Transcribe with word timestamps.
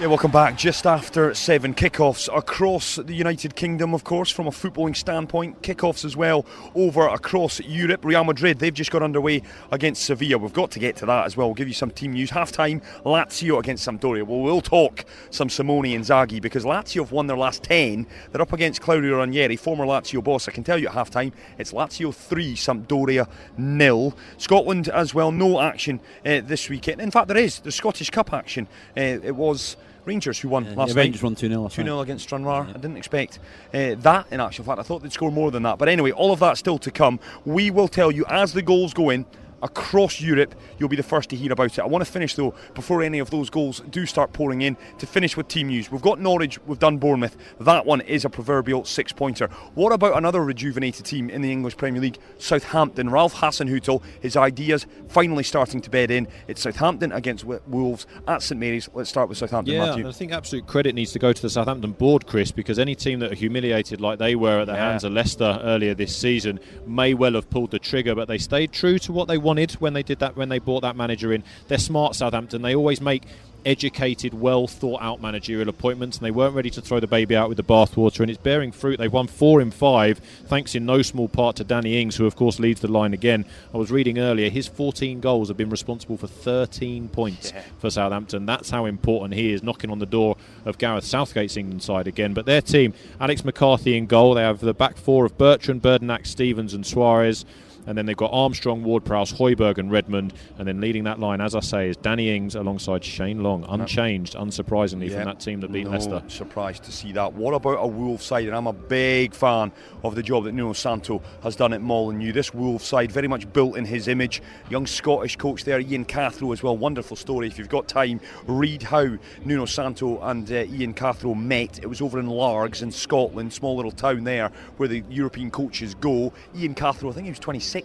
Yeah, 0.00 0.06
welcome 0.06 0.30
back. 0.30 0.56
Just 0.56 0.86
after 0.86 1.34
seven 1.34 1.74
kickoffs 1.74 2.28
across 2.32 3.00
the 3.02 3.14
United 3.14 3.56
Kingdom, 3.56 3.94
of 3.94 4.04
course, 4.04 4.30
from 4.30 4.46
a 4.46 4.50
footballing 4.50 4.94
standpoint. 4.94 5.60
Kickoffs 5.60 6.04
as 6.04 6.16
well 6.16 6.46
over 6.76 7.08
across 7.08 7.58
Europe. 7.58 8.04
Real 8.04 8.22
Madrid, 8.22 8.60
they've 8.60 8.72
just 8.72 8.92
got 8.92 9.02
underway 9.02 9.42
against 9.72 10.04
Sevilla. 10.04 10.38
We've 10.38 10.52
got 10.52 10.70
to 10.70 10.78
get 10.78 10.94
to 10.98 11.06
that 11.06 11.26
as 11.26 11.36
well. 11.36 11.48
We'll 11.48 11.56
give 11.56 11.66
you 11.66 11.74
some 11.74 11.90
team 11.90 12.12
news. 12.12 12.30
Half 12.30 12.52
time, 12.52 12.80
Lazio 13.04 13.58
against 13.58 13.88
Sampdoria. 13.88 14.22
Well, 14.22 14.38
we'll 14.38 14.60
talk 14.60 15.04
some 15.30 15.50
Simone 15.50 15.86
Inzaghi 15.86 16.40
because 16.40 16.64
Lazio 16.64 17.00
have 17.00 17.10
won 17.10 17.26
their 17.26 17.36
last 17.36 17.64
10. 17.64 18.06
They're 18.30 18.42
up 18.42 18.52
against 18.52 18.80
Claudio 18.80 19.16
Ranieri, 19.16 19.56
former 19.56 19.84
Lazio 19.84 20.22
boss. 20.22 20.46
I 20.46 20.52
can 20.52 20.62
tell 20.62 20.78
you 20.78 20.86
at 20.86 20.94
half 20.94 21.10
time, 21.10 21.32
it's 21.58 21.72
Lazio 21.72 22.14
3, 22.14 22.54
Sampdoria 22.54 23.28
nil. 23.56 24.16
Scotland 24.36 24.90
as 24.90 25.12
well, 25.12 25.32
no 25.32 25.60
action 25.60 25.98
uh, 26.24 26.40
this 26.44 26.68
weekend. 26.68 27.00
In 27.00 27.10
fact, 27.10 27.26
there 27.26 27.36
is. 27.36 27.58
There's 27.58 27.74
Scottish 27.74 28.10
Cup 28.10 28.32
action. 28.32 28.68
Uh, 28.96 29.00
it 29.00 29.34
was. 29.34 29.76
Rangers 30.08 30.38
who 30.40 30.48
won 30.48 30.64
Yeah, 30.64 30.74
last 30.74 30.88
yeah, 30.88 30.94
night. 30.94 31.02
Rangers 31.02 31.22
won 31.22 31.36
2-0 31.36 31.70
2 31.70 31.82
0 31.82 32.00
against 32.00 32.24
Stranraer. 32.24 32.66
I 32.68 32.72
didn't 32.72 32.96
expect 32.96 33.38
uh, 33.74 33.94
that 33.98 34.26
in 34.30 34.40
actual 34.40 34.64
fact. 34.64 34.78
I 34.80 34.82
thought 34.82 35.02
they'd 35.02 35.12
score 35.12 35.30
more 35.30 35.50
than 35.50 35.62
that. 35.64 35.78
But 35.78 35.88
anyway, 35.88 36.12
all 36.12 36.32
of 36.32 36.40
that 36.40 36.56
still 36.56 36.78
to 36.78 36.90
come. 36.90 37.20
We 37.44 37.70
will 37.70 37.88
tell 37.88 38.10
you 38.10 38.24
as 38.28 38.54
the 38.54 38.62
goals 38.62 38.94
go 38.94 39.10
in. 39.10 39.26
Across 39.60 40.20
Europe, 40.20 40.54
you'll 40.78 40.88
be 40.88 40.96
the 40.96 41.02
first 41.02 41.30
to 41.30 41.36
hear 41.36 41.52
about 41.52 41.76
it. 41.76 41.80
I 41.80 41.86
want 41.86 42.04
to 42.04 42.10
finish 42.10 42.34
though 42.34 42.54
before 42.74 43.02
any 43.02 43.18
of 43.18 43.30
those 43.30 43.50
goals 43.50 43.80
do 43.90 44.06
start 44.06 44.32
pouring 44.32 44.62
in. 44.62 44.76
To 44.98 45.06
finish 45.06 45.36
with 45.36 45.48
team 45.48 45.66
news, 45.68 45.90
we've 45.90 46.00
got 46.00 46.20
Norwich, 46.20 46.58
we've 46.66 46.78
done 46.78 46.98
Bournemouth. 46.98 47.36
That 47.60 47.84
one 47.84 48.00
is 48.02 48.24
a 48.24 48.30
proverbial 48.30 48.84
six-pointer. 48.84 49.48
What 49.74 49.92
about 49.92 50.16
another 50.16 50.44
rejuvenated 50.44 51.04
team 51.06 51.28
in 51.28 51.42
the 51.42 51.50
English 51.50 51.76
Premier 51.76 52.00
League, 52.00 52.18
Southampton? 52.38 53.10
Ralph 53.10 53.34
Hasenhüttl, 53.34 54.00
his 54.20 54.36
ideas 54.36 54.86
finally 55.08 55.42
starting 55.42 55.80
to 55.80 55.90
bed 55.90 56.12
in. 56.12 56.28
It's 56.46 56.62
Southampton 56.62 57.10
against 57.10 57.44
Wolves 57.44 58.06
at 58.28 58.42
St 58.42 58.60
Mary's. 58.60 58.88
Let's 58.94 59.10
start 59.10 59.28
with 59.28 59.38
Southampton. 59.38 59.74
Yeah, 59.74 59.86
Matthew. 59.86 60.08
I 60.08 60.12
think 60.12 60.30
absolute 60.30 60.68
credit 60.68 60.94
needs 60.94 61.10
to 61.12 61.18
go 61.18 61.32
to 61.32 61.42
the 61.42 61.50
Southampton 61.50 61.92
board, 61.92 62.26
Chris, 62.28 62.52
because 62.52 62.78
any 62.78 62.94
team 62.94 63.18
that 63.20 63.32
are 63.32 63.36
humiliated 63.36 64.00
like 64.00 64.20
they 64.20 64.36
were 64.36 64.60
at 64.60 64.66
the 64.66 64.74
Yeah. 64.74 64.90
hands 64.90 65.02
of 65.02 65.12
Leicester 65.12 65.58
earlier 65.64 65.94
this 65.94 66.14
season 66.16 66.60
may 66.86 67.12
well 67.14 67.32
have 67.32 67.50
pulled 67.50 67.72
the 67.72 67.80
trigger, 67.80 68.14
but 68.14 68.28
they 68.28 68.38
stayed 68.38 68.70
true 68.70 68.98
to 69.00 69.12
what 69.12 69.26
they 69.26 69.36
wanted 69.36 69.47
when 69.56 69.92
they 69.92 70.02
did 70.02 70.18
that, 70.18 70.36
when 70.36 70.48
they 70.48 70.58
brought 70.58 70.80
that 70.80 70.96
manager 70.96 71.32
in. 71.32 71.42
They're 71.68 71.78
smart, 71.78 72.14
Southampton. 72.14 72.62
They 72.62 72.74
always 72.74 73.00
make 73.00 73.22
educated, 73.64 74.34
well 74.34 74.66
thought 74.66 75.02
out 75.02 75.20
managerial 75.20 75.68
appointments, 75.68 76.18
and 76.18 76.24
they 76.24 76.30
weren't 76.30 76.54
ready 76.54 76.70
to 76.70 76.80
throw 76.80 77.00
the 77.00 77.06
baby 77.06 77.36
out 77.36 77.48
with 77.48 77.56
the 77.56 77.64
bathwater, 77.64 78.20
and 78.20 78.30
it's 78.30 78.40
bearing 78.40 78.72
fruit. 78.72 78.98
They've 78.98 79.12
won 79.12 79.26
four 79.26 79.60
in 79.60 79.70
five, 79.70 80.18
thanks 80.46 80.74
in 80.74 80.86
no 80.86 81.02
small 81.02 81.28
part 81.28 81.56
to 81.56 81.64
Danny 81.64 82.00
Ings, 82.00 82.16
who 82.16 82.26
of 82.26 82.36
course 82.36 82.58
leads 82.58 82.80
the 82.80 82.88
line 82.88 83.12
again. 83.12 83.44
I 83.74 83.76
was 83.76 83.90
reading 83.90 84.18
earlier, 84.18 84.48
his 84.48 84.68
14 84.68 85.20
goals 85.20 85.48
have 85.48 85.56
been 85.56 85.70
responsible 85.70 86.16
for 86.16 86.26
13 86.26 87.08
points 87.08 87.52
for 87.78 87.90
Southampton. 87.90 88.46
That's 88.46 88.70
how 88.70 88.86
important 88.86 89.34
he 89.34 89.52
is, 89.52 89.62
knocking 89.62 89.90
on 89.90 89.98
the 89.98 90.06
door 90.06 90.36
of 90.64 90.78
Gareth 90.78 91.04
Southgate's 91.04 91.56
England 91.56 91.82
side 91.82 92.06
again. 92.06 92.34
But 92.34 92.46
their 92.46 92.62
team, 92.62 92.94
Alex 93.20 93.44
McCarthy 93.44 93.96
in 93.96 94.06
goal, 94.06 94.34
they 94.34 94.42
have 94.42 94.60
the 94.60 94.74
back 94.74 94.96
four 94.96 95.24
of 95.24 95.36
Bertrand, 95.36 95.82
Bednarek, 95.82 96.26
Stephens, 96.26 96.74
and 96.74 96.84
Soares. 96.84 97.44
And 97.88 97.96
then 97.96 98.04
they've 98.04 98.14
got 98.14 98.30
Armstrong, 98.34 98.84
Ward 98.84 99.02
Prowse, 99.02 99.32
Højbjerg, 99.32 99.78
and 99.78 99.90
Redmond. 99.90 100.34
And 100.58 100.68
then 100.68 100.78
leading 100.78 101.04
that 101.04 101.18
line, 101.18 101.40
as 101.40 101.54
I 101.54 101.60
say, 101.60 101.88
is 101.88 101.96
Danny 101.96 102.36
Ings 102.36 102.54
alongside 102.54 103.02
Shane 103.02 103.42
Long. 103.42 103.64
Unchanged, 103.66 104.34
unsurprisingly, 104.34 105.08
Yeah, 105.08 105.16
from 105.16 105.24
that 105.24 105.40
team 105.40 105.60
that 105.60 105.72
beat 105.72 105.84
no 105.84 105.92
Leicester. 105.92 106.22
Surprised 106.28 106.84
to 106.84 106.92
see 106.92 107.12
that. 107.12 107.32
What 107.32 107.54
about 107.54 107.78
a 107.82 107.86
Wolves 107.86 108.26
side? 108.26 108.46
And 108.46 108.54
I'm 108.54 108.66
a 108.66 108.74
big 108.74 109.32
fan 109.32 109.72
of 110.04 110.14
the 110.14 110.22
job 110.22 110.44
that 110.44 110.52
Nuno 110.52 110.74
Santo 110.74 111.22
has 111.42 111.56
done 111.56 111.72
at 111.72 111.80
Molineux. 111.80 112.30
This 112.32 112.52
Wolves 112.52 112.84
side, 112.84 113.10
very 113.10 113.26
much 113.26 113.50
built 113.54 113.78
in 113.78 113.86
his 113.86 114.06
image. 114.06 114.42
Young 114.68 114.86
Scottish 114.86 115.36
coach 115.36 115.64
there, 115.64 115.80
Ian 115.80 116.04
Cathro 116.04 116.52
as 116.52 116.62
well. 116.62 116.76
Wonderful 116.76 117.16
story. 117.16 117.46
If 117.46 117.56
you've 117.56 117.70
got 117.70 117.88
time, 117.88 118.20
read 118.46 118.82
how 118.82 119.16
Nuno 119.46 119.64
Santo 119.64 120.20
and 120.20 120.52
uh, 120.52 120.56
Ian 120.56 120.92
Cathro 120.92 121.34
met. 121.34 121.78
It 121.82 121.86
was 121.86 122.02
over 122.02 122.20
in 122.20 122.26
Largs 122.26 122.82
in 122.82 122.92
Scotland, 122.92 123.50
small 123.50 123.76
little 123.76 123.92
town 123.92 124.24
there 124.24 124.52
where 124.76 124.90
the 124.90 125.02
European 125.08 125.50
coaches 125.50 125.94
go. 125.94 126.34
Ian 126.54 126.74
Cathro, 126.74 127.08
I 127.08 127.14
think 127.14 127.24
he 127.24 127.30
was 127.30 127.38
26. 127.38 127.77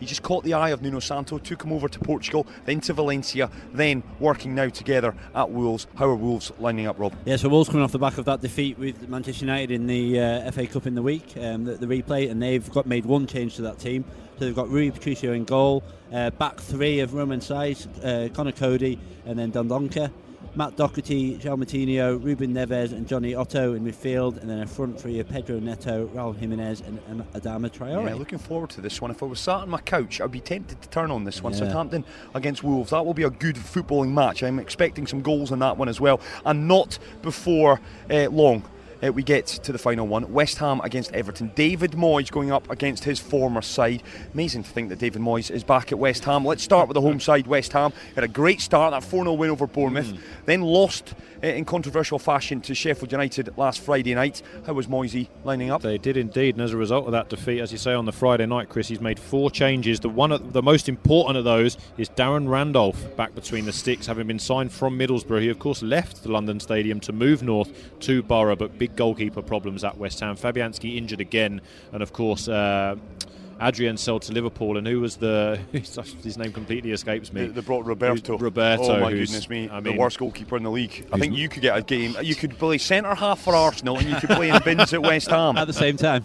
He 0.00 0.06
just 0.06 0.22
caught 0.22 0.44
the 0.44 0.54
eye 0.54 0.70
of 0.70 0.82
Nuno 0.82 1.00
Santo, 1.00 1.38
took 1.38 1.62
him 1.64 1.72
over 1.72 1.88
to 1.88 1.98
Portugal, 1.98 2.46
then 2.64 2.80
to 2.82 2.92
Valencia, 2.92 3.50
then 3.72 4.02
working 4.20 4.54
now 4.54 4.68
together 4.68 5.14
at 5.34 5.50
Wolves. 5.50 5.86
How 5.96 6.06
are 6.06 6.14
Wolves 6.14 6.52
lining 6.58 6.86
up, 6.86 6.98
Rob? 6.98 7.14
Yeah, 7.24 7.36
so 7.36 7.48
Wolves 7.48 7.68
coming 7.68 7.82
off 7.82 7.92
the 7.92 7.98
back 7.98 8.18
of 8.18 8.24
that 8.26 8.40
defeat 8.40 8.78
with 8.78 9.08
Manchester 9.08 9.44
United 9.44 9.70
in 9.70 9.86
the 9.86 10.20
uh, 10.20 10.50
FA 10.50 10.66
Cup 10.66 10.86
in 10.86 10.94
the 10.94 11.02
week, 11.02 11.34
um, 11.40 11.64
the, 11.64 11.74
the 11.74 11.86
replay, 11.86 12.30
and 12.30 12.42
they've 12.42 12.68
got 12.70 12.86
made 12.86 13.06
one 13.06 13.26
change 13.26 13.56
to 13.56 13.62
that 13.62 13.78
team. 13.78 14.04
So 14.38 14.44
they've 14.44 14.54
got 14.54 14.68
Rui 14.68 14.90
Patricio 14.90 15.32
in 15.32 15.44
goal, 15.44 15.82
uh, 16.12 16.30
back 16.30 16.60
three 16.60 17.00
of 17.00 17.14
Romain 17.14 17.40
Saïss, 17.40 17.88
uh, 18.04 18.32
Conor 18.32 18.52
Coady, 18.52 18.98
and 19.26 19.38
then 19.38 19.50
Dendoncker. 19.50 20.12
Matt 20.58 20.74
Doherty, 20.74 21.38
João 21.38 21.56
Moutinho, 21.56 22.20
Ruben 22.20 22.52
Neves, 22.52 22.90
and 22.90 23.06
Jonny 23.06 23.32
Otto 23.32 23.74
in 23.74 23.84
midfield, 23.84 24.38
and 24.38 24.50
then 24.50 24.58
a 24.58 24.66
front 24.66 25.00
three 25.00 25.20
of 25.20 25.28
Pedro 25.28 25.60
Neto, 25.60 26.08
Raul 26.08 26.36
Jimenez, 26.36 26.80
and, 26.80 26.98
and 27.06 27.22
Adama 27.34 27.70
Traore. 27.70 28.08
Yeah, 28.08 28.14
looking 28.16 28.40
forward 28.40 28.70
to 28.70 28.80
this 28.80 29.00
one. 29.00 29.12
If 29.12 29.22
I 29.22 29.26
was 29.26 29.38
sat 29.38 29.58
on 29.58 29.70
my 29.70 29.80
couch, 29.80 30.20
I'd 30.20 30.32
be 30.32 30.40
tempted 30.40 30.82
to 30.82 30.88
turn 30.88 31.12
on 31.12 31.22
this 31.22 31.44
one. 31.44 31.52
Yeah. 31.52 31.60
Southampton 31.60 32.04
against 32.34 32.64
Wolves. 32.64 32.90
That 32.90 33.06
will 33.06 33.14
be 33.14 33.22
a 33.22 33.30
good 33.30 33.54
footballing 33.54 34.10
match. 34.10 34.42
I'm 34.42 34.58
expecting 34.58 35.06
some 35.06 35.22
goals 35.22 35.52
in 35.52 35.60
that 35.60 35.76
one 35.76 35.88
as 35.88 36.00
well. 36.00 36.20
And 36.44 36.66
not 36.66 36.98
before 37.22 37.80
uh, 38.10 38.28
long. 38.28 38.64
Uh, 39.02 39.12
we 39.12 39.22
get 39.22 39.46
to 39.46 39.72
the 39.72 39.78
final 39.78 40.06
one. 40.06 40.32
West 40.32 40.58
Ham 40.58 40.80
against 40.82 41.12
Everton. 41.12 41.52
David 41.54 41.92
Moyes 41.92 42.30
going 42.30 42.50
up 42.50 42.68
against 42.70 43.04
his 43.04 43.18
former 43.18 43.62
side. 43.62 44.02
Amazing 44.34 44.64
to 44.64 44.70
think 44.70 44.88
that 44.88 44.98
David 44.98 45.22
Moyes 45.22 45.50
is 45.50 45.62
back 45.62 45.92
at 45.92 45.98
West 45.98 46.24
Ham. 46.24 46.44
Let's 46.44 46.62
start 46.62 46.88
with 46.88 46.94
the 46.94 47.00
home 47.00 47.20
side, 47.20 47.46
West 47.46 47.72
Ham. 47.72 47.92
Had 48.14 48.24
a 48.24 48.28
great 48.28 48.60
start, 48.60 48.92
that 48.92 49.04
4 49.04 49.24
0 49.24 49.34
win 49.34 49.50
over 49.50 49.66
Bournemouth. 49.66 50.12
Then 50.46 50.62
lost 50.62 51.14
uh, 51.42 51.46
in 51.46 51.64
controversial 51.64 52.18
fashion 52.18 52.60
to 52.62 52.74
Sheffield 52.74 53.12
United 53.12 53.56
last 53.56 53.80
Friday 53.80 54.14
night. 54.14 54.42
How 54.66 54.72
was 54.72 54.88
Moyes 54.88 55.28
lining 55.44 55.70
up? 55.70 55.82
They 55.82 55.98
did 55.98 56.16
indeed, 56.16 56.56
and 56.56 56.62
as 56.62 56.72
a 56.72 56.76
result 56.76 57.06
of 57.06 57.12
that 57.12 57.28
defeat, 57.28 57.60
as 57.60 57.70
you 57.70 57.78
say 57.78 57.92
on 57.92 58.06
the 58.06 58.12
Friday 58.12 58.46
night, 58.46 58.68
Chris, 58.68 58.88
he's 58.88 59.00
made 59.00 59.20
four 59.20 59.50
changes. 59.50 60.00
The 60.00 60.08
one, 60.08 60.32
of, 60.32 60.52
the 60.52 60.62
most 60.62 60.88
important 60.88 61.36
of 61.36 61.44
those 61.44 61.76
is 61.96 62.08
Darren 62.08 62.48
Randolph 62.48 63.16
back 63.16 63.34
between 63.36 63.66
the 63.66 63.72
sticks, 63.72 64.06
having 64.06 64.26
been 64.26 64.40
signed 64.40 64.72
from 64.72 64.98
Middlesbrough. 64.98 65.42
He, 65.42 65.48
of 65.48 65.60
course, 65.60 65.82
left 65.82 66.24
the 66.24 66.32
London 66.32 66.58
Stadium 66.58 66.98
to 67.00 67.12
move 67.12 67.42
north 67.44 67.72
to 68.00 68.22
Boro, 68.22 68.56
but 68.56 68.78
big 68.78 68.87
goalkeeper 68.96 69.42
problems 69.42 69.84
at 69.84 69.98
West 69.98 70.20
Ham. 70.20 70.36
Fabianski 70.36 70.96
injured 70.96 71.20
again, 71.20 71.60
and 71.92 72.02
of 72.02 72.12
course. 72.12 72.48
Uh, 72.48 72.96
Adrian 73.60 73.96
sold 73.96 74.22
to 74.22 74.32
Liverpool, 74.32 74.76
and 74.76 74.86
who 74.86 75.00
was 75.00 75.16
the 75.16 75.58
his 75.72 76.38
name 76.38 76.52
completely 76.52 76.92
escapes 76.92 77.32
me. 77.32 77.46
They, 77.46 77.54
they 77.54 77.60
brought 77.60 77.84
Roberto. 77.84 78.38
Roberto, 78.38 78.96
Oh 78.96 79.00
my 79.00 79.10
goodness 79.10 79.48
me, 79.48 79.68
I 79.68 79.80
the 79.80 79.96
worst 79.96 80.18
goalkeeper 80.18 80.56
in 80.56 80.62
the 80.62 80.70
league. 80.70 81.06
I 81.12 81.18
think 81.18 81.36
you 81.36 81.48
could 81.48 81.62
get 81.62 81.76
a 81.76 81.82
game. 81.82 82.14
You 82.22 82.34
could 82.34 82.56
play 82.58 82.78
centre 82.78 83.14
half 83.14 83.40
for 83.40 83.54
Arsenal, 83.54 83.98
and 83.98 84.08
you 84.08 84.16
could 84.16 84.30
play 84.30 84.50
in 84.50 84.62
bins 84.62 84.92
at 84.92 85.02
West 85.02 85.30
Ham 85.30 85.56
At 85.58 85.66
the 85.66 85.72
same 85.72 85.96
time. 85.96 86.24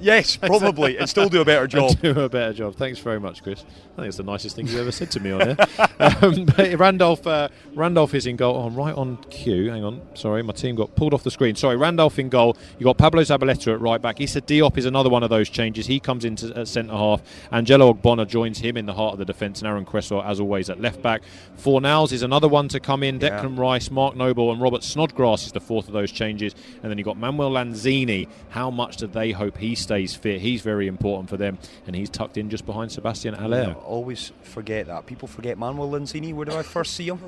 Yes, 0.10 0.36
probably, 0.38 0.96
and 0.96 1.08
still 1.08 1.28
do 1.28 1.40
a 1.40 1.44
better 1.44 1.66
job. 1.66 2.00
do 2.00 2.18
a 2.18 2.28
better 2.28 2.52
job. 2.52 2.74
Thanks 2.74 2.98
very 2.98 3.20
much, 3.20 3.42
Chris. 3.42 3.64
I 3.92 3.96
think 3.96 4.08
it's 4.08 4.16
the 4.16 4.22
nicest 4.22 4.56
thing 4.56 4.66
you've 4.66 4.80
ever 4.80 4.92
said 4.92 5.10
to 5.12 5.20
me 5.20 5.30
on 5.30 5.40
here. 5.40 5.56
um, 6.00 6.46
but 6.46 6.78
Randolph, 6.78 7.26
uh, 7.26 7.48
Randolph 7.74 8.14
is 8.14 8.26
in 8.26 8.36
goal. 8.36 8.56
Oh, 8.56 8.66
I'm 8.66 8.74
right 8.74 8.94
on 8.94 9.18
cue. 9.24 9.70
Hang 9.70 9.84
on. 9.84 10.00
Sorry, 10.14 10.42
my 10.42 10.54
team 10.54 10.74
got 10.74 10.94
pulled 10.96 11.12
off 11.12 11.22
the 11.22 11.30
screen. 11.30 11.54
Sorry, 11.54 11.76
Randolph 11.76 12.18
in 12.18 12.30
goal. 12.30 12.56
You 12.78 12.84
got 12.84 12.96
Pablo 12.96 13.22
Zabaleta 13.22 13.74
at 13.74 13.80
right 13.80 14.00
back. 14.00 14.20
Issa 14.20 14.40
Diop 14.40 14.78
is 14.78 14.86
another 14.86 15.10
one 15.10 15.22
of 15.22 15.28
those 15.30 15.50
changes. 15.50 15.86
He 15.86 16.00
comes 16.00 16.24
into 16.24 16.58
at 16.58 16.66
centre 16.66 16.94
half. 16.94 17.22
Angelo 17.52 17.92
Ogbonna 17.92 18.26
joins 18.26 18.58
him 18.58 18.76
in 18.76 18.86
the 18.86 18.94
heart 18.94 19.12
of 19.12 19.18
the 19.18 19.26
defence, 19.26 19.60
and 19.60 19.68
Aaron 19.68 19.84
Cresswell, 19.84 20.22
as 20.22 20.40
always, 20.40 20.70
at 20.70 20.80
left 20.80 21.02
back. 21.02 21.22
Fornals 21.58 22.12
is 22.12 22.22
another 22.22 22.48
one 22.48 22.68
to 22.68 22.80
come 22.80 23.02
in. 23.02 23.20
Yeah. 23.20 23.42
Declan 23.42 23.58
Rice, 23.58 23.90
Mark 23.90 24.16
Noble, 24.16 24.50
and 24.50 24.60
Robert 24.62 24.82
Snodgrass 24.82 25.44
is 25.44 25.52
the 25.52 25.60
fourth 25.60 25.88
of 25.88 25.92
those 25.92 26.10
changes. 26.10 26.54
And 26.82 26.90
then 26.90 26.96
you've 26.96 27.04
got 27.04 27.18
Manuel 27.18 27.50
Lanzini. 27.50 28.28
How 28.48 28.70
much 28.70 28.96
do 28.96 29.06
they 29.06 29.32
hope 29.32 29.58
he 29.58 29.74
stays 29.90 30.14
fit? 30.14 30.40
He's 30.40 30.62
very 30.62 30.86
important 30.86 31.28
for 31.28 31.36
them, 31.36 31.58
and 31.84 31.96
he's 31.96 32.08
tucked 32.08 32.36
in 32.36 32.48
just 32.48 32.64
behind 32.64 32.92
Sebastian 32.92 33.34
Aller. 33.34 33.70
I 33.70 33.72
always 33.72 34.30
forget 34.42 34.86
that. 34.86 35.06
People 35.06 35.26
forget 35.26 35.58
Manuel 35.58 35.90
Lanzini. 35.90 36.32
Where 36.32 36.44
did 36.44 36.54
I 36.54 36.62
first 36.62 36.94
see 36.94 37.08
him? 37.08 37.18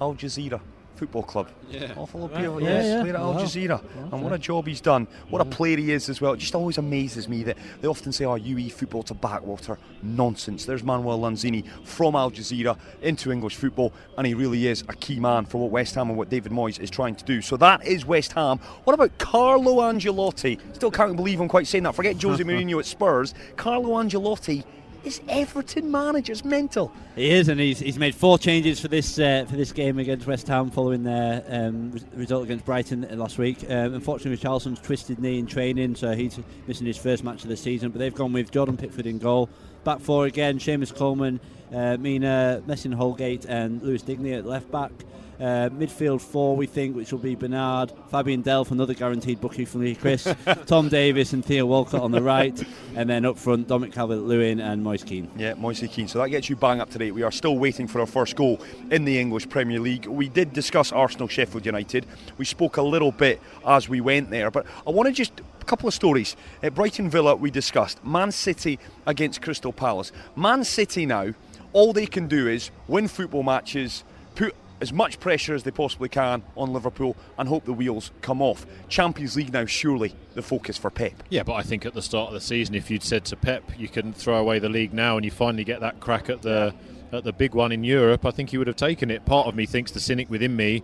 Al 0.00 0.14
Jazira 0.14 0.60
Football 0.96 1.22
Club. 1.24 1.48
Yeah. 1.70 1.92
Awful 1.96 2.28
Right. 2.28 2.40
people. 2.40 2.60
Yeah, 2.62 2.68
yes, 2.70 2.84
yeah. 2.86 3.00
played 3.02 3.14
at 3.14 3.20
Al 3.20 3.34
Wow. 3.34 3.40
Jazeera. 3.42 3.80
And 4.12 4.22
what 4.22 4.32
a 4.32 4.38
job 4.38 4.66
he's 4.66 4.80
done. 4.80 5.06
What 5.30 5.42
a 5.42 5.44
player 5.44 5.76
he 5.76 5.90
is 5.92 6.08
as 6.08 6.20
well. 6.20 6.32
It 6.34 6.38
just 6.38 6.54
always 6.54 6.78
amazes 6.78 7.28
me 7.28 7.42
that 7.44 7.56
they 7.80 7.88
often 7.88 8.12
say, 8.12 8.24
oh, 8.24 8.36
UE 8.36 8.70
football's 8.70 9.10
a 9.10 9.14
backwater. 9.14 9.78
Nonsense. 10.02 10.64
There's 10.66 10.82
Manuel 10.84 11.18
Lanzini 11.18 11.64
from 11.84 12.14
Al 12.14 12.30
Jazira 12.30 12.76
into 13.02 13.32
English 13.32 13.56
football, 13.56 13.92
and 14.18 14.26
he 14.26 14.34
really 14.34 14.66
is 14.66 14.82
a 14.88 14.94
key 14.94 15.18
man 15.18 15.46
for 15.46 15.58
what 15.58 15.70
West 15.70 15.94
Ham 15.96 16.08
and 16.10 16.18
what 16.18 16.28
David 16.30 16.52
Moyes 16.52 16.78
is 16.78 16.90
trying 16.90 17.14
to 17.16 17.24
do. 17.24 17.40
So 17.42 17.56
that 17.56 17.84
is 17.86 18.04
West 18.06 18.32
Ham. 18.34 18.58
What 18.84 18.94
about 18.94 19.16
Carlo 19.18 19.76
Ancelotti? 19.76 20.58
Still 20.74 20.90
can't 20.90 21.16
believe 21.16 21.40
I'm 21.40 21.48
quite 21.48 21.66
saying 21.66 21.84
that. 21.84 21.94
Forget 21.94 22.20
Jose 22.22 22.42
Mourinho 22.44 22.78
at 22.78 22.86
Spurs. 22.86 23.34
Carlo 23.56 23.90
Ancelotti 24.02 24.62
is 25.04 25.20
Everton 25.28 25.90
manager. 25.90 26.32
It's 26.32 26.44
mental. 26.44 26.90
He 27.14 27.30
is, 27.30 27.48
and 27.48 27.60
he's, 27.60 27.78
he's 27.78 27.98
made 27.98 28.14
four 28.14 28.38
changes 28.38 28.80
for 28.80 28.88
this 28.88 29.18
uh, 29.18 29.44
for 29.48 29.56
this 29.56 29.72
game 29.72 29.98
against 29.98 30.26
West 30.26 30.48
Ham 30.48 30.70
following 30.70 31.04
their 31.04 31.44
um, 31.48 31.92
result 32.14 32.44
against 32.44 32.64
Brighton 32.64 33.06
last 33.16 33.38
week. 33.38 33.62
Um, 33.70 33.94
unfortunately, 33.94 34.36
Richarlison's 34.36 34.80
twisted 34.80 35.18
knee 35.18 35.38
in 35.38 35.46
training, 35.46 35.94
so 35.94 36.12
he's 36.12 36.38
missing 36.66 36.86
his 36.86 36.96
first 36.96 37.22
match 37.24 37.42
of 37.42 37.48
the 37.48 37.56
season. 37.56 37.90
But 37.90 37.98
they've 37.98 38.14
gone 38.14 38.32
with 38.32 38.50
Jordan 38.50 38.76
Pickford 38.76 39.06
in 39.06 39.18
goal. 39.18 39.48
Back 39.84 40.00
four 40.00 40.26
again, 40.26 40.58
Seamus 40.58 40.94
Coleman, 40.94 41.40
uh, 41.72 41.96
Mina, 41.98 42.62
Mason 42.66 42.92
Holgate, 42.92 43.44
and 43.44 43.82
Lucas 43.82 44.02
Digne 44.02 44.32
at 44.32 44.46
left 44.46 44.70
back. 44.70 44.92
Uh, 45.40 45.68
midfield 45.70 46.20
four, 46.20 46.56
we 46.56 46.66
think, 46.66 46.94
which 46.94 47.10
will 47.10 47.18
be 47.18 47.34
Bernard, 47.34 47.92
Fabian 48.10 48.42
Delph, 48.42 48.70
another 48.70 48.94
guaranteed 48.94 49.40
bookie 49.40 49.64
from 49.64 49.82
me, 49.82 49.94
Chris, 49.94 50.32
Tom 50.66 50.88
Davies, 50.88 51.32
and 51.32 51.44
Theo 51.44 51.66
Walcott 51.66 52.02
on 52.02 52.12
the 52.12 52.22
right, 52.22 52.62
and 52.94 53.10
then 53.10 53.24
up 53.24 53.36
front, 53.36 53.66
Dominic 53.66 53.94
Calvert-Lewin 53.94 54.60
and 54.60 54.82
Moise 54.82 55.02
Kean. 55.02 55.30
Yeah, 55.36 55.54
Moise 55.54 55.84
Kean. 55.90 56.06
So 56.06 56.20
that 56.20 56.28
gets 56.28 56.48
you 56.48 56.56
bang 56.56 56.80
up 56.80 56.90
to 56.90 56.98
date. 56.98 57.12
We 57.12 57.22
are 57.22 57.32
still 57.32 57.58
waiting 57.58 57.88
for 57.88 58.00
our 58.00 58.06
first 58.06 58.36
goal 58.36 58.60
in 58.90 59.04
the 59.04 59.18
English 59.18 59.48
Premier 59.48 59.80
League. 59.80 60.06
We 60.06 60.28
did 60.28 60.52
discuss 60.52 60.92
Arsenal, 60.92 61.28
Sheffield 61.28 61.66
United. 61.66 62.06
We 62.38 62.44
spoke 62.44 62.76
a 62.76 62.82
little 62.82 63.12
bit 63.12 63.40
as 63.66 63.88
we 63.88 64.00
went 64.00 64.30
there, 64.30 64.50
but 64.50 64.66
I 64.86 64.90
want 64.90 65.08
to 65.08 65.12
just 65.12 65.40
a 65.60 65.64
couple 65.64 65.88
of 65.88 65.94
stories. 65.94 66.36
At 66.62 66.74
Brighton 66.74 67.10
Villa, 67.10 67.34
we 67.34 67.50
discussed 67.50 68.04
Man 68.04 68.30
City 68.30 68.78
against 69.06 69.42
Crystal 69.42 69.72
Palace. 69.72 70.12
Man 70.36 70.62
City 70.62 71.06
now, 71.06 71.32
all 71.72 71.92
they 71.92 72.06
can 72.06 72.28
do 72.28 72.46
is 72.46 72.70
win 72.86 73.08
football 73.08 73.42
matches, 73.42 74.04
put 74.34 74.54
as 74.80 74.92
much 74.92 75.20
pressure 75.20 75.54
as 75.54 75.62
they 75.62 75.70
possibly 75.70 76.08
can 76.08 76.42
on 76.56 76.72
Liverpool 76.72 77.16
and 77.38 77.48
hope 77.48 77.64
the 77.64 77.72
wheels 77.72 78.10
come 78.20 78.42
off. 78.42 78.66
Champions 78.88 79.36
League 79.36 79.52
now, 79.52 79.64
surely 79.64 80.14
the 80.34 80.42
focus 80.42 80.76
for 80.76 80.90
Pep. 80.90 81.22
Yeah, 81.30 81.42
but 81.42 81.54
I 81.54 81.62
think 81.62 81.86
at 81.86 81.94
the 81.94 82.02
start 82.02 82.28
of 82.28 82.34
the 82.34 82.40
season, 82.40 82.74
if 82.74 82.90
you'd 82.90 83.02
said 83.02 83.24
to 83.26 83.36
Pep, 83.36 83.78
you 83.78 83.88
can 83.88 84.12
throw 84.12 84.36
away 84.36 84.58
the 84.58 84.68
league 84.68 84.92
now 84.92 85.16
and 85.16 85.24
you 85.24 85.30
finally 85.30 85.64
get 85.64 85.80
that 85.80 86.00
crack 86.00 86.28
at 86.28 86.42
the 86.42 86.74
at 87.12 87.24
the 87.24 87.32
big 87.32 87.54
one 87.54 87.72
in 87.72 87.84
Europe, 87.84 88.26
I 88.26 88.30
think 88.30 88.50
he 88.50 88.58
would 88.58 88.66
have 88.66 88.76
taken 88.76 89.10
it. 89.10 89.24
Part 89.24 89.46
of 89.46 89.54
me 89.54 89.66
thinks 89.66 89.92
the 89.92 90.00
cynic 90.00 90.28
within 90.28 90.56
me 90.56 90.82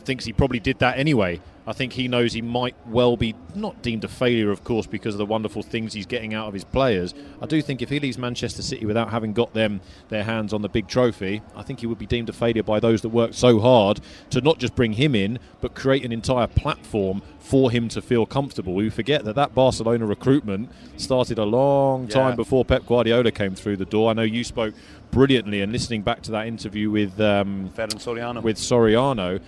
thinks 0.00 0.24
he 0.24 0.32
probably 0.32 0.60
did 0.60 0.78
that 0.80 0.98
anyway. 0.98 1.40
I 1.70 1.72
think 1.72 1.92
he 1.92 2.08
knows 2.08 2.32
he 2.32 2.42
might 2.42 2.74
well 2.84 3.16
be 3.16 3.36
not 3.54 3.80
deemed 3.80 4.02
a 4.02 4.08
failure, 4.08 4.50
of 4.50 4.64
course, 4.64 4.86
because 4.86 5.14
of 5.14 5.18
the 5.18 5.24
wonderful 5.26 5.62
things 5.62 5.92
he's 5.92 6.04
getting 6.04 6.34
out 6.34 6.48
of 6.48 6.52
his 6.52 6.64
players. 6.64 7.14
I 7.40 7.46
do 7.46 7.62
think 7.62 7.80
if 7.80 7.90
he 7.90 8.00
leaves 8.00 8.18
Manchester 8.18 8.60
City 8.60 8.84
without 8.84 9.10
having 9.10 9.32
got 9.32 9.54
them 9.54 9.80
their 10.08 10.24
hands 10.24 10.52
on 10.52 10.62
the 10.62 10.68
big 10.68 10.88
trophy, 10.88 11.42
I 11.54 11.62
think 11.62 11.78
he 11.78 11.86
would 11.86 11.98
be 11.98 12.06
deemed 12.06 12.28
a 12.28 12.32
failure 12.32 12.64
by 12.64 12.80
those 12.80 13.02
that 13.02 13.10
worked 13.10 13.36
so 13.36 13.60
hard 13.60 14.00
to 14.30 14.40
not 14.40 14.58
just 14.58 14.74
bring 14.74 14.94
him 14.94 15.14
in, 15.14 15.38
but 15.60 15.76
create 15.76 16.04
an 16.04 16.10
entire 16.10 16.48
platform 16.48 17.22
for 17.38 17.70
him 17.70 17.88
to 17.90 18.02
feel 18.02 18.26
comfortable. 18.26 18.74
We 18.74 18.90
forget 18.90 19.24
that 19.24 19.36
that 19.36 19.54
Barcelona 19.54 20.06
recruitment 20.06 20.70
started 20.96 21.38
a 21.38 21.44
long 21.44 22.08
time 22.08 22.34
before 22.34 22.64
Pep 22.64 22.84
Guardiola 22.84 23.30
came 23.30 23.54
through 23.54 23.76
the 23.76 23.84
door. 23.84 24.10
I 24.10 24.14
know 24.14 24.22
you 24.22 24.42
spoke 24.42 24.74
brilliantly, 25.12 25.60
and 25.60 25.72
listening 25.72 26.02
back 26.02 26.22
to 26.22 26.32
that 26.32 26.48
interview 26.48 26.90
with 26.90 27.20
um, 27.20 27.70
Ferran 27.76 27.94
Soriano. 27.94 28.42
with 28.42 28.56
Soriano, 28.56 29.40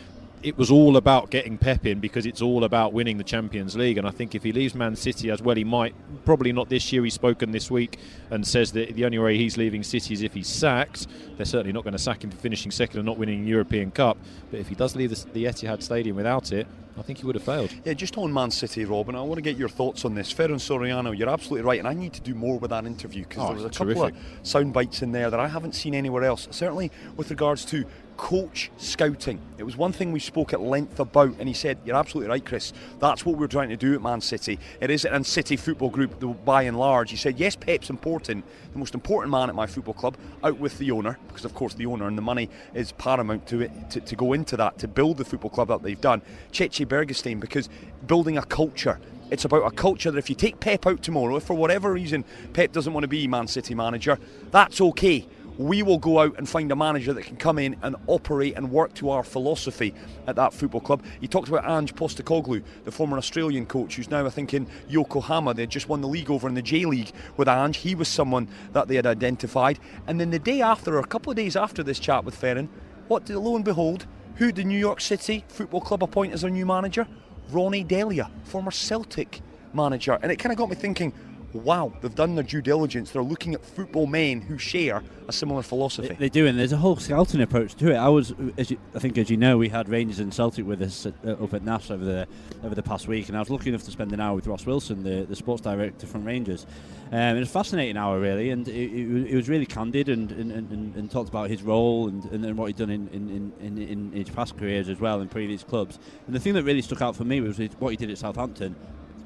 it 0.43 0.59
was 0.59 0.71
all 0.71 0.97
about 0.97 1.31
getting 1.31 1.57
Pep 1.57 1.87
in 1.87 2.01
because 2.01 2.27
it's 2.27 2.43
all 2.43 2.65
about 2.65 2.93
winning 2.93 3.19
the 3.19 3.25
Champions 3.25 3.77
League. 3.77 3.99
And 3.99 4.07
I 4.07 4.11
think 4.11 4.35
if 4.35 4.43
he 4.43 4.53
leaves 4.53 4.75
Man 4.75 4.97
City 4.97 5.31
as 5.31 5.41
well, 5.41 5.57
he 5.57 5.65
might 5.65 5.95
probably 6.25 6.53
not 6.53 6.69
this 6.69 6.93
year. 6.93 7.05
He's 7.05 7.15
spoken 7.15 7.53
this 7.53 7.71
week 7.71 7.99
and 8.31 8.47
says 8.47 8.73
that 8.73 8.95
the 8.95 9.05
only 9.05 9.19
way 9.19 9.37
he's 9.37 9.57
leaving 9.57 9.83
City 9.83 10.15
is 10.15 10.23
if 10.23 10.35
he's 10.35 10.49
sacked. 10.49 11.07
They're 11.37 11.47
certainly 11.47 11.73
not 11.73 11.85
going 11.85 11.93
to 11.93 11.99
sack 11.99 12.25
him 12.25 12.31
for 12.31 12.37
finishing 12.37 12.71
second 12.71 12.99
and 12.99 13.07
not 13.07 13.19
winning 13.19 13.47
European 13.47 13.91
Cup. 13.91 14.19
But 14.51 14.61
if 14.61 14.69
he 14.69 14.75
does 14.75 14.97
leave 14.97 15.11
the, 15.11 15.33
the 15.33 15.45
Etihad 15.45 15.83
Stadium 15.83 16.17
without 16.17 16.53
it, 16.53 16.67
I 16.99 17.03
think 17.03 17.21
he 17.21 17.27
would 17.27 17.37
have 17.37 17.45
failed. 17.45 17.73
Yeah, 17.85 17.95
just 17.95 18.19
on 18.19 18.33
Man 18.33 18.51
City, 18.51 18.85
Robin, 18.85 19.15
I 19.15 19.23
want 19.23 19.37
to 19.37 19.43
get 19.43 19.57
your 19.57 19.71
thoughts 19.71 20.05
on 20.05 20.15
this. 20.15 20.33
Ferran 20.33 20.57
Soriano, 20.57 21.17
you're 21.17 21.31
absolutely 21.31 21.67
right, 21.67 21.79
and 21.79 21.89
I 21.89 21.95
need 21.95 22.13
to 22.13 22.21
do 22.21 22.35
more 22.35 22.59
with 22.59 22.71
that 22.71 22.85
interview 22.85 23.23
because 23.23 23.43
Oh, 23.43 23.47
there 23.47 23.55
was 23.55 23.65
a 23.65 23.69
it's 23.69 23.79
couple 23.79 24.03
of 24.05 24.15
sound 24.43 24.75
bites 24.75 25.01
in 25.01 25.13
there 25.13 25.31
that 25.31 25.41
I 25.41 25.49
haven't 25.49 25.73
seen 25.75 25.95
anywhere 25.95 26.25
else. 26.25 26.49
Certainly 26.51 26.91
with 27.17 27.31
regards 27.31 27.65
to 27.67 27.87
coach 28.23 28.71
scouting. 28.77 29.41
It 29.59 29.65
was 29.65 29.77
one 29.77 29.91
thing 29.91 30.13
we 30.13 30.21
spoke 30.21 30.53
at 30.53 30.61
length 30.61 31.01
about, 31.01 31.35
and 31.41 31.49
he 31.49 31.53
said, 31.55 31.77
You're 31.85 31.97
absolutely 31.97 32.31
right, 32.31 32.47
Chris. 32.47 32.73
That's 33.01 33.27
what 33.27 33.37
we're 33.37 33.49
trying 33.49 33.71
to 33.71 33.77
do 33.77 33.97
at 33.97 34.01
Man 34.01 34.21
City. 34.21 34.61
It 34.81 34.91
is 34.91 35.05
and 35.05 35.27
City 35.27 35.57
Football 35.57 35.91
Group, 35.91 36.45
by 36.45 36.63
and 36.63 36.79
large. 36.79 37.11
He 37.11 37.17
said, 37.17 37.41
Yes, 37.41 37.57
Pep's 37.57 37.91
important, 37.91 38.45
the 38.73 38.79
most 38.79 38.95
important 38.95 39.33
man 39.33 39.49
at 39.49 39.57
my 39.57 39.67
football 39.67 39.95
club, 39.95 40.17
out 40.45 40.57
with 40.59 40.79
the 40.79 40.93
owner, 40.93 41.19
because 41.27 41.45
of 41.45 41.53
course 41.53 41.75
the 41.75 41.87
owner 41.87 42.07
and 42.07 42.17
the 42.17 42.23
money 42.23 42.49
is 42.75 42.93
paramount 42.93 43.45
to 43.49 43.63
it 43.63 43.73
to, 43.91 44.01
to 44.01 44.15
go 44.15 44.35
into 44.35 44.57
that, 44.57 44.79
to 44.79 44.87
build 44.87 45.17
the 45.17 45.25
football 45.25 45.51
club 45.51 45.67
that 45.67 45.83
they've 45.83 46.01
done. 46.01 46.23
Txiki 46.53 46.87
Begiristain, 46.87 47.41
because 47.41 47.69
building 48.07 48.39
a 48.39 48.45
culture. 48.45 49.01
It's 49.33 49.47
about 49.47 49.67
a 49.67 49.71
culture 49.73 50.13
that 50.13 50.19
if 50.19 50.31
you 50.31 50.37
take 50.37 50.61
Pep 50.61 50.87
out 50.87 51.03
tomorrow, 51.03 51.37
if 51.37 51.43
for 51.43 51.55
whatever 51.55 51.93
reason 51.93 52.25
Pep 52.53 52.71
doesn't 52.71 52.93
want 52.93 53.03
to 53.03 53.09
be 53.09 53.27
Man 53.27 53.49
City 53.49 53.75
manager, 53.75 54.17
that's 54.53 54.81
okay. 54.81 55.27
We 55.63 55.85
will 55.85 55.99
go 55.99 56.19
out 56.19 56.37
and 56.39 56.49
find 56.49 56.73
a 56.73 56.77
manager 56.77 57.13
that 57.13 57.25
can 57.25 57.37
come 57.37 57.59
in 57.59 57.77
and 57.83 57.95
operate 58.09 58.57
and 58.57 58.71
work 58.71 58.95
to 58.95 59.11
our 59.11 59.23
philosophy 59.23 59.95
at 60.27 60.35
that 60.37 60.53
football 60.53 60.81
club. 60.81 61.05
He 61.21 61.29
talked 61.29 61.49
about 61.49 61.65
Ange 61.65 61.95
Postecoglou, 61.95 62.65
the 62.83 62.91
former 62.91 63.17
Australian 63.17 63.67
coach, 63.67 63.95
who's 63.95 64.11
now, 64.11 64.27
I 64.27 64.31
think, 64.31 64.55
in 64.55 64.67
Yokohama. 64.89 65.55
They 65.55 65.67
just 65.67 65.89
won 65.89 66.01
the 66.01 66.09
league 66.09 66.31
over 66.31 66.49
in 66.49 66.55
the 66.55 66.63
J 66.63 66.85
League 66.85 67.13
with 67.37 67.49
Ange. 67.49 67.77
He 67.77 67.95
was 67.95 68.09
someone 68.09 68.49
that 68.73 68.89
they 68.89 68.97
had 68.97 69.07
identified. 69.07 69.79
And 70.09 70.21
then 70.21 70.31
the 70.31 70.39
day 70.41 70.63
after, 70.63 70.97
or 70.97 71.01
a 71.01 71.07
couple 71.07 71.31
of 71.31 71.37
days 71.37 71.55
after 71.55 71.85
this 71.85 72.01
chat 72.01 72.25
with 72.25 72.39
Ferran, 72.39 72.69
what 73.07 73.25
did 73.25 73.37
lo 73.37 73.55
and 73.55 73.65
behold, 73.65 74.07
who 74.37 74.51
did 74.51 74.67
New 74.67 74.79
York 74.79 75.01
City 75.01 75.45
Football 75.47 75.83
Club 75.83 76.03
appoint 76.03 76.33
as 76.33 76.41
their 76.41 76.51
new 76.51 76.67
manager? 76.67 77.07
Ronny 77.51 77.85
Deila, 77.85 78.31
former 78.45 78.71
Celtic 78.73 79.41
manager. 79.73 80.19
And 80.23 80.33
it 80.33 80.37
kind 80.37 80.53
of 80.53 80.59
got 80.59 80.71
me 80.71 80.77
thinking, 80.77 81.13
wow, 81.55 81.93
they've 82.01 82.15
done 82.15 82.35
their 82.35 82.45
due 82.45 82.63
diligence. 82.63 83.11
They're 83.11 83.23
looking 83.23 83.55
at 83.55 83.65
football 83.65 84.07
men 84.07 84.41
who 84.41 84.59
share 84.59 85.03
a 85.29 85.33
similar 85.33 85.63
philosophy. 85.63 86.09
They, 86.09 86.15
they 86.15 86.29
do, 86.29 86.47
and 86.47 86.59
there's 86.59 86.73
a 86.73 86.77
whole 86.77 86.97
scouting 86.97 87.41
approach 87.41 87.75
to 87.77 87.93
it. 87.93 87.97
I 87.97 88.09
was, 88.09 88.35
as 88.57 88.71
you, 88.71 88.79
I 88.95 88.99
think, 88.99 89.19
as 89.19 89.31
you 89.31 89.37
know, 89.37 89.59
we 89.59 89.69
had 89.69 89.89
Rangers 89.89 90.19
and 90.19 90.33
Celtic 90.33 90.67
with 90.67 90.83
us 90.83 91.07
at, 91.07 91.15
uh, 91.25 91.33
up 91.33 91.55
at 91.55 91.63
NAS 91.63 91.91
over 91.91 92.05
the 92.05 92.27
over 92.65 92.75
the 92.75 92.83
past 92.83 93.09
week, 93.09 93.29
and 93.29 93.37
I 93.37 93.41
was 93.41 93.51
lucky 93.51 93.69
enough 93.69 93.83
to 93.85 93.91
spend 93.91 94.13
an 94.13 94.21
hour 94.21 94.35
with 94.35 94.47
Ross 94.47 94.67
Wilson, 94.67 95.03
the, 95.03 95.25
the 95.25 95.37
sports 95.37 95.63
director 95.63 96.07
from 96.07 96.25
Rangers. 96.25 96.67
Um, 97.11 97.37
it 97.37 97.41
was 97.41 97.49
a 97.49 97.53
fascinating 97.53 97.97
hour, 97.97 98.19
really, 98.19 98.51
and 98.51 98.67
it, 98.67 98.73
it, 98.73 99.35
was- 99.37 99.43
really 99.53 99.67
candid 99.67 100.09
and, 100.09 100.31
and, 100.33 100.51
and, 100.51 100.97
and 100.97 101.11
talked 101.11 101.29
about 101.29 101.51
his 101.51 101.63
role 101.63 102.09
and, 102.09 102.25
and, 102.27 102.57
what 102.57 102.67
he'd 102.67 102.77
done 102.77 102.91
in, 102.91 103.09
in, 103.09 103.53
in, 103.61 103.79
in 103.79 104.13
his 104.13 104.31
past 104.31 104.57
careers 104.57 104.89
as 104.89 104.99
well 104.99 105.21
in 105.21 105.29
previous 105.29 105.63
clubs. 105.63 105.99
And 106.27 106.35
the 106.35 106.41
thing 106.41 106.55
that 106.55 106.63
really 106.63 106.81
stuck 106.81 107.03
out 107.03 107.17
for 107.17 107.25
me 107.25 107.41
was 107.41 107.59
what 107.79 107.91
he 107.91 107.97
did 107.97 108.11
at 108.11 108.19
Southampton. 108.19 108.77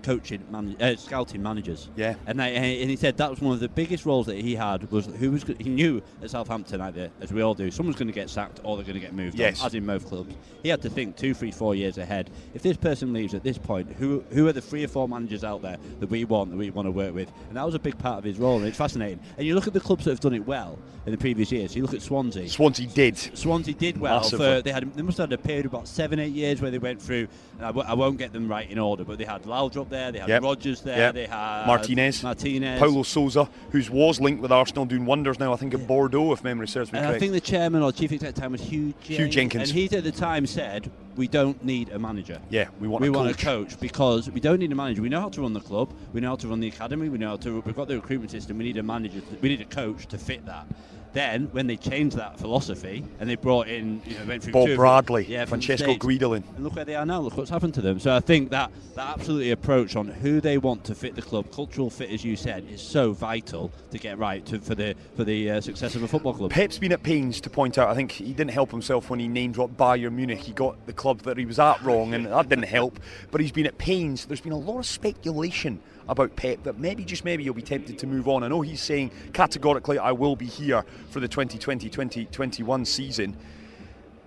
Coaching, 0.07 0.45
man, 0.53 0.77
uh, 0.81 0.95
scouting 0.95 1.43
managers. 1.43 1.91
Yeah. 1.97 2.15
And, 2.27 2.41
I, 2.41 2.47
and 2.51 2.89
he 2.89 2.95
said 2.95 3.17
that 3.17 3.29
was 3.29 3.41
one 3.41 3.53
of 3.55 3.59
the 3.61 3.69
biggest 3.69 4.07
roles 4.07 4.27
that 4.27 4.37
he 4.37 4.55
had 4.55 4.89
was 4.93 5.07
who 5.07 5.33
was 5.33 5.43
he 5.59 5.69
knew 5.69 6.01
at 6.23 6.31
Southampton 6.31 6.81
either 6.81 7.11
as 7.21 7.33
we 7.33 7.43
all 7.43 7.55
do 7.55 7.73
someone's 7.73 7.97
going 7.99 8.07
to 8.07 8.15
get 8.15 8.31
sacked 8.31 8.61
or 8.63 8.77
they're 8.77 8.85
going 8.85 8.95
to 8.95 9.01
get 9.01 9.15
moved 9.15 9.37
Yes. 9.37 9.61
on, 9.61 9.67
as 9.67 9.75
in 9.75 9.85
most 9.85 10.07
clubs. 10.07 10.33
He 10.63 10.69
had 10.69 10.81
to 10.83 10.91
think 10.91 11.17
two, 11.17 11.35
three, 11.35 11.51
four 11.51 11.75
years 11.75 11.99
ahead. 11.99 12.31
If 12.55 12.63
this 12.63 12.77
person 12.77 13.13
leaves 13.13 13.35
at 13.35 13.43
this 13.43 13.59
point, 13.59 13.91
who 13.95 14.23
who 14.31 14.47
are 14.47 14.53
the 14.53 14.61
three 14.61 14.85
or 14.85 14.89
four 14.89 15.09
managers 15.09 15.43
out 15.43 15.61
there 15.63 15.77
that 15.99 16.09
we 16.09 16.25
want 16.25 16.53
that 16.53 16.57
we 16.57 16.71
want 16.71 16.87
to 16.87 16.93
work 16.93 17.13
with? 17.13 17.33
And 17.49 17.57
that 17.57 17.67
was 17.67 17.75
a 17.75 17.81
big 17.81 17.99
part 17.99 18.19
of 18.19 18.23
his 18.25 18.39
role, 18.39 18.59
and 18.59 18.67
it's 18.67 18.79
fascinating. 18.79 19.19
And 19.37 19.45
you 19.45 19.57
look 19.57 19.67
at 19.67 19.73
the 19.73 19.81
clubs 19.81 20.05
that 20.05 20.13
have 20.13 20.21
done 20.21 20.35
it 20.35 20.47
well 20.47 20.79
in 21.05 21.11
the 21.13 21.19
previous 21.19 21.51
years. 21.51 21.75
You 21.75 21.83
look 21.83 21.95
at 21.95 22.03
Swansea. 22.03 22.49
Swansea 22.49 22.87
did. 22.87 23.17
Swansea 23.17 23.75
did 23.75 23.99
well. 24.01 24.23
For, 24.23 24.61
they 24.63 24.71
had 24.73 24.93
they 24.95 25.03
must 25.03 25.19
have 25.19 25.31
had 25.31 25.39
a 25.39 25.43
period 25.43 25.67
of 25.67 25.73
about 25.75 25.89
seven, 25.89 26.21
eight 26.21 26.33
years 26.33 26.61
where 26.63 26.71
they 26.71 26.79
went 26.79 27.03
through. 27.03 27.27
and 27.57 27.65
I, 27.65 27.69
w- 27.69 27.87
I 27.89 27.95
won't 27.95 28.19
get 28.19 28.33
them 28.33 28.47
right 28.49 28.71
in 28.71 28.79
order, 28.79 29.03
but 29.05 29.19
they 29.19 29.25
had 29.25 29.43
Laudrup 29.45 29.89
there, 29.89 29.96
they 30.13 30.19
had 30.21 30.29
Yep. 30.29 30.43
Rodgers 30.43 30.81
there, 30.83 30.99
Yep. 30.99 31.15
they 31.15 31.27
had 31.27 31.67
Martinez. 31.67 32.23
Martinez, 32.23 32.79
Paulo 32.81 33.03
Souza, 33.03 33.49
who 33.71 33.83
was 33.91 34.21
linked 34.21 34.43
with 34.43 34.53
Arsenal, 34.53 34.85
doing 34.85 35.07
wonders 35.07 35.39
now, 35.39 35.53
I 35.53 35.57
think, 35.57 35.75
at 35.75 35.87
Bordeaux, 35.87 36.33
if 36.33 36.45
memory 36.45 36.69
serves 36.69 36.93
me 36.93 36.99
And 36.99 37.09
I 37.09 37.19
think 37.19 37.33
the 37.33 37.41
chairman 37.41 37.83
or 37.83 37.93
chief 37.93 38.13
executive 38.13 38.29
at 38.29 38.35
the 38.35 38.41
time 38.41 38.53
was 38.53 38.61
Huw, 38.63 38.95
Huw 39.05 39.31
Jenkins. 39.31 39.71
And 39.71 39.79
he 39.79 39.85
at 39.97 40.05
the 40.05 40.13
time 40.13 40.47
said, 40.47 40.91
"We 41.17 41.29
don't 41.29 41.65
need 41.65 41.89
a 41.91 41.99
manager. 41.99 42.39
yeah, 42.51 42.69
we 42.81 42.89
want 42.89 43.03
we 43.03 43.09
a 43.09 43.13
want 43.13 43.29
coach. 43.39 43.43
a 43.43 43.45
coach 43.75 43.81
because 43.81 44.31
we 44.31 44.41
don't 44.41 44.59
need 44.61 44.73
a 44.73 44.75
manager. 44.75 45.03
We 45.03 45.09
know 45.09 45.21
how 45.21 45.29
to 45.31 45.41
run 45.43 45.53
the 45.55 45.61
club. 45.61 45.93
We 46.13 46.21
know 46.21 46.29
how 46.31 46.37
to 46.37 46.49
run 46.49 46.61
the 46.61 46.69
academy. 46.69 47.09
We 47.09 47.19
know 47.19 47.29
how 47.31 47.37
to. 47.37 47.61
We've 47.65 47.75
got 47.77 47.89
the 47.89 47.97
recruitment 47.97 48.31
system. 48.31 48.59
We 48.59 48.65
need 48.65 48.77
a 48.77 48.83
manager. 48.83 49.21
We 49.41 49.49
need 49.49 49.61
a 49.61 49.65
coach 49.65 50.07
to 50.09 50.19
fit 50.19 50.45
that." 50.47 50.67
Then, 51.17 51.49
when 51.53 51.67
they 51.67 51.79
changed 51.79 52.19
that 52.19 52.39
philosophy 52.39 53.03
and 53.19 53.27
they 53.27 53.37
brought 53.37 53.69
in, 53.69 54.03
you 54.05 54.19
know, 54.19 54.27
went 54.27 54.43
through 54.43 54.53
Bob 54.53 54.67
two 54.67 54.77
Bradley, 54.77 55.25
yeah, 55.25 55.47
Francesco 55.47 55.95
Guidolin. 55.95 56.45
and 56.55 56.63
look 56.63 56.77
where 56.77 56.85
they 56.85 56.95
are 56.95 57.07
now. 57.07 57.21
Look 57.21 57.39
what's 57.39 57.49
happened 57.49 57.73
to 57.73 57.81
them. 57.81 57.99
So 57.99 58.15
I 58.15 58.21
think 58.21 58.51
that 58.51 58.71
that 58.97 59.15
absolutely 59.19 59.51
approach 59.51 59.97
on 59.97 60.09
who 60.09 60.43
they 60.43 60.59
want 60.59 60.85
to 60.85 60.95
fit 60.95 61.15
the 61.15 61.23
club, 61.23 61.51
cultural 61.51 61.89
fit, 61.89 62.11
as 62.11 62.23
you 62.23 62.37
said, 62.37 62.67
is 62.71 62.83
so 62.83 63.15
vital 63.15 63.73
to 63.93 63.99
get 63.99 64.19
right 64.19 64.45
to, 64.45 64.59
for 64.59 64.75
the 64.75 64.95
for 65.17 65.25
the 65.25 65.53
uh, 65.53 65.61
success 65.63 65.95
of 65.95 66.03
a 66.03 66.09
football 66.09 66.35
club. 66.35 66.51
Pep's 66.51 66.79
been 66.79 66.93
at 66.93 67.03
pains 67.03 67.41
to 67.41 67.49
point 67.49 67.79
out, 67.79 67.89
I 67.89 67.95
think 67.95 68.13
he 68.13 68.35
didn't 68.35 68.51
help 68.51 68.71
himself 68.71 69.09
when 69.09 69.19
he 69.19 69.27
name 69.27 69.53
dropped 69.53 69.79
Bayern 69.79 70.13
Munich. 70.13 70.41
He 70.41 70.53
got 70.53 70.85
the 70.85 70.93
club 70.93 71.23
that 71.23 71.39
he 71.39 71.47
was 71.47 71.59
at 71.59 71.81
wrong, 71.81 72.13
and 72.13 72.27
that 72.27 72.51
didn't 72.51 72.65
help. 72.65 73.01
But 73.31 73.41
he's 73.41 73.53
been 73.53 73.65
at 73.65 73.79
pains. 73.79 74.27
There's 74.27 74.43
been 74.43 74.53
a 74.53 74.59
lot 74.59 74.81
of 74.81 74.87
speculation 74.87 75.81
about 76.09 76.37
Pep 76.37 76.63
that 76.65 76.79
maybe, 76.79 77.05
just 77.05 77.25
maybe, 77.25 77.43
you'll 77.43 77.55
be 77.55 77.63
tempted 77.63 77.99
to 77.99 78.07
move 78.07 78.29
on. 78.29 78.43
I 78.43 78.49
know 78.49 78.61
he's 78.61 78.83
saying 78.83 79.11
categorically, 79.33 79.99
I 79.99 80.13
will 80.13 80.37
be 80.37 80.47
here 80.47 80.85
for 81.11 81.21
the 81.21 81.29
2020 81.29 81.89
2021 81.89 82.85
season. 82.85 83.37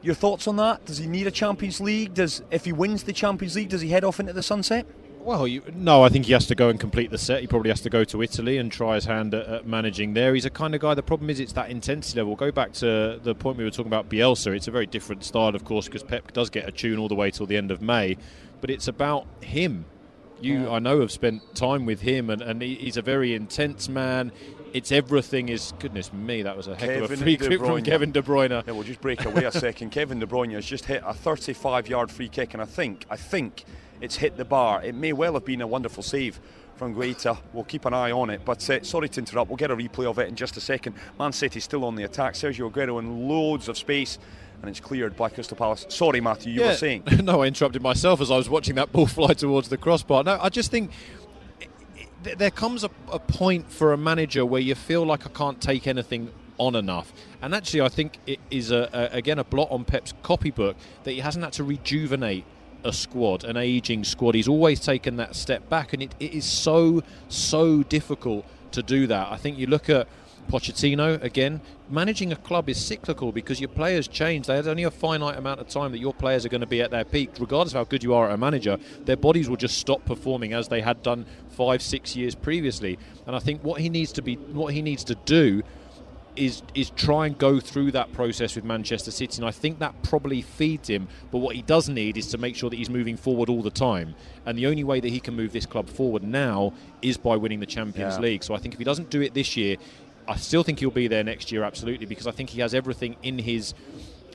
Your 0.01 0.15
thoughts 0.15 0.47
on 0.47 0.55
that? 0.57 0.85
Does 0.85 0.97
he 0.97 1.07
need 1.07 1.27
a 1.27 1.31
Champions 1.31 1.81
League? 1.81 2.13
Does 2.13 2.41
if 2.51 2.65
he 2.65 2.71
wins 2.71 3.03
the 3.03 3.13
Champions 3.13 3.55
League, 3.55 3.69
does 3.69 3.81
he 3.81 3.89
head 3.89 4.03
off 4.03 4.19
into 4.19 4.33
the 4.33 4.43
sunset? 4.43 4.85
Well, 5.21 5.47
you, 5.47 5.61
no, 5.75 6.01
I 6.01 6.09
think 6.09 6.25
he 6.25 6.33
has 6.33 6.47
to 6.47 6.55
go 6.55 6.69
and 6.69 6.79
complete 6.79 7.11
the 7.11 7.17
set. 7.17 7.41
He 7.41 7.47
probably 7.47 7.69
has 7.69 7.81
to 7.81 7.89
go 7.89 8.05
to 8.05 8.23
Italy 8.23 8.57
and 8.57 8.71
try 8.71 8.95
his 8.95 9.03
hand 9.03 9.33
at, 9.33 9.45
at, 9.47 9.67
managing 9.67 10.13
there. 10.13 10.33
He's 10.33 10.45
a 10.45 10.49
kind 10.49 10.73
of 10.73 10.79
guy. 10.79 10.93
The 10.93 11.03
problem 11.03 11.29
is, 11.29 11.41
it's 11.41 11.51
that 11.53 11.69
intensity 11.69 12.19
level. 12.19 12.37
Go 12.37 12.51
back 12.51 12.71
to 12.73 13.19
the 13.21 13.35
point 13.35 13.57
we 13.57 13.65
were 13.65 13.69
talking 13.69 13.87
about 13.87 14.09
Bielsa. 14.09 14.55
It's 14.55 14.69
a 14.69 14.71
very 14.71 14.85
different 14.85 15.25
style, 15.25 15.55
of 15.55 15.65
course, 15.65 15.87
because 15.87 16.03
Pep 16.03 16.31
does 16.31 16.49
get 16.49 16.67
a 16.67 16.71
tune 16.71 16.97
all 16.97 17.09
the 17.09 17.15
way 17.15 17.31
till 17.31 17.45
the 17.45 17.57
end 17.57 17.69
of 17.69 17.81
May, 17.81 18.15
but 18.61 18.69
it's 18.69 18.87
about 18.87 19.27
him. 19.41 19.85
You, 20.41 20.63
yeah. 20.63 20.71
I 20.71 20.79
know, 20.79 21.01
have 21.01 21.11
spent 21.11 21.55
time 21.55 21.85
with 21.85 22.01
him, 22.01 22.29
and, 22.29 22.41
and 22.41 22.61
he's 22.61 22.97
a 22.97 23.01
very 23.01 23.33
intense 23.33 23.89
man 23.89 24.31
it's 24.73 24.91
everything 24.91 25.49
is 25.49 25.73
goodness 25.79 26.11
me 26.13 26.43
that 26.43 26.55
was 26.55 26.67
a 26.67 26.75
heck 26.75 26.89
Kevin 26.89 27.03
of 27.03 27.11
a 27.11 27.17
free 27.17 27.37
kick 27.37 27.59
from 27.59 27.81
Kevin 27.83 28.11
De 28.11 28.21
Bruyne. 28.21 28.51
Yeah, 28.65 28.73
we'll 28.73 28.83
just 28.83 29.01
break 29.01 29.25
away 29.25 29.45
a 29.45 29.51
second. 29.51 29.89
Kevin 29.91 30.19
De 30.19 30.25
Bruyne 30.25 30.53
has 30.53 30.65
just 30.65 30.85
hit 30.85 31.01
a 31.05 31.13
35-yard 31.13 32.11
free 32.11 32.29
kick, 32.29 32.53
and 32.53 32.61
I 32.61 32.65
think 32.65 33.05
I 33.09 33.15
think 33.15 33.65
it's 34.01 34.15
hit 34.15 34.37
the 34.37 34.45
bar. 34.45 34.83
It 34.83 34.95
may 34.95 35.13
well 35.13 35.33
have 35.33 35.45
been 35.45 35.61
a 35.61 35.67
wonderful 35.67 36.03
save 36.03 36.39
from 36.75 36.95
Guaita. 36.95 37.37
We'll 37.51 37.65
keep 37.65 37.85
an 37.85 37.93
eye 37.93 38.11
on 38.11 38.29
it. 38.29 38.41
But 38.45 38.67
uh, 38.69 38.83
sorry 38.83 39.09
to 39.09 39.19
interrupt. 39.19 39.49
We'll 39.49 39.57
get 39.57 39.71
a 39.71 39.75
replay 39.75 40.05
of 40.05 40.19
it 40.19 40.29
in 40.29 40.35
just 40.35 40.55
a 40.55 40.61
second. 40.61 40.95
Man 41.19 41.33
City 41.33 41.59
still 41.59 41.83
on 41.83 41.95
the 41.95 42.03
attack. 42.03 42.35
Sergio 42.35 42.71
Aguero 42.71 42.99
in 42.99 43.27
loads 43.27 43.67
of 43.67 43.77
space. 43.77 44.17
And 44.61 44.69
it's 44.69 44.79
cleared 44.79 45.15
by 45.15 45.29
Crystal 45.29 45.55
Palace. 45.55 45.85
Sorry, 45.89 46.19
Matthew, 46.19 46.53
you 46.53 46.61
yeah. 46.61 46.67
were 46.67 46.75
saying. 46.75 47.03
no, 47.23 47.43
I 47.43 47.47
interrupted 47.47 47.81
myself 47.81 48.19
as 48.21 48.29
I 48.29 48.37
was 48.37 48.49
watching 48.49 48.75
that 48.75 48.91
ball 48.91 49.07
fly 49.17 49.33
towards 49.33 49.69
the 49.69 49.77
crossbar. 49.77 50.23
No, 50.23 50.37
I 50.41 50.49
just 50.49 50.71
think 50.71 50.91
there 52.21 52.51
comes 52.51 52.83
a, 52.83 52.89
a, 53.11 53.19
point 53.19 53.71
for 53.71 53.93
a 53.93 53.97
manager 53.97 54.45
where 54.45 54.61
you 54.61 54.75
feel 54.75 55.05
like 55.05 55.25
I 55.25 55.29
can't 55.29 55.61
take 55.61 55.87
anything 55.87 56.31
on 56.57 56.75
enough. 56.75 57.13
And 57.41 57.55
actually, 57.55 57.81
I 57.81 57.89
think 57.89 58.17
it 58.27 58.39
is 58.51 58.71
a, 58.71 58.89
a, 58.91 59.17
again 59.17 59.39
a 59.39 59.43
blot 59.43 59.71
on 59.71 59.85
Pep's 59.85 60.13
copybook 60.21 60.75
that 61.03 61.11
he 61.11 61.19
hasn't 61.19 61.43
had 61.43 61.53
to 61.53 61.63
rejuvenate 61.63 62.43
a 62.83 62.93
squad, 62.93 63.43
an 63.43 63.57
aging 63.57 64.03
squad. 64.03 64.35
He's 64.35 64.47
always 64.47 64.79
taken 64.79 65.17
that 65.17 65.35
step 65.35 65.69
back, 65.69 65.93
and 65.93 66.03
it, 66.03 66.13
it 66.19 66.33
is 66.33 66.45
so 66.45 67.03
so 67.27 67.83
difficult 67.83 68.45
to 68.71 68.83
do 68.83 69.07
that. 69.07 69.31
I 69.31 69.37
think 69.37 69.57
you 69.57 69.67
look 69.67 69.89
at 69.89 70.07
Pochettino 70.49 71.21
again. 71.23 71.61
Managing 71.89 72.31
a 72.31 72.35
club 72.35 72.69
is 72.69 72.83
cyclical 72.83 73.31
because 73.31 73.61
your 73.61 73.69
players 73.69 74.07
change. 74.07 74.47
There's 74.47 74.67
only 74.67 74.83
a 74.83 74.91
finite 74.91 75.37
amount 75.37 75.59
of 75.59 75.67
time 75.67 75.91
that 75.91 75.99
your 75.99 76.13
players 76.13 76.45
are 76.45 76.49
going 76.49 76.61
to 76.61 76.67
be 76.67 76.81
at 76.81 76.91
their 76.91 77.05
peak, 77.05 77.31
regardless 77.39 77.73
of 77.73 77.77
how 77.77 77.83
good 77.85 78.03
you 78.03 78.13
are 78.13 78.27
at 78.27 78.33
a 78.33 78.37
manager. 78.37 78.77
Their 79.05 79.17
bodies 79.17 79.49
will 79.49 79.57
just 79.57 79.77
stop 79.77 80.03
performing 80.05 80.53
as 80.53 80.67
they 80.67 80.81
had 80.81 81.01
done 81.03 81.25
five, 81.49 81.81
six 81.81 82.15
years 82.15 82.35
previously. 82.35 82.97
And 83.27 83.35
I 83.35 83.39
think 83.39 83.63
what 83.63 83.79
he 83.79 83.89
needs 83.89 84.11
to 84.13 84.21
be, 84.21 84.35
what 84.35 84.73
he 84.73 84.81
needs 84.81 85.03
to 85.05 85.15
do 85.15 85.63
is 86.35 86.61
is 86.73 86.89
try 86.91 87.25
and 87.25 87.37
go 87.37 87.59
through 87.59 87.91
that 87.91 88.11
process 88.13 88.55
with 88.55 88.63
Manchester 88.63 89.11
City, 89.11 89.37
and 89.37 89.45
I 89.45 89.51
think 89.51 89.79
that 89.79 90.01
probably 90.03 90.41
feeds 90.41 90.89
him. 90.89 91.07
But 91.31 91.39
what 91.39 91.55
he 91.55 91.61
does 91.61 91.89
need 91.89 92.17
is 92.17 92.27
to 92.27 92.37
make 92.37 92.55
sure 92.55 92.69
that 92.69 92.77
he's 92.77 92.89
moving 92.89 93.17
forward 93.17 93.49
all 93.49 93.61
the 93.61 93.69
time. 93.69 94.15
And 94.45 94.57
the 94.57 94.67
only 94.67 94.83
way 94.83 94.99
that 94.99 95.09
he 95.09 95.19
can 95.19 95.35
move 95.35 95.51
this 95.51 95.65
club 95.65 95.89
forward 95.89 96.23
now 96.23 96.73
is 97.01 97.17
by 97.17 97.35
winning 97.35 97.59
the 97.59 97.65
Champions 97.65 98.15
yeah. 98.15 98.21
League. 98.21 98.43
So 98.43 98.53
I 98.53 98.57
think 98.57 98.73
if 98.73 98.79
he 98.79 98.85
doesn't 98.85 99.09
do 99.09 99.21
it 99.21 99.33
this 99.33 99.57
year, 99.57 99.77
I 100.29 100.35
still 100.35 100.63
think 100.63 100.79
he'll 100.79 100.91
be 100.91 101.07
there 101.07 101.23
next 101.23 101.51
year, 101.51 101.63
absolutely, 101.63 102.05
because 102.05 102.27
I 102.27 102.31
think 102.31 102.51
he 102.51 102.61
has 102.61 102.73
everything 102.73 103.15
in 103.23 103.39
his. 103.39 103.73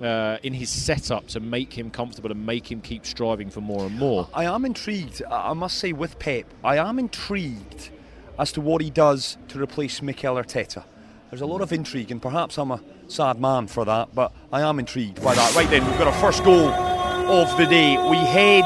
Uh, 0.03 0.39
in 0.43 0.53
his 0.53 0.69
setup 0.71 1.29
to 1.29 1.39
make 1.39 1.73
him 1.73 1.89
comfortable 1.89 2.33
and 2.33 2.45
make 2.45 2.69
him 2.69 2.81
keep 2.81 3.07
striving 3.07 3.49
for 3.49 3.61
more 3.61 3.87
and 3.87 3.97
more. 3.97 4.29
I 4.35 4.43
am 4.45 4.65
intrigued, 4.65 5.23
I 5.31 5.53
must 5.53 5.79
say, 5.79 5.93
with 5.93 6.19
Pep. 6.19 6.47
I 6.65 6.79
am 6.79 6.99
intrigued 6.99 7.91
as 8.37 8.51
to 8.53 8.61
what 8.61 8.83
he 8.83 8.91
does 8.91 9.39
to 9.49 9.63
replace 9.63 10.03
Mikel 10.03 10.35
Arteta. 10.35 10.83
There's 11.31 11.43
a 11.43 11.47
lot 11.47 11.61
of 11.61 11.73
intrigue, 11.73 12.11
and 12.11 12.21
perhaps 12.21 12.59
I'm 12.59 12.73
a 12.73 12.81
sad 13.07 13.41
man 13.41 13.69
for 13.69 13.85
that, 13.85 14.13
but 14.17 14.33
I 14.53 14.63
am 14.63 14.81
intrigued 14.81 15.23
by 15.23 15.37
that. 15.37 15.55
Right 15.55 15.71
then, 15.71 15.87
we've 15.87 15.97
got 15.97 16.09
our 16.09 16.21
first 16.21 16.43
goal 16.43 16.71
of 16.71 17.57
the 17.57 17.67
day. 17.67 17.97
We 18.11 18.17
head 18.17 18.65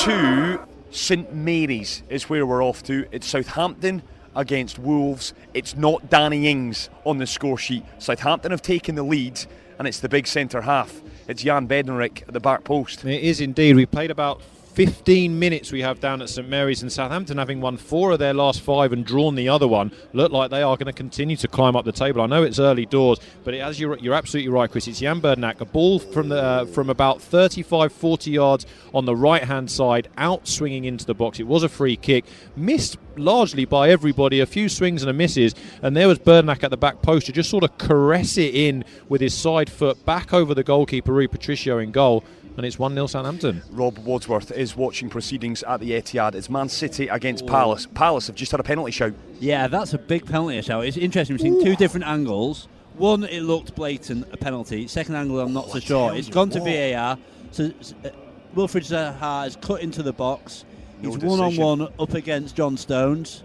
to 0.00 0.60
St 0.90 1.34
Mary's, 1.34 2.02
is 2.10 2.28
where 2.28 2.44
we're 2.44 2.62
off 2.62 2.82
to. 2.82 3.06
It's 3.10 3.26
Southampton 3.26 4.02
against 4.36 4.78
Wolves. 4.78 5.34
It's 5.52 5.76
not 5.76 6.10
Danny 6.10 6.48
Ings 6.48 6.90
on 7.04 7.18
the 7.18 7.26
score 7.26 7.58
sheet. 7.58 7.84
Southampton 7.98 8.50
have 8.50 8.62
taken 8.62 8.94
the 8.94 9.02
lead, 9.02 9.40
and 9.78 9.88
it's 9.88 10.00
the 10.00 10.08
big 10.08 10.26
centre 10.26 10.62
half. 10.62 11.00
It's 11.28 11.42
Jan 11.42 11.66
Bednarek 11.66 12.22
at 12.22 12.34
the 12.34 12.40
back 12.40 12.64
post. 12.64 13.04
It 13.04 13.22
is 13.22 13.40
indeed. 13.40 13.76
We 13.76 13.86
played 13.86 14.10
about 14.10 14.42
15 14.74 15.38
minutes 15.38 15.70
we 15.70 15.82
have 15.82 16.00
down 16.00 16.20
at 16.20 16.28
St 16.28 16.48
Mary's 16.48 16.82
and 16.82 16.90
Southampton 16.90 17.38
having 17.38 17.60
won 17.60 17.76
four 17.76 18.10
of 18.10 18.18
their 18.18 18.34
last 18.34 18.60
five 18.60 18.92
and 18.92 19.06
drawn 19.06 19.36
the 19.36 19.48
other 19.48 19.68
one 19.68 19.92
look 20.12 20.32
like 20.32 20.50
they 20.50 20.62
are 20.62 20.76
going 20.76 20.86
to 20.86 20.92
continue 20.92 21.36
to 21.36 21.46
climb 21.46 21.76
up 21.76 21.84
the 21.84 21.92
table. 21.92 22.20
I 22.20 22.26
know 22.26 22.42
it's 22.42 22.58
early 22.58 22.84
doors, 22.84 23.20
but 23.44 23.54
as 23.54 23.78
you're, 23.78 23.96
you're 23.98 24.14
absolutely 24.14 24.48
right, 24.48 24.68
Chris, 24.68 24.88
it's 24.88 24.98
Jan 24.98 25.20
Bednarek, 25.20 25.60
a 25.60 25.64
ball 25.64 26.00
from 26.00 26.28
the 26.28 26.42
uh, 26.42 26.64
from 26.66 26.90
about 26.90 27.22
35, 27.22 27.92
40 27.92 28.30
yards 28.32 28.66
on 28.92 29.04
the 29.04 29.14
right 29.14 29.44
hand 29.44 29.70
side, 29.70 30.08
out 30.18 30.48
swinging 30.48 30.86
into 30.86 31.04
the 31.04 31.14
box. 31.14 31.38
It 31.38 31.46
was 31.46 31.62
a 31.62 31.68
free 31.68 31.94
kick, 31.94 32.24
missed 32.56 32.96
largely 33.16 33.64
by 33.64 33.90
everybody, 33.90 34.40
a 34.40 34.46
few 34.46 34.68
swings 34.68 35.04
and 35.04 35.10
a 35.10 35.12
misses, 35.12 35.54
and 35.82 35.96
there 35.96 36.08
was 36.08 36.18
Bednarek 36.18 36.64
at 36.64 36.70
the 36.70 36.76
back 36.76 37.00
post 37.00 37.26
to 37.26 37.32
just 37.32 37.48
sort 37.48 37.62
of 37.62 37.78
caress 37.78 38.36
it 38.36 38.52
in 38.52 38.84
with 39.08 39.20
his 39.20 39.34
side 39.34 39.70
foot 39.70 40.04
back 40.04 40.34
over 40.34 40.52
the 40.52 40.64
goalkeeper, 40.64 41.12
Rui 41.12 41.28
Patricio, 41.28 41.78
in 41.78 41.92
goal 41.92 42.24
and 42.56 42.64
it's 42.64 42.78
1 42.78 42.94
0 42.94 43.06
Southampton. 43.06 43.62
Rob 43.70 43.98
Wadsworth 43.98 44.50
is 44.52 44.76
watching 44.76 45.08
proceedings 45.08 45.62
at 45.64 45.80
the 45.80 45.90
Etihad. 45.92 46.34
It's 46.34 46.48
Man 46.48 46.68
City 46.68 47.08
against 47.08 47.46
Palace. 47.46 47.86
Palace 47.86 48.26
have 48.28 48.36
just 48.36 48.52
had 48.52 48.60
a 48.60 48.64
penalty 48.64 48.92
shout. 48.92 49.14
Yeah, 49.40 49.66
that's 49.66 49.94
a 49.94 49.98
big 49.98 50.26
penalty 50.26 50.60
shout. 50.62 50.84
It's 50.84 50.96
interesting. 50.96 51.34
We've 51.34 51.40
seen 51.42 51.54
Ooh. 51.54 51.64
two 51.64 51.76
different 51.76 52.06
angles. 52.06 52.68
One, 52.96 53.24
it 53.24 53.40
looked 53.40 53.74
blatant, 53.74 54.32
a 54.32 54.36
penalty. 54.36 54.86
Second 54.86 55.16
angle, 55.16 55.40
I'm 55.40 55.52
not 55.52 55.66
oh, 55.68 55.72
so 55.74 55.80
sure. 55.80 56.14
It's 56.14 56.28
gone 56.28 56.50
to 56.50 56.60
VAR. 56.60 57.18
So 57.50 57.66
uh, 58.04 58.10
Wilfried 58.54 58.86
Zaha 58.86 59.18
has 59.18 59.56
cut 59.56 59.80
into 59.80 60.02
the 60.02 60.12
box. 60.12 60.64
He's 61.00 61.18
one 61.18 61.40
on 61.40 61.56
one 61.56 61.82
up 61.98 62.14
against 62.14 62.56
John 62.56 62.76
Stones. 62.76 63.42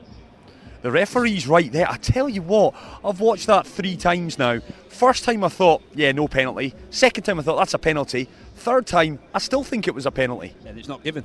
The 0.82 0.92
referee's 0.92 1.48
right 1.48 1.72
there. 1.72 1.90
I 1.90 1.98
tell 1.98 2.30
you 2.30 2.42
what, 2.42 2.74
I've 3.04 3.20
watched 3.20 3.48
that 3.48 3.68
three 3.68 3.98
times 3.98 4.38
now. 4.38 4.60
First 4.88 5.24
time 5.24 5.44
I 5.44 5.50
thought, 5.50 5.82
yeah, 5.94 6.12
no 6.12 6.28
penalty. 6.28 6.74
Second 6.90 7.24
time 7.24 7.40
I 7.40 7.44
thought, 7.44 7.58
that's 7.58 7.74
a 7.74 7.80
penalty. 7.80 8.30
Third 8.56 8.88
time, 8.88 9.20
I 9.34 9.40
still 9.40 9.64
think 9.64 9.88
it 9.88 9.96
was 9.96 10.06
a 10.06 10.12
penalty. 10.12 10.54
And 10.66 10.78
it's 10.78 10.88
not 10.88 11.04
given. 11.04 11.24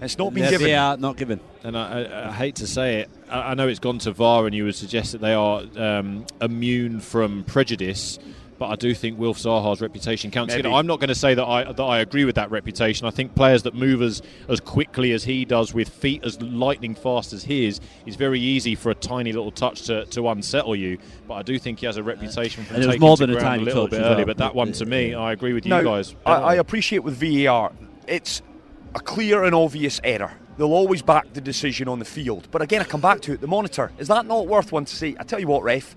It's 0.00 0.18
not 0.18 0.34
been 0.34 0.50
given. 0.50 0.68
Yeah, 0.68 0.96
not 0.98 1.16
given. 1.16 1.40
And 1.62 1.76
I, 1.78 2.02
I, 2.02 2.28
I, 2.28 2.32
hate 2.32 2.56
to 2.56 2.66
say 2.66 3.00
it, 3.00 3.10
I, 3.30 3.52
I, 3.52 3.54
know 3.54 3.68
it's 3.68 3.78
gone 3.78 3.98
to 4.00 4.12
VAR, 4.12 4.44
and 4.46 4.54
you 4.54 4.64
would 4.64 4.74
suggest 4.74 5.12
that 5.12 5.20
they 5.20 5.32
are 5.32 5.62
um, 5.76 6.26
immune 6.40 7.00
from 7.00 7.44
prejudice 7.44 8.18
but 8.58 8.68
I 8.68 8.76
do 8.76 8.94
think 8.94 9.18
Wilf 9.18 9.38
Zaha's 9.38 9.80
reputation 9.80 10.30
counts. 10.30 10.54
You 10.54 10.62
know, 10.62 10.74
I'm 10.74 10.86
not 10.86 11.00
going 11.00 11.08
to 11.08 11.14
say 11.14 11.34
that 11.34 11.44
I 11.44 11.72
that 11.72 11.82
I 11.82 12.00
agree 12.00 12.24
with 12.24 12.36
that 12.36 12.50
reputation. 12.50 13.06
I 13.06 13.10
think 13.10 13.34
players 13.34 13.62
that 13.64 13.74
move 13.74 14.02
as 14.02 14.22
as 14.48 14.60
quickly 14.60 15.12
as 15.12 15.24
he 15.24 15.44
does 15.44 15.74
with 15.74 15.88
feet 15.88 16.24
as 16.24 16.40
lightning 16.40 16.94
fast 16.94 17.32
as 17.32 17.44
his 17.44 17.80
is 18.06 18.16
very 18.16 18.40
easy 18.40 18.74
for 18.74 18.90
a 18.90 18.94
tiny 18.94 19.32
little 19.32 19.50
touch 19.50 19.82
to, 19.82 20.04
to 20.06 20.28
unsettle 20.28 20.76
you. 20.76 20.98
But 21.26 21.34
I 21.34 21.42
do 21.42 21.58
think 21.58 21.80
he 21.80 21.86
has 21.86 21.96
a 21.96 22.02
reputation 22.02 22.64
for 22.64 22.74
taking 22.74 23.00
more 23.00 23.16
than 23.16 23.30
a, 23.30 23.40
tiny 23.40 23.62
a 23.62 23.66
little 23.66 23.88
bit 23.88 24.00
early. 24.00 24.24
But 24.24 24.38
that 24.38 24.54
one 24.54 24.72
to 24.72 24.86
me, 24.86 25.14
I 25.14 25.32
agree 25.32 25.52
with 25.52 25.66
you 25.66 25.70
now, 25.70 25.82
guys. 25.82 26.14
I, 26.24 26.32
I 26.32 26.54
appreciate 26.54 27.00
with 27.00 27.16
VAR, 27.16 27.72
it's 28.06 28.42
a 28.94 29.00
clear 29.00 29.44
and 29.44 29.54
obvious 29.54 30.00
error. 30.04 30.32
They'll 30.56 30.72
always 30.72 31.02
back 31.02 31.32
the 31.32 31.40
decision 31.40 31.88
on 31.88 31.98
the 31.98 32.04
field. 32.04 32.48
But 32.52 32.62
again, 32.62 32.80
I 32.80 32.84
come 32.84 33.00
back 33.00 33.20
to 33.22 33.32
it. 33.32 33.40
The 33.40 33.48
monitor 33.48 33.90
is 33.98 34.08
that 34.08 34.26
not 34.26 34.46
worth 34.46 34.70
one 34.70 34.84
to 34.84 34.94
see? 34.94 35.16
I 35.18 35.24
tell 35.24 35.40
you 35.40 35.48
what, 35.48 35.62
ref 35.64 35.96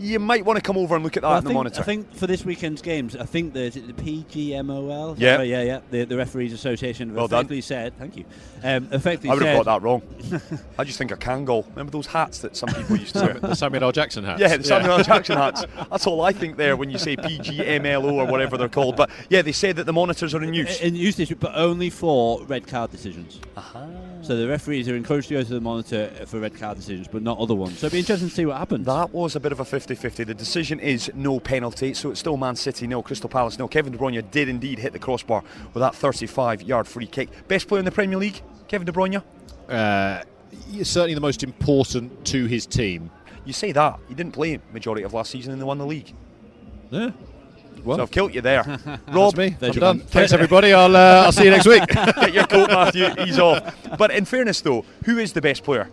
you 0.00 0.18
might 0.18 0.44
want 0.44 0.56
to 0.56 0.62
come 0.62 0.76
over 0.76 0.94
and 0.94 1.04
look 1.04 1.16
at 1.16 1.22
that 1.22 1.28
well, 1.28 1.36
on 1.38 1.44
the 1.44 1.52
monitor. 1.52 1.80
I 1.80 1.84
think 1.84 2.14
for 2.14 2.26
this 2.26 2.44
weekend's 2.44 2.80
games, 2.80 3.14
I 3.14 3.24
think 3.24 3.52
there's 3.52 3.74
the 3.74 3.92
PGMOL. 3.92 5.16
Yeah, 5.18 5.36
right? 5.36 5.46
yeah, 5.46 5.62
yeah. 5.62 5.80
The, 5.90 6.04
the 6.04 6.16
referees 6.16 6.52
association 6.52 7.14
well 7.14 7.26
effectively 7.26 7.58
done. 7.58 7.62
said, 7.62 7.98
thank 7.98 8.16
you. 8.16 8.24
Um, 8.62 8.88
effectively 8.92 9.30
I 9.30 9.34
would 9.34 9.42
have 9.42 9.64
got 9.64 9.80
that 9.80 9.82
wrong. 9.82 10.02
I 10.78 10.84
just 10.84 10.98
think 10.98 11.10
a 11.10 11.16
Kangol. 11.16 11.68
Remember 11.70 11.92
those 11.92 12.06
hats 12.06 12.38
that 12.40 12.56
some 12.56 12.70
people 12.70 12.96
used 12.96 13.14
to 13.14 13.20
wear? 13.20 13.34
the 13.34 13.54
Samuel 13.54 13.84
L. 13.84 13.92
Jackson 13.92 14.24
hats. 14.24 14.40
Yeah, 14.40 14.56
the 14.56 14.64
Samuel 14.64 14.92
yeah. 14.92 14.98
L. 14.98 15.04
Jackson 15.04 15.36
hats. 15.36 15.64
That's 15.90 16.06
all 16.06 16.22
I 16.22 16.32
think 16.32 16.56
there 16.56 16.76
when 16.76 16.90
you 16.90 16.98
say 16.98 17.16
PGMLO 17.16 18.12
or 18.12 18.26
whatever 18.26 18.56
they're 18.56 18.68
called. 18.68 18.96
But 18.96 19.10
yeah, 19.28 19.42
they 19.42 19.52
said 19.52 19.76
that 19.76 19.84
the 19.84 19.92
monitors 19.92 20.34
are 20.34 20.42
in 20.42 20.54
use. 20.54 20.80
In 20.80 20.94
use, 20.94 21.20
but 21.34 21.52
only 21.54 21.90
for 21.90 22.42
red 22.44 22.66
card 22.66 22.90
decisions. 22.90 23.40
Uh-huh. 23.56 23.86
So 24.30 24.36
the 24.36 24.46
referees 24.46 24.88
are 24.88 24.94
encouraged 24.94 25.26
to 25.30 25.34
go 25.34 25.42
to 25.42 25.54
the 25.54 25.60
monitor 25.60 26.08
for 26.24 26.38
red 26.38 26.54
card 26.54 26.76
decisions, 26.76 27.08
but 27.08 27.20
not 27.20 27.40
other 27.40 27.56
ones. 27.56 27.80
So 27.80 27.86
it'd 27.86 27.94
be 27.94 27.98
interesting 27.98 28.28
to 28.28 28.34
see 28.36 28.46
what 28.46 28.58
happens. 28.58 28.86
That 28.86 29.12
was 29.12 29.34
a 29.34 29.40
bit 29.40 29.50
of 29.50 29.58
a 29.58 29.64
50-50. 29.64 30.24
The 30.24 30.34
decision 30.34 30.78
is 30.78 31.10
no 31.16 31.40
penalty, 31.40 31.94
so 31.94 32.12
it's 32.12 32.20
still 32.20 32.36
Man 32.36 32.54
City 32.54 32.86
no, 32.86 33.02
Crystal 33.02 33.28
Palace 33.28 33.58
no. 33.58 33.66
Kevin 33.66 33.90
De 33.90 33.98
Bruyne 33.98 34.30
did 34.30 34.48
indeed 34.48 34.78
hit 34.78 34.92
the 34.92 35.00
crossbar 35.00 35.42
with 35.74 35.80
that 35.80 35.94
35-yard 35.94 36.86
free 36.86 37.08
kick. 37.08 37.28
Best 37.48 37.66
player 37.66 37.80
in 37.80 37.84
the 37.84 37.90
Premier 37.90 38.18
League, 38.18 38.40
Kevin 38.68 38.86
De 38.86 38.92
Bruyne. 38.92 39.20
Uh, 39.68 40.22
certainly 40.84 41.14
the 41.14 41.20
most 41.20 41.42
important 41.42 42.24
to 42.26 42.46
his 42.46 42.66
team. 42.66 43.10
You 43.44 43.52
say 43.52 43.72
that 43.72 43.98
he 44.06 44.14
didn't 44.14 44.34
play 44.34 44.60
majority 44.72 45.02
of 45.02 45.12
last 45.12 45.32
season 45.32 45.50
and 45.50 45.60
they 45.60 45.66
won 45.66 45.78
the 45.78 45.86
league. 45.86 46.14
Yeah. 46.90 47.10
Well, 47.84 47.96
so 47.98 48.02
I've 48.02 48.10
killed 48.10 48.34
you 48.34 48.40
there, 48.40 48.62
Rob. 49.08 49.36
me. 49.36 49.56
I'm 49.62 49.72
done. 49.72 50.00
Thanks 50.00 50.32
everybody. 50.32 50.72
I'll 50.72 50.94
uh, 50.94 51.24
I'll 51.24 51.32
see 51.32 51.44
you 51.44 51.50
next 51.50 51.66
week. 51.66 51.86
Get 51.88 52.34
your 52.34 52.46
coat, 52.46 52.68
Matthew. 52.70 53.08
He's 53.24 53.38
off. 53.38 53.74
But 53.98 54.10
in 54.10 54.24
fairness, 54.24 54.60
though, 54.60 54.84
who 55.04 55.18
is 55.18 55.32
the 55.32 55.40
best 55.40 55.64
player? 55.64 55.88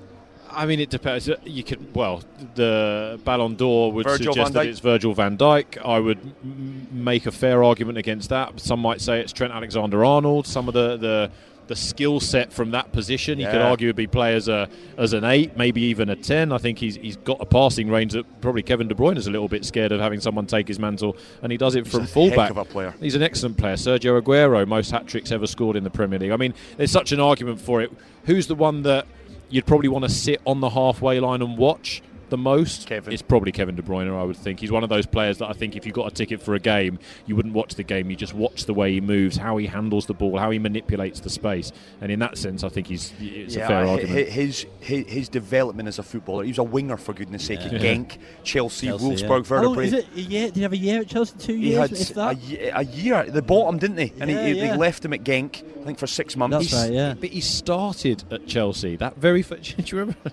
I 0.52 0.66
mean, 0.66 0.80
it 0.80 0.90
depends. 0.90 1.30
You 1.46 1.64
could 1.64 1.96
well, 1.96 2.24
the 2.56 3.20
Ballon 3.24 3.56
d'Or 3.56 3.92
would 3.92 4.06
Virgil 4.08 4.34
suggest 4.34 4.54
that 4.54 4.66
it's 4.66 4.80
Virgil 4.80 5.14
Van 5.14 5.38
Dijk. 5.38 5.78
I 5.86 6.00
would 6.00 6.18
m- 6.44 6.88
make 6.92 7.26
a 7.28 7.32
fair 7.32 7.64
argument 7.64 7.98
against 7.98 8.30
that. 8.30 8.60
Some 8.60 8.80
might 8.80 9.00
say 9.00 9.20
it's 9.20 9.32
Trent 9.32 9.54
Alexander-Arnold. 9.54 10.48
Some 10.48 10.68
of 10.68 10.74
the 10.74 10.98
the 10.98 11.32
the 11.68 11.76
skill 11.76 12.20
set 12.20 12.52
from 12.54 12.72
that 12.72 12.92
position. 12.92 13.40
He 13.40 13.46
could 13.46 13.56
Yeah. 13.56 13.76
arguably 13.76 14.10
play 14.10 14.36
as 14.36 14.48
a 14.48 14.70
as 14.98 15.14
an 15.14 15.24
eight, 15.24 15.58
maybe 15.58 15.82
even 15.82 16.10
a 16.10 16.16
ten. 16.16 16.52
I 16.52 16.58
think 16.58 16.80
he's 16.80 16.96
he's 16.96 17.18
got 17.18 17.38
a 17.42 17.46
passing 17.46 17.90
range 17.90 18.14
that 18.14 18.26
probably 18.42 18.64
Kevin 18.64 18.88
De 18.88 18.96
Bruyne 18.96 19.18
is 19.18 19.28
a 19.28 19.32
little 19.32 19.48
bit 19.48 19.66
scared 19.66 19.92
of 19.92 20.00
having 20.00 20.20
someone 20.20 20.46
take 20.46 20.68
his 20.68 20.80
mantle, 20.80 21.16
and 21.42 21.52
he 21.52 21.58
does 21.58 21.76
it 21.76 21.88
from 21.88 22.06
fullback. 22.08 22.38
heck 22.40 22.52
of 22.52 22.58
a 22.58 22.66
player. 22.66 22.94
He's 23.00 23.16
an 23.16 23.24
excellent 23.24 23.58
player. 23.58 23.76
Sergio 23.76 24.22
Aguero, 24.22 24.66
most 24.68 24.92
hat 24.92 25.08
tricks 25.08 25.32
ever 25.32 25.48
scored 25.48 25.76
in 25.76 25.84
the 25.84 25.90
Premier 25.90 26.20
League. 26.20 26.32
I 26.32 26.38
mean, 26.38 26.54
there's 26.78 26.92
such 26.92 27.12
an 27.12 27.20
argument 27.20 27.60
for 27.62 27.82
it. 27.82 27.92
Who's 28.26 28.48
the 28.48 28.56
one 28.56 28.84
that 28.84 29.06
you'd 29.50 29.66
probably 29.66 29.90
want 29.90 30.04
to 30.06 30.10
sit 30.10 30.42
on 30.46 30.60
the 30.60 30.70
halfway 30.70 31.20
line 31.20 31.42
and 31.42 31.58
watch? 31.58 32.02
The 32.30 32.38
most, 32.38 32.88
Kevin. 32.88 33.14
it's 33.14 33.22
probably 33.22 33.52
Kevin 33.52 33.76
De 33.76 33.82
Bruyne. 33.82 34.14
I 34.14 34.24
would 34.24 34.36
think 34.36 34.60
he's 34.60 34.72
one 34.72 34.84
of 34.84 34.90
those 34.90 35.06
players 35.06 35.38
that 35.38 35.48
I 35.50 35.54
think 35.54 35.76
if 35.78 35.86
you 35.86 35.92
got 35.94 36.12
a 36.12 36.14
ticket 36.14 36.42
for 36.42 36.56
a 36.56 36.60
game, 36.60 37.00
you 37.26 37.36
wouldn't 37.38 37.54
watch 37.54 37.76
the 37.76 37.84
game. 37.84 38.10
You 38.10 38.16
just 38.18 38.34
watch 38.34 38.66
the 38.66 38.74
way 38.74 38.92
he 38.92 39.00
moves, 39.02 39.38
how 39.38 39.56
he 39.58 39.66
handles 39.68 40.08
the 40.08 40.14
ball, 40.14 40.38
how 40.38 40.52
he 40.52 40.60
manipulates 40.60 41.22
the 41.22 41.30
space. 41.30 41.72
And 42.02 42.12
in 42.12 42.20
that 42.20 42.38
sense, 42.38 42.64
I 42.66 42.70
think 42.70 42.88
he's 42.88 43.14
it's 43.20 43.56
a 43.56 43.60
fair 43.60 43.86
hi- 43.86 43.92
argument. 43.92 44.28
His, 44.30 44.66
his 44.82 45.06
his 45.08 45.30
development 45.30 45.88
as 45.88 46.00
a 46.00 46.04
footballer. 46.04 46.44
He 46.44 46.50
was 46.52 46.58
a 46.58 46.64
winger 46.64 46.98
for 46.98 47.14
goodness 47.14 47.46
sake. 47.46 47.60
at 47.62 47.72
Yeah. 47.72 47.80
Genk, 47.80 48.18
Chelsea, 48.44 48.88
Chelsea, 48.88 49.06
Wolfsburg, 49.06 49.22
yeah. 49.50 49.56
Werder 49.56 49.68
Oh, 49.68 49.80
is 49.80 49.92
Bremen. 49.92 49.94
it 50.14 50.18
a 50.18 50.22
year? 50.22 50.46
Did 50.48 50.56
he 50.58 50.62
have 50.64 50.74
a 50.74 50.78
year 50.78 51.02
at 51.02 51.08
Chelsea? 51.08 51.38
Two 51.40 51.54
years? 51.56 51.62
He 51.62 51.70
years, 51.70 51.90
had 51.90 51.92
if 52.02 52.10
a, 52.12 52.14
that? 52.14 52.38
ye- 52.42 52.70
a 52.70 52.82
year 52.84 53.16
at 53.16 53.34
the 53.34 53.42
bottom, 53.42 53.78
didn't 53.78 53.98
he? 54.00 54.12
And 54.20 54.30
Yeah, 54.30 54.46
he, 54.48 54.54
yeah. 54.54 54.72
they 54.72 54.78
left 54.78 55.06
him 55.06 55.14
at 55.14 55.24
Genk, 55.24 55.64
I 55.82 55.86
think, 55.86 55.98
for 56.00 56.08
six 56.08 56.36
months. 56.36 56.72
That's 56.72 56.74
right. 56.74 56.92
Yeah. 56.94 57.14
But 57.18 57.30
he 57.30 57.40
started 57.42 58.24
at 58.32 58.48
Chelsea. 58.48 58.96
That 58.98 59.16
very 59.18 59.42
first, 59.44 59.78
do 59.78 59.84
you 59.96 60.00
remember? 60.02 60.32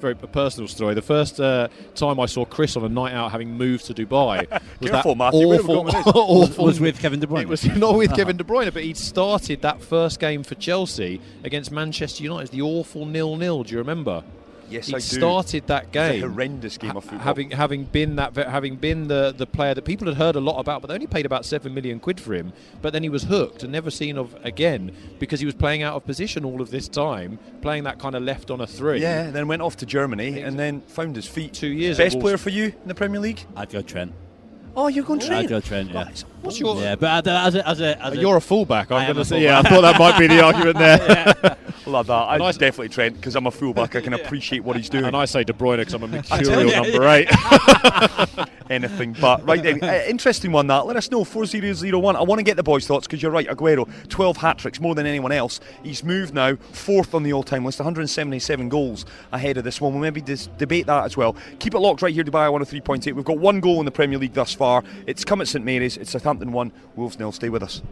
Very 0.00 0.14
personal 0.14 0.68
story. 0.68 0.94
The 0.94 1.02
first 1.02 1.40
uh, 1.40 1.68
time 1.94 2.20
I 2.20 2.26
saw 2.26 2.44
Chris 2.44 2.76
on 2.76 2.84
a 2.84 2.88
night 2.88 3.12
out, 3.12 3.32
having 3.32 3.52
moved 3.52 3.86
to 3.86 3.94
Dubai, 3.94 4.48
was 4.80 4.90
Careful, 4.90 5.14
that 5.14 5.18
Matthew, 5.18 5.48
where 5.48 5.60
awful, 5.60 5.74
gone 5.76 5.84
with 5.86 5.94
this? 5.94 6.06
awful 6.14 6.64
Was 6.64 6.80
with 6.80 7.00
Kevin 7.00 7.20
De 7.20 7.26
Bruyne. 7.26 7.42
It 7.42 7.48
was 7.48 7.64
not 7.76 7.96
with 7.96 8.14
Kevin 8.14 8.36
De 8.36 8.44
Bruyne, 8.44 8.72
but 8.72 8.82
he'd 8.82 8.96
started 8.96 9.62
that 9.62 9.82
first 9.82 10.20
game 10.20 10.42
for 10.42 10.54
Chelsea 10.54 11.20
against 11.44 11.70
Manchester 11.72 12.22
United, 12.22 12.50
the 12.50 12.62
awful 12.62 13.06
nil-nil. 13.06 13.64
Do 13.64 13.72
you 13.72 13.78
remember? 13.78 14.22
Yes, 14.70 14.86
He'd 14.86 14.96
I 14.96 14.98
do. 14.98 15.02
started 15.04 15.66
that 15.68 15.84
It's 15.84 15.90
a 15.96 16.12
game. 16.12 16.20
horrendous 16.20 16.76
game 16.78 16.90
ha- 16.90 16.98
of 16.98 17.04
football. 17.04 17.20
Having 17.20 17.50
having 17.52 17.84
been 17.84 18.16
that 18.16 18.36
having 18.36 18.76
been 18.76 19.08
the, 19.08 19.34
the 19.36 19.46
player 19.46 19.74
that 19.74 19.82
people 19.84 20.06
had 20.06 20.16
heard 20.16 20.36
a 20.36 20.40
lot 20.40 20.58
about, 20.58 20.82
but 20.82 20.88
they 20.88 20.94
only 20.94 21.06
paid 21.06 21.26
about 21.26 21.44
seven 21.44 21.72
million 21.74 22.00
quid 22.00 22.20
for 22.20 22.34
him. 22.34 22.52
But 22.82 22.92
then 22.92 23.02
he 23.02 23.08
was 23.08 23.24
hooked 23.24 23.62
and 23.62 23.72
never 23.72 23.90
seen 23.90 24.18
of 24.18 24.36
again 24.44 24.92
because 25.18 25.40
he 25.40 25.46
was 25.46 25.54
playing 25.54 25.82
out 25.82 25.94
of 25.94 26.04
position 26.04 26.44
all 26.44 26.60
of 26.60 26.70
this 26.70 26.88
time, 26.88 27.38
playing 27.62 27.84
that 27.84 27.98
kind 27.98 28.14
of 28.14 28.22
left 28.22 28.50
on 28.50 28.60
a 28.60 28.66
three. 28.66 29.00
yeah, 29.00 29.30
then 29.30 29.48
went 29.48 29.62
off 29.62 29.76
to 29.78 29.86
Germany 29.86 30.40
and 30.42 30.58
then 30.58 30.80
found 30.82 31.16
his 31.16 31.26
feet. 31.26 31.54
Two 31.54 31.68
years 31.68 31.96
Best 31.98 32.14
Wolves- 32.16 32.22
player 32.24 32.36
for 32.38 32.50
you 32.50 32.64
in 32.66 32.88
the 32.88 32.94
Premier 32.94 33.20
League? 33.20 33.40
I'd 33.56 33.70
go 33.70 33.80
Trent. 33.82 34.12
Oh, 34.76 34.86
you're 34.86 35.02
going 35.04 35.18
Trent. 35.18 35.44
I'd 35.44 35.48
go 35.48 35.60
Trent. 35.60 35.90
Yeah. 35.90 36.04
Oh, 36.08 36.24
What's 36.42 36.60
your? 36.60 36.76
Yeah, 36.80 36.94
but 36.94 37.26
as 37.26 37.54
a, 37.56 37.66
as 37.68 37.80
a, 37.80 38.00
as 38.00 38.12
a 38.12 38.16
You're 38.16 38.36
a 38.36 38.40
fullback. 38.40 38.92
I 38.92 38.98
I'm 38.98 39.06
going 39.06 39.16
to 39.16 39.24
say. 39.24 39.42
Yeah, 39.42 39.58
I 39.58 39.62
thought 39.62 39.80
that 39.80 39.98
might 39.98 40.16
be 40.18 40.28
the 40.28 40.40
argument 40.44 40.78
there. 40.78 41.56
Love 41.88 42.06
that. 42.08 42.12
I 42.12 42.34
I- 42.36 42.52
definitely 42.52 42.90
Trent 42.90 43.16
because 43.16 43.34
I'm 43.34 43.46
a 43.46 43.50
fullback. 43.50 43.96
I 43.96 44.00
can 44.00 44.12
appreciate 44.12 44.62
what 44.64 44.76
he's 44.76 44.88
doing. 44.88 45.04
and 45.04 45.16
I 45.16 45.24
say 45.24 45.44
De 45.44 45.52
Bruyne 45.52 45.78
because 45.78 45.94
I'm 45.94 46.02
a 46.02 46.08
mercurial 46.08 46.70
number 46.84 47.08
eight. 47.08 47.28
anything 48.70 49.16
but. 49.20 49.46
Right 49.46 49.62
then, 49.62 49.82
uh, 49.82 50.04
interesting 50.06 50.52
one 50.52 50.66
that. 50.68 50.86
Let 50.86 50.96
us 50.96 51.10
know 51.10 51.24
4001. 51.24 52.16
I 52.16 52.22
want 52.22 52.38
to 52.38 52.42
get 52.42 52.56
the 52.56 52.62
boys' 52.62 52.86
thoughts 52.86 53.06
because 53.06 53.22
you're 53.22 53.32
right. 53.32 53.48
Aguero, 53.48 53.88
12 54.08 54.36
hat 54.36 54.58
tricks, 54.58 54.80
more 54.80 54.94
than 54.94 55.06
anyone 55.06 55.32
else. 55.32 55.60
He's 55.82 56.04
moved 56.04 56.34
now 56.34 56.56
fourth 56.72 57.14
on 57.14 57.22
the 57.22 57.32
all 57.32 57.42
time 57.42 57.64
list, 57.64 57.78
177 57.78 58.68
goals 58.68 59.04
ahead 59.32 59.56
of 59.56 59.64
this 59.64 59.80
one. 59.80 59.92
We'll 59.92 60.02
maybe 60.02 60.20
dis- 60.20 60.48
debate 60.58 60.86
that 60.86 61.04
as 61.04 61.16
well. 61.16 61.36
Keep 61.58 61.74
it 61.74 61.78
locked 61.80 62.02
right 62.02 62.14
here, 62.14 62.24
Dubai 62.24 62.50
103.8. 62.50 63.12
We've 63.14 63.24
got 63.24 63.38
one 63.38 63.60
goal 63.60 63.78
in 63.80 63.84
the 63.84 63.90
Premier 63.90 64.18
League 64.18 64.34
thus 64.34 64.54
far. 64.54 64.84
It's 65.06 65.24
come 65.24 65.40
at 65.40 65.48
St 65.48 65.64
Mary's. 65.64 65.96
It's 65.96 66.10
Southampton 66.10 66.52
1, 66.52 66.72
Wolves 66.96 67.18
nil. 67.18 67.32
Stay 67.32 67.48
with 67.48 67.62
us. 67.62 67.82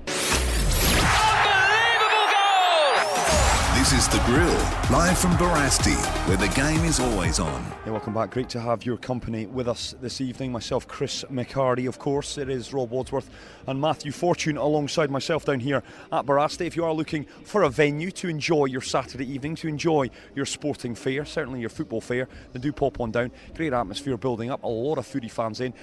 This 3.76 3.92
is 3.92 4.08
The 4.08 4.22
Grill, 4.24 4.48
live 4.90 5.18
from 5.18 5.32
Barasti, 5.32 5.94
where 6.26 6.38
the 6.38 6.48
game 6.56 6.82
is 6.86 6.98
always 6.98 7.38
on. 7.38 7.62
Hey, 7.84 7.90
welcome 7.90 8.14
back. 8.14 8.30
Great 8.30 8.48
to 8.48 8.60
have 8.60 8.86
your 8.86 8.96
company 8.96 9.44
with 9.44 9.68
us 9.68 9.94
this 10.00 10.22
evening. 10.22 10.50
Myself, 10.50 10.88
Chris 10.88 11.24
McHardy, 11.24 11.86
of 11.86 11.98
course. 11.98 12.38
It 12.38 12.48
is 12.48 12.72
Rob 12.72 12.90
Wadsworth 12.90 13.28
and 13.66 13.78
Matthew 13.78 14.12
Fortune 14.12 14.56
alongside 14.56 15.10
myself 15.10 15.44
down 15.44 15.60
here 15.60 15.82
at 16.10 16.24
Barasti. 16.24 16.66
If 16.66 16.74
you 16.74 16.86
are 16.86 16.92
looking 16.94 17.26
for 17.44 17.64
a 17.64 17.68
venue 17.68 18.10
to 18.12 18.28
enjoy 18.28 18.64
your 18.64 18.80
Saturday 18.80 19.30
evening, 19.30 19.54
to 19.56 19.68
enjoy 19.68 20.08
your 20.34 20.46
sporting 20.46 20.94
fair, 20.94 21.26
certainly 21.26 21.60
your 21.60 21.68
football 21.68 22.00
fair, 22.00 22.28
then 22.54 22.62
do 22.62 22.72
pop 22.72 22.98
on 22.98 23.10
down. 23.10 23.30
Great 23.54 23.74
atmosphere 23.74 24.16
building 24.16 24.50
up, 24.50 24.64
a 24.64 24.68
lot 24.68 24.96
of 24.96 25.06
foodie 25.06 25.30
fans 25.30 25.60
in. 25.60 25.74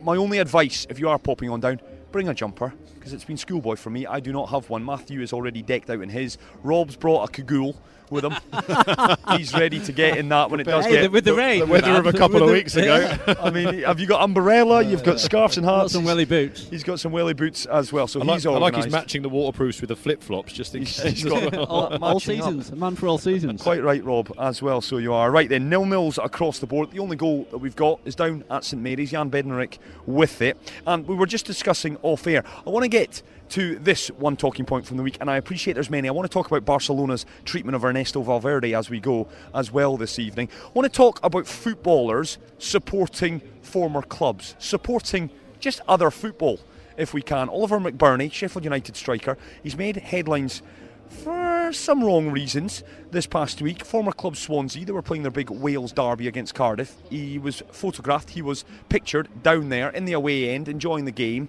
My 0.00 0.16
only 0.16 0.38
advice, 0.38 0.86
if 0.88 1.00
you 1.00 1.08
are 1.08 1.18
popping 1.18 1.50
on 1.50 1.58
down, 1.58 1.80
bring 2.12 2.28
a 2.28 2.34
jumper 2.34 2.72
because 2.94 3.12
it's 3.12 3.24
been 3.24 3.36
schoolboy 3.36 3.76
for 3.76 3.90
me. 3.90 4.06
I 4.06 4.20
do 4.20 4.32
not 4.32 4.50
have 4.50 4.68
one. 4.68 4.84
Matthew 4.84 5.20
is 5.22 5.32
already 5.32 5.62
decked 5.62 5.90
out 5.90 6.00
in 6.00 6.08
his. 6.08 6.38
Rob's 6.62 6.96
brought 6.96 7.28
a 7.28 7.32
cagoule 7.32 7.80
with 8.10 8.24
him. 8.24 8.34
He's 9.36 9.52
ready 9.54 9.80
to 9.80 9.92
get 9.92 10.18
in 10.18 10.28
that 10.30 10.50
when 10.50 10.60
it 10.60 10.64
does 10.64 10.84
Hey, 10.84 10.92
get 10.92 11.02
the- 11.02 11.10
with 11.10 11.24
the 11.24 11.34
rain. 11.34 11.60
the 11.60 11.66
weather 11.66 11.92
of 11.92 12.06
a 12.06 12.12
couple 12.12 12.42
of 12.42 12.50
weeks 12.50 12.76
ago. 12.76 13.16
I 13.40 13.50
mean, 13.50 13.82
have 13.82 14.00
you 14.00 14.06
got 14.06 14.22
umbrella? 14.22 14.82
You've 14.82 15.04
got 15.04 15.20
scarves 15.20 15.56
and 15.56 15.66
hats. 15.66 15.92
some 15.92 16.04
welly 16.04 16.24
boots. 16.24 16.68
He's 16.68 16.82
got 16.84 17.00
some 17.00 17.12
welly 17.12 17.34
boots 17.34 17.66
as 17.66 17.92
well. 17.92 18.06
So 18.06 18.20
I 18.20 18.24
like, 18.24 18.36
he's 18.36 18.46
I 18.46 18.50
like 18.50 18.74
he's 18.76 18.90
matching 18.90 19.22
the 19.22 19.28
waterproofs 19.28 19.80
with 19.80 19.88
the 19.88 19.96
flip 19.96 20.22
flops 20.22 20.52
just 20.52 20.74
in 20.74 20.82
He's- 20.82 21.00
case. 21.02 21.22
he's 21.22 21.24
got- 21.24 21.54
all, 21.56 21.86
all 21.86 21.98
matching 21.98 22.40
up. 22.40 22.46
seasons. 22.46 22.70
A 22.70 22.76
man 22.76 22.96
for 22.96 23.06
all 23.08 23.18
seasons. 23.18 23.62
Quite 23.62 23.82
right, 23.82 24.02
Rob, 24.04 24.32
as 24.38 24.62
well. 24.62 24.80
So 24.80 24.96
you 24.98 25.12
are 25.12 25.30
right 25.30 25.48
then. 25.48 25.68
Nil 25.68 25.86
nils 25.86 26.18
across 26.18 26.58
the 26.58 26.66
board. 26.66 26.90
The 26.90 26.98
only 27.00 27.16
goal 27.16 27.46
that 27.50 27.58
we've 27.58 27.76
got 27.76 28.00
is 28.04 28.14
down 28.14 28.44
at 28.50 28.64
St 28.64 28.82
Mary's. 28.82 29.10
Jan 29.10 29.30
Bednarek 29.30 29.78
with 30.06 30.40
it, 30.42 30.56
and 30.86 31.06
we 31.08 31.14
were 31.16 31.26
just 31.26 31.44
discussing 31.44 31.96
off 32.02 32.26
air. 32.26 32.44
I 32.66 32.70
want 32.70 32.84
to 32.84 32.88
get 32.88 33.22
to 33.50 33.78
this 33.78 34.08
one 34.08 34.36
talking 34.36 34.64
point 34.64 34.86
from 34.86 34.96
the 34.96 35.02
week, 35.02 35.18
and 35.20 35.30
I 35.30 35.36
appreciate 35.36 35.74
there's 35.74 35.90
many. 35.90 36.08
I 36.08 36.12
want 36.12 36.30
to 36.30 36.32
talk 36.32 36.46
about 36.46 36.64
Barcelona's 36.64 37.26
treatment 37.44 37.76
of 37.76 37.84
Ernesto 37.84 38.22
Valverde 38.22 38.74
as 38.74 38.90
we 38.90 39.00
go 39.00 39.28
as 39.54 39.72
well 39.72 39.96
this 39.96 40.18
evening. 40.18 40.48
I 40.64 40.70
want 40.72 40.90
to 40.90 40.96
talk 40.96 41.20
about 41.22 41.46
footballers 41.46 42.38
supporting 42.58 43.40
former 43.62 44.02
clubs, 44.02 44.54
supporting 44.58 45.30
just 45.58 45.80
other 45.88 46.10
football 46.10 46.60
if 46.96 47.12
we 47.12 47.22
can. 47.22 47.48
Oliver 47.48 47.80
McBurnie, 47.80 48.32
Sheffield 48.32 48.64
United 48.64 48.96
striker, 48.96 49.36
he's 49.62 49.76
made 49.76 49.96
headlines 49.96 50.62
for 51.08 51.72
some 51.72 52.04
wrong 52.04 52.30
reasons 52.30 52.84
this 53.10 53.26
past 53.26 53.60
week. 53.60 53.84
Former 53.84 54.12
club 54.12 54.36
Swansea, 54.36 54.84
they 54.84 54.92
were 54.92 55.02
playing 55.02 55.22
their 55.22 55.32
big 55.32 55.50
Wales 55.50 55.92
derby 55.92 56.28
against 56.28 56.54
Cardiff. 56.54 56.96
He 57.10 57.38
was 57.38 57.62
photographed, 57.72 58.30
he 58.30 58.42
was 58.42 58.64
pictured 58.88 59.42
down 59.42 59.70
there 59.70 59.90
in 59.90 60.04
the 60.04 60.12
away 60.12 60.50
end 60.50 60.68
enjoying 60.68 61.04
the 61.04 61.10
game. 61.10 61.48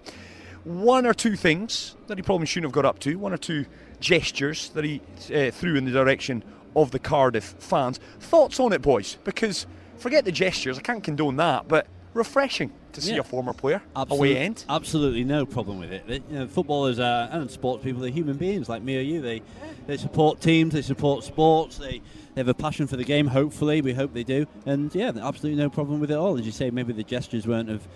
One 0.64 1.06
or 1.06 1.14
two 1.14 1.36
things 1.36 1.96
that 2.08 2.18
he 2.18 2.22
probably 2.22 2.46
shouldn't 2.46 2.68
have 2.70 2.74
got 2.74 2.86
up 2.86 3.00
to, 3.00 3.16
one 3.18 3.34
or 3.34 3.38
two 3.38 3.66
gestures 4.00 4.70
that 4.70 4.84
he 4.84 5.02
uh, 5.34 5.52
threw 5.52 5.76
in 5.76 5.86
the 5.86 5.92
direction 5.92 6.44
of 6.76 6.92
the 6.92 7.00
Cardiff 7.00 7.56
fans. 7.60 8.00
Thoughts 8.20 8.60
on 8.60 8.72
it, 8.74 8.82
boys? 8.82 9.18
Because 9.24 9.66
forget 9.98 10.26
the 10.26 10.32
gestures, 10.32 10.78
I 10.78 10.82
can't 10.82 11.04
condone 11.04 11.36
that, 11.38 11.68
but 11.68 11.88
refreshing 12.14 12.72
to 12.94 13.02
see 13.02 13.14
Yeah. 13.14 13.20
a 13.20 13.24
former 13.24 13.54
player 13.54 13.82
Absolute- 13.96 14.18
away 14.20 14.38
end. 14.38 14.66
Absolutely 14.70 15.24
no 15.24 15.46
problem 15.46 15.80
with 15.80 15.92
it. 15.92 16.04
You 16.30 16.40
know, 16.40 16.48
footballers 16.48 17.00
are, 17.00 17.30
and 17.32 17.50
sports 17.50 17.84
people, 17.84 18.02
they're 18.02 18.12
human 18.12 18.38
beings 18.38 18.68
like 18.70 18.82
me 18.84 18.98
or 18.98 19.02
you. 19.02 19.22
They 19.22 19.42
they 19.88 19.98
support 19.98 20.42
teams, 20.42 20.74
they 20.74 20.82
support 20.84 21.24
sports, 21.24 21.78
they, 21.78 22.02
they 22.36 22.42
have 22.42 22.48
a 22.48 22.54
passion 22.54 22.86
for 22.88 22.98
the 22.98 23.04
game. 23.04 23.28
Hopefully, 23.28 23.82
we 23.82 23.94
hope 23.94 24.14
they 24.14 24.24
do. 24.24 24.46
And 24.66 24.94
yeah, 24.94 25.12
absolutely 25.22 25.56
no 25.56 25.70
problem 25.70 26.00
with 26.00 26.12
it 26.12 26.18
all. 26.18 26.38
As 26.38 26.46
you 26.46 26.52
say, 26.52 26.70
maybe 26.70 26.94
the 26.94 27.04
gestures 27.04 27.48
weren't 27.48 27.70
of 27.70 27.88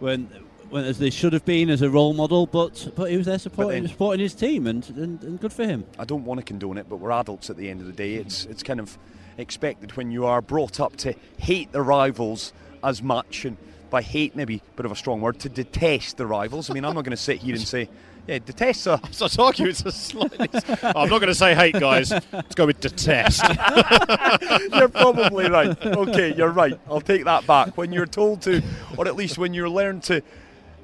weren't 0.00 0.30
as 0.74 0.98
they 0.98 1.10
should 1.10 1.32
have 1.32 1.44
been 1.44 1.70
as 1.70 1.82
a 1.82 1.90
role 1.90 2.12
model, 2.14 2.46
but 2.46 2.90
but 2.94 3.10
he 3.10 3.16
was 3.16 3.26
there 3.26 3.38
supporting 3.38 3.84
then- 3.84 3.90
supporting 3.92 4.20
his 4.20 4.34
team, 4.34 4.66
and, 4.66 4.88
and, 4.90 5.22
and 5.22 5.40
good 5.40 5.52
for 5.52 5.64
him. 5.64 5.84
I 5.98 6.04
don't 6.04 6.24
want 6.24 6.38
to 6.38 6.44
condone 6.44 6.78
it, 6.78 6.88
but 6.88 6.96
we're 6.96 7.12
adults 7.12 7.50
at 7.50 7.56
the 7.56 7.70
end 7.70 7.80
of 7.80 7.86
the 7.86 7.92
day. 7.92 8.14
It's 8.14 8.44
it's 8.46 8.62
kind 8.62 8.80
of 8.80 8.98
expected 9.36 9.96
when 9.96 10.10
you 10.10 10.26
are 10.26 10.42
brought 10.42 10.80
up 10.80 10.96
to 10.96 11.14
hate 11.38 11.72
the 11.72 11.82
rivals 11.82 12.52
as 12.82 13.02
much, 13.02 13.44
and 13.44 13.56
by 13.90 14.02
hate 14.02 14.36
maybe 14.36 14.56
a 14.56 14.76
bit 14.76 14.86
of 14.86 14.92
a 14.92 14.96
strong 14.96 15.20
word, 15.20 15.38
to 15.40 15.48
detest 15.48 16.16
the 16.16 16.26
rivals. 16.26 16.70
I 16.70 16.74
mean, 16.74 16.84
I'm 16.84 16.94
not 16.94 17.04
going 17.04 17.16
to 17.16 17.22
sit 17.22 17.38
here 17.38 17.54
and 17.54 17.66
say, 17.66 17.88
yeah, 18.26 18.38
detest 18.44 18.86
a 18.86 19.00
So 19.10 19.26
I 19.26 19.42
argue 19.46 19.68
it's 19.68 19.84
a 19.86 19.90
slightly. 19.90 20.48
Oh, 20.52 20.92
I'm 21.02 21.08
not 21.08 21.20
going 21.20 21.28
to 21.28 21.34
say 21.34 21.54
hate, 21.54 21.74
guys. 21.74 22.10
Let's 22.10 22.54
go 22.54 22.66
with 22.66 22.80
detest. 22.80 23.42
you're 24.74 24.88
probably 24.88 25.48
right. 25.48 25.86
Okay, 25.86 26.34
you're 26.34 26.50
right. 26.50 26.78
I'll 26.90 27.00
take 27.00 27.24
that 27.24 27.46
back. 27.46 27.76
When 27.78 27.90
you're 27.92 28.06
told 28.06 28.42
to, 28.42 28.62
or 28.98 29.08
at 29.08 29.16
least 29.16 29.38
when 29.38 29.54
you're 29.54 29.70
learned 29.70 30.02
to, 30.04 30.22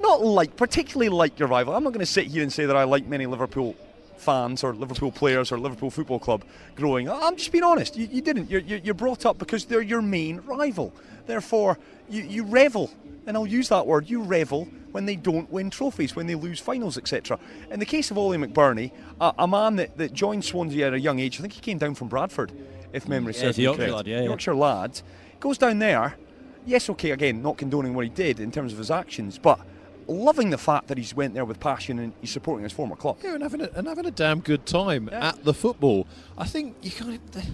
not 0.00 0.22
like, 0.22 0.56
particularly 0.56 1.08
like 1.08 1.38
your 1.38 1.48
rival. 1.48 1.74
I'm 1.74 1.84
not 1.84 1.92
going 1.92 2.04
to 2.04 2.10
sit 2.10 2.26
here 2.26 2.42
and 2.42 2.52
say 2.52 2.66
that 2.66 2.76
I 2.76 2.84
like 2.84 3.06
many 3.06 3.26
Liverpool 3.26 3.74
fans 4.16 4.64
or 4.64 4.74
Liverpool 4.74 5.12
players 5.12 5.52
or 5.52 5.58
Liverpool 5.58 5.90
Football 5.90 6.18
Club 6.18 6.44
growing. 6.76 7.08
I'm 7.10 7.36
just 7.36 7.52
being 7.52 7.64
honest. 7.64 7.96
You, 7.96 8.08
you 8.10 8.22
didn't. 8.22 8.50
You're, 8.50 8.60
you're, 8.60 8.78
you're 8.78 8.94
brought 8.94 9.26
up 9.26 9.38
because 9.38 9.64
they're 9.66 9.82
your 9.82 10.02
main 10.02 10.38
rival. 10.46 10.92
Therefore, 11.26 11.78
you, 12.08 12.22
you 12.22 12.44
revel, 12.44 12.90
and 13.26 13.36
I'll 13.36 13.46
use 13.46 13.68
that 13.70 13.86
word, 13.86 14.08
you 14.08 14.22
revel 14.22 14.68
when 14.92 15.06
they 15.06 15.16
don't 15.16 15.50
win 15.50 15.70
trophies, 15.70 16.14
when 16.14 16.26
they 16.26 16.34
lose 16.36 16.60
finals, 16.60 16.96
etc. 16.96 17.38
In 17.70 17.80
the 17.80 17.86
case 17.86 18.10
of 18.10 18.18
Ollie 18.18 18.38
McBurnie, 18.38 18.92
a, 19.20 19.34
a 19.40 19.48
man 19.48 19.76
that, 19.76 19.96
that 19.98 20.12
joined 20.12 20.44
Swansea 20.44 20.86
at 20.86 20.94
a 20.94 21.00
young 21.00 21.18
age, 21.18 21.38
I 21.38 21.40
think 21.42 21.52
he 21.52 21.60
came 21.60 21.78
down 21.78 21.94
from 21.94 22.08
Bradford, 22.08 22.52
if 22.92 23.08
memory 23.08 23.34
Yeah, 23.34 23.40
serves 23.40 23.58
me 23.58 23.64
Yorkshire 23.64 23.78
correct. 23.82 23.94
lad, 23.96 24.06
yeah, 24.06 24.18
yeah. 24.18 24.24
Yorkshire 24.24 24.54
lad, 24.54 25.00
goes 25.40 25.58
down 25.58 25.80
there. 25.80 26.16
Yes, 26.64 26.88
okay, 26.90 27.10
again, 27.10 27.42
not 27.42 27.58
condoning 27.58 27.94
what 27.94 28.04
he 28.04 28.10
did 28.10 28.38
in 28.38 28.52
terms 28.52 28.72
of 28.72 28.78
his 28.78 28.90
actions, 28.90 29.36
but 29.36 29.58
loving 30.06 30.50
the 30.50 30.58
fact 30.58 30.88
that 30.88 30.98
he's 30.98 31.14
went 31.14 31.34
there 31.34 31.44
with 31.44 31.60
passion 31.60 31.98
and 31.98 32.12
he's 32.20 32.30
supporting 32.30 32.64
his 32.64 32.72
former 32.72 32.96
club. 32.96 33.18
Yeah, 33.22 33.34
and 33.34 33.42
having 33.42 33.60
a, 33.60 33.70
and 33.74 33.86
having 33.86 34.06
a 34.06 34.10
damn 34.10 34.40
good 34.40 34.66
time 34.66 35.08
at 35.12 35.44
the 35.44 35.54
football. 35.54 36.06
I 36.36 36.44
think 36.44 36.76
you 36.82 36.90
kind 36.90 37.14
of 37.14 37.32
the, 37.32 37.44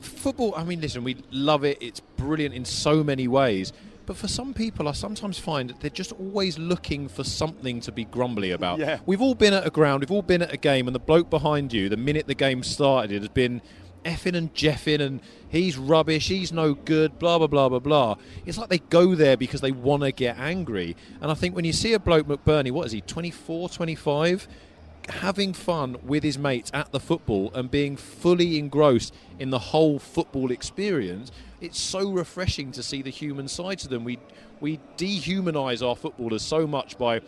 football. 0.00 0.54
I 0.56 0.64
mean, 0.64 0.80
listen, 0.80 1.04
we 1.04 1.16
love 1.30 1.64
it. 1.64 1.78
It's 1.80 2.00
brilliant 2.00 2.54
in 2.54 2.64
so 2.64 3.04
many 3.04 3.28
ways. 3.28 3.72
But 4.06 4.16
for 4.16 4.26
some 4.26 4.54
people, 4.54 4.88
I 4.88 4.92
sometimes 4.92 5.38
find 5.38 5.70
that 5.70 5.80
they're 5.80 5.88
just 5.88 6.10
always 6.12 6.58
looking 6.58 7.06
for 7.06 7.22
something 7.22 7.80
to 7.82 7.92
be 7.92 8.06
grumbly 8.06 8.50
about. 8.50 8.80
Yeah. 8.80 8.98
We've 9.06 9.20
all 9.20 9.36
been 9.36 9.54
at 9.54 9.64
a 9.64 9.70
ground, 9.70 10.00
we've 10.00 10.10
all 10.10 10.22
been 10.22 10.42
at 10.42 10.52
a 10.52 10.56
game, 10.56 10.88
and 10.88 10.94
the 10.94 11.00
bloke 11.00 11.30
behind 11.30 11.72
you, 11.72 11.88
the 11.88 11.96
minute 11.96 12.26
the 12.26 12.34
game 12.34 12.64
started, 12.64 13.12
it 13.12 13.20
has 13.20 13.28
been 13.28 13.62
effing 14.04 14.36
and 14.36 14.54
jeffing, 14.54 15.00
and 15.00 15.20
he's 15.48 15.76
rubbish, 15.76 16.28
he's 16.28 16.52
no 16.52 16.74
good, 16.74 17.18
blah, 17.18 17.38
blah, 17.38 17.46
blah, 17.46 17.68
blah, 17.68 17.78
blah. 17.78 18.16
It's 18.46 18.58
like 18.58 18.68
they 18.68 18.78
go 18.78 19.14
there 19.14 19.36
because 19.36 19.60
they 19.60 19.72
want 19.72 20.02
to 20.02 20.12
get 20.12 20.38
angry. 20.38 20.96
And 21.20 21.30
I 21.30 21.34
think 21.34 21.54
when 21.54 21.64
you 21.64 21.72
see 21.72 21.92
a 21.92 21.98
bloke, 21.98 22.26
McBurnie, 22.26 22.70
what 22.70 22.86
is 22.86 22.92
he, 22.92 23.00
24, 23.00 23.68
25? 23.68 24.48
having 25.08 25.52
fun 25.52 25.96
with 26.04 26.22
his 26.22 26.38
mates 26.38 26.70
at 26.72 26.92
the 26.92 27.00
football 27.00 27.50
and 27.54 27.70
being 27.70 27.96
fully 27.96 28.58
engrossed 28.58 29.14
in 29.38 29.50
the 29.50 29.58
whole 29.58 29.98
football 29.98 30.50
experience, 30.50 31.32
it's 31.60 31.80
so 31.80 32.10
refreshing 32.10 32.70
to 32.72 32.82
see 32.82 33.02
the 33.02 33.10
human 33.10 33.48
side 33.48 33.78
to 33.78 33.88
them. 33.88 34.04
We 34.04 34.18
we 34.60 34.78
dehumanise 34.96 35.86
our 35.86 35.96
footballers 35.96 36.42
so 36.42 36.66
much 36.66 36.98
by 36.98 37.22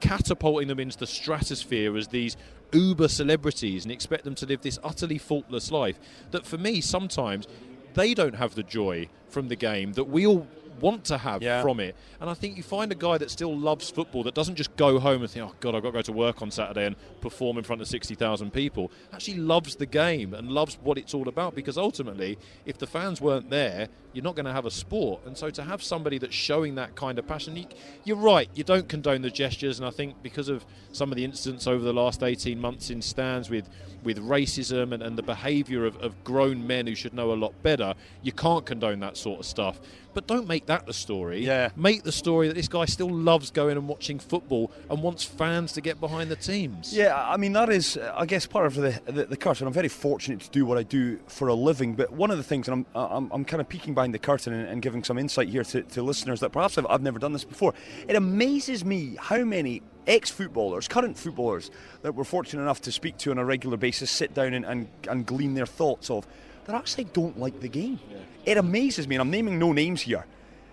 catapulting 0.00 0.68
them 0.68 0.80
into 0.80 0.98
the 0.98 1.06
stratosphere 1.06 1.96
as 1.96 2.08
these 2.08 2.36
uber 2.72 3.08
celebrities 3.08 3.84
and 3.84 3.92
expect 3.92 4.24
them 4.24 4.34
to 4.34 4.46
live 4.46 4.60
this 4.60 4.78
utterly 4.82 5.18
faultless 5.18 5.70
life 5.70 5.98
that 6.30 6.44
for 6.46 6.58
me 6.58 6.80
sometimes 6.80 7.46
they 7.94 8.14
don't 8.14 8.34
have 8.34 8.54
the 8.54 8.62
joy 8.62 9.08
from 9.28 9.48
the 9.48 9.56
game 9.56 9.92
that 9.94 10.04
we 10.04 10.26
all 10.26 10.46
want 10.80 11.04
to 11.06 11.18
have 11.18 11.42
Yeah. 11.42 11.62
from 11.62 11.80
it. 11.80 11.94
And 12.20 12.28
I 12.28 12.34
think 12.34 12.56
you 12.56 12.62
find 12.62 12.90
a 12.92 12.94
guy 12.94 13.18
that 13.18 13.30
still 13.30 13.56
loves 13.56 13.90
football, 13.90 14.22
that 14.24 14.34
doesn't 14.34 14.56
just 14.56 14.74
go 14.76 14.98
home 14.98 15.22
and 15.22 15.30
think, 15.30 15.46
oh, 15.46 15.54
God, 15.60 15.74
I've 15.74 15.82
got 15.82 15.90
to 15.90 15.98
go 15.98 16.02
to 16.02 16.12
work 16.12 16.42
on 16.42 16.50
Saturday 16.50 16.86
and 16.86 16.96
perform 17.20 17.58
in 17.58 17.64
front 17.64 17.82
of 17.82 17.88
60,000 17.88 18.52
people, 18.52 18.90
actually 19.12 19.38
loves 19.38 19.76
the 19.76 19.86
game 19.86 20.34
and 20.34 20.50
loves 20.50 20.78
what 20.82 20.98
it's 20.98 21.14
all 21.14 21.28
about. 21.28 21.54
Because 21.54 21.78
ultimately, 21.78 22.38
if 22.64 22.78
the 22.78 22.86
fans 22.86 23.20
weren't 23.20 23.50
there, 23.50 23.88
you're 24.12 24.24
not 24.24 24.34
going 24.34 24.46
to 24.46 24.52
have 24.52 24.66
a 24.66 24.70
sport. 24.70 25.20
And 25.26 25.36
so 25.36 25.50
to 25.50 25.62
have 25.62 25.82
somebody 25.82 26.18
that's 26.18 26.34
showing 26.34 26.74
that 26.76 26.94
kind 26.96 27.18
of 27.18 27.26
passion, 27.26 27.56
you, 27.56 27.66
you're 28.04 28.16
right, 28.16 28.48
you 28.54 28.64
don't 28.64 28.88
condone 28.88 29.22
the 29.22 29.30
gestures. 29.30 29.78
And 29.78 29.86
I 29.86 29.90
think 29.90 30.22
because 30.22 30.48
of 30.48 30.64
some 30.92 31.12
of 31.12 31.16
the 31.16 31.24
incidents 31.24 31.66
over 31.66 31.84
the 31.84 31.92
last 31.92 32.22
18 32.22 32.58
months 32.60 32.90
in 32.90 33.02
stands 33.02 33.50
with, 33.50 33.68
with 34.02 34.18
racism 34.18 34.92
and, 34.92 35.02
and 35.02 35.16
the 35.16 35.22
behaviour 35.22 35.84
of, 35.84 35.96
of 35.98 36.24
grown 36.24 36.66
men 36.66 36.86
who 36.86 36.94
should 36.94 37.14
know 37.14 37.32
a 37.32 37.34
lot 37.34 37.62
better, 37.62 37.94
you 38.22 38.32
can't 38.32 38.64
condone 38.66 39.00
that 39.00 39.16
sort 39.16 39.40
of 39.40 39.46
stuff. 39.46 39.80
But 40.18 40.26
don't 40.26 40.48
make 40.48 40.66
that 40.66 40.84
the 40.84 40.92
story. 40.92 41.46
Yeah. 41.46 41.70
Make 41.76 42.02
the 42.02 42.10
story 42.10 42.48
that 42.48 42.54
this 42.54 42.66
guy 42.66 42.86
still 42.86 43.08
loves 43.08 43.52
going 43.52 43.76
and 43.76 43.86
watching 43.86 44.18
football 44.18 44.72
and 44.90 45.00
wants 45.00 45.22
fans 45.22 45.70
to 45.74 45.80
get 45.80 46.00
behind 46.00 46.28
the 46.28 46.34
teams. 46.34 46.92
Yeah, 46.92 47.14
I 47.16 47.36
mean 47.36 47.52
that 47.52 47.68
is, 47.68 47.96
I 47.96 48.26
guess, 48.26 48.44
part 48.44 48.66
of 48.66 48.74
the, 48.74 49.00
the 49.06 49.26
the 49.26 49.36
curse. 49.36 49.60
And 49.60 49.68
I'm 49.68 49.72
very 49.72 49.86
fortunate 49.86 50.40
to 50.40 50.50
do 50.50 50.66
what 50.66 50.76
I 50.76 50.82
do 50.82 51.20
for 51.28 51.46
a 51.46 51.54
living. 51.54 51.94
But 51.94 52.10
one 52.10 52.32
of 52.32 52.36
the 52.36 52.42
things, 52.42 52.66
and 52.66 52.84
I'm 52.96 53.00
I'm, 53.00 53.30
I'm 53.30 53.44
kind 53.44 53.60
of 53.60 53.68
peeking 53.68 53.94
behind 53.94 54.12
the 54.12 54.18
curtain 54.18 54.52
and, 54.52 54.68
and 54.68 54.82
giving 54.82 55.04
some 55.04 55.18
insight 55.18 55.50
here 55.50 55.62
to, 55.62 55.82
to 55.82 56.02
listeners 56.02 56.40
that 56.40 56.50
perhaps 56.50 56.78
I've, 56.78 56.86
I've 56.90 57.02
never 57.02 57.20
done 57.20 57.32
this 57.32 57.44
before. 57.44 57.72
It 58.08 58.16
amazes 58.16 58.84
me 58.84 59.16
how 59.20 59.44
many 59.44 59.82
ex-footballers, 60.08 60.88
current 60.88 61.16
footballers 61.16 61.70
that 62.02 62.16
we're 62.16 62.24
fortunate 62.24 62.62
enough 62.62 62.80
to 62.80 62.90
speak 62.90 63.18
to 63.18 63.30
on 63.30 63.38
a 63.38 63.44
regular 63.44 63.76
basis, 63.76 64.10
sit 64.10 64.34
down 64.34 64.52
and, 64.52 64.64
and, 64.64 64.88
and 65.08 65.26
glean 65.26 65.54
their 65.54 65.66
thoughts 65.66 66.10
of, 66.10 66.26
that 66.68 66.76
actually 66.76 67.04
don't 67.04 67.38
like 67.38 67.60
the 67.60 67.68
game. 67.68 67.98
It 68.44 68.58
amazes 68.58 69.08
me, 69.08 69.16
and 69.16 69.22
I'm 69.22 69.30
naming 69.30 69.58
no 69.58 69.72
names 69.72 70.02
here. 70.02 70.26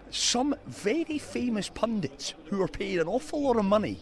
Some 0.10 0.53
very 0.67 1.17
famous 1.17 1.69
pundits 1.69 2.34
who 2.47 2.62
are 2.62 2.67
paid 2.67 2.99
an 2.99 3.08
awful 3.08 3.43
lot 3.43 3.55
of 3.55 3.63
money 3.63 3.99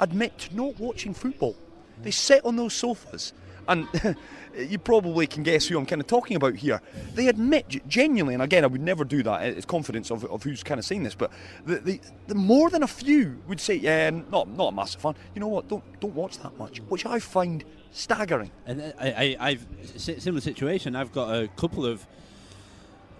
admit 0.00 0.36
to 0.38 0.56
not 0.56 0.78
watching 0.80 1.14
football. 1.14 1.54
They 2.02 2.10
sit 2.10 2.44
on 2.44 2.56
those 2.56 2.74
sofas, 2.74 3.32
and 3.68 3.86
you 4.58 4.76
probably 4.76 5.28
can 5.28 5.44
guess 5.44 5.68
who 5.68 5.78
I'm 5.78 5.86
kind 5.86 6.00
of 6.00 6.08
talking 6.08 6.36
about 6.36 6.56
here. 6.56 6.82
They 7.14 7.28
admit 7.28 7.86
genuinely, 7.86 8.34
and 8.34 8.42
again, 8.42 8.64
I 8.64 8.66
would 8.66 8.82
never 8.82 9.04
do 9.04 9.22
that. 9.22 9.44
It's 9.44 9.64
confidence 9.64 10.10
of, 10.10 10.24
of 10.24 10.42
who's 10.42 10.64
kind 10.64 10.80
of 10.80 10.84
saying 10.84 11.04
this, 11.04 11.14
but 11.14 11.30
the, 11.64 11.76
the, 11.76 12.00
the 12.26 12.34
more 12.34 12.70
than 12.70 12.82
a 12.82 12.88
few 12.88 13.40
would 13.46 13.60
say, 13.60 13.76
"Yeah, 13.76 14.10
not 14.10 14.48
not 14.48 14.72
a 14.72 14.72
massive 14.72 15.00
fan." 15.00 15.14
You 15.36 15.40
know 15.42 15.48
what? 15.48 15.68
Don't 15.68 15.84
don't 16.00 16.14
watch 16.16 16.38
that 16.38 16.58
much, 16.58 16.78
which 16.88 17.06
I 17.06 17.20
find 17.20 17.64
staggering. 17.94 18.50
And 18.66 18.92
I, 19.00 19.08
I, 19.08 19.36
I've 19.50 19.66
si- 19.96 20.18
similar 20.20 20.40
situation. 20.40 20.94
I've 20.94 21.12
got 21.12 21.34
a 21.34 21.48
couple 21.56 21.86
of 21.86 22.06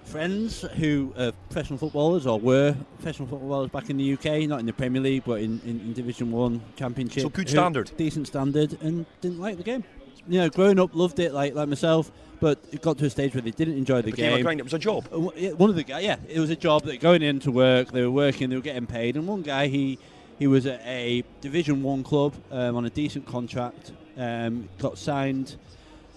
friends 0.04 0.62
who 0.76 1.14
are 1.18 1.32
professional 1.48 1.78
footballers 1.78 2.26
or 2.26 2.38
were 2.38 2.76
professional 2.96 3.26
footballers 3.28 3.70
back 3.70 3.88
in 3.88 3.96
the 3.96 4.12
UK, 4.12 4.46
not 4.48 4.60
in 4.60 4.66
the 4.66 4.72
Premier 4.72 5.00
League, 5.00 5.22
but 5.24 5.40
in, 5.40 5.60
in, 5.64 5.80
in 5.80 5.92
Division 5.94 6.30
One 6.30 6.60
Championship. 6.76 7.22
So 7.22 7.28
good 7.30 7.48
standard. 7.48 7.90
decent 7.96 8.26
standard, 8.26 8.76
and 8.82 9.06
didn't 9.20 9.40
like 9.40 9.56
the 9.56 9.62
game. 9.62 9.84
You 10.28 10.40
know, 10.40 10.48
growing 10.48 10.78
up, 10.78 10.94
loved 10.94 11.18
it 11.18 11.32
like 11.32 11.54
like 11.54 11.68
myself, 11.68 12.10
but 12.40 12.58
it 12.72 12.80
got 12.82 12.96
to 12.98 13.06
a 13.06 13.10
stage 13.10 13.34
where 13.34 13.42
they 13.42 13.50
didn't 13.50 13.76
enjoy 13.76 14.02
the 14.02 14.10
game. 14.10 14.32
a 14.34 14.42
grind. 14.42 14.58
It 14.60 14.64
was 14.64 14.74
a 14.74 14.78
job. 14.78 15.06
Uh, 15.12 15.18
One 15.56 15.68
of 15.70 15.76
the 15.76 15.84
guys, 15.84 16.02
yeah, 16.04 16.16
it 16.28 16.40
was 16.40 16.50
a 16.50 16.56
job 16.56 16.82
that 16.84 17.00
going 17.00 17.22
into 17.22 17.50
work, 17.50 17.92
they 17.92 18.02
were 18.02 18.10
working, 18.10 18.48
they 18.50 18.56
were 18.56 18.62
getting 18.62 18.87
paid, 18.87 19.16
and 19.16 19.26
one 19.26 19.42
guy 19.42 19.66
he 19.68 19.98
he 20.38 20.46
was 20.46 20.66
at 20.66 20.80
a 20.84 21.24
Division 21.40 21.82
One 21.82 22.02
club 22.02 22.34
um, 22.50 22.74
on 22.76 22.84
a 22.87 22.90
decent 22.90 23.26
contract, 23.26 23.92
um, 24.16 24.68
got 24.79 24.98
signed, 24.98 25.57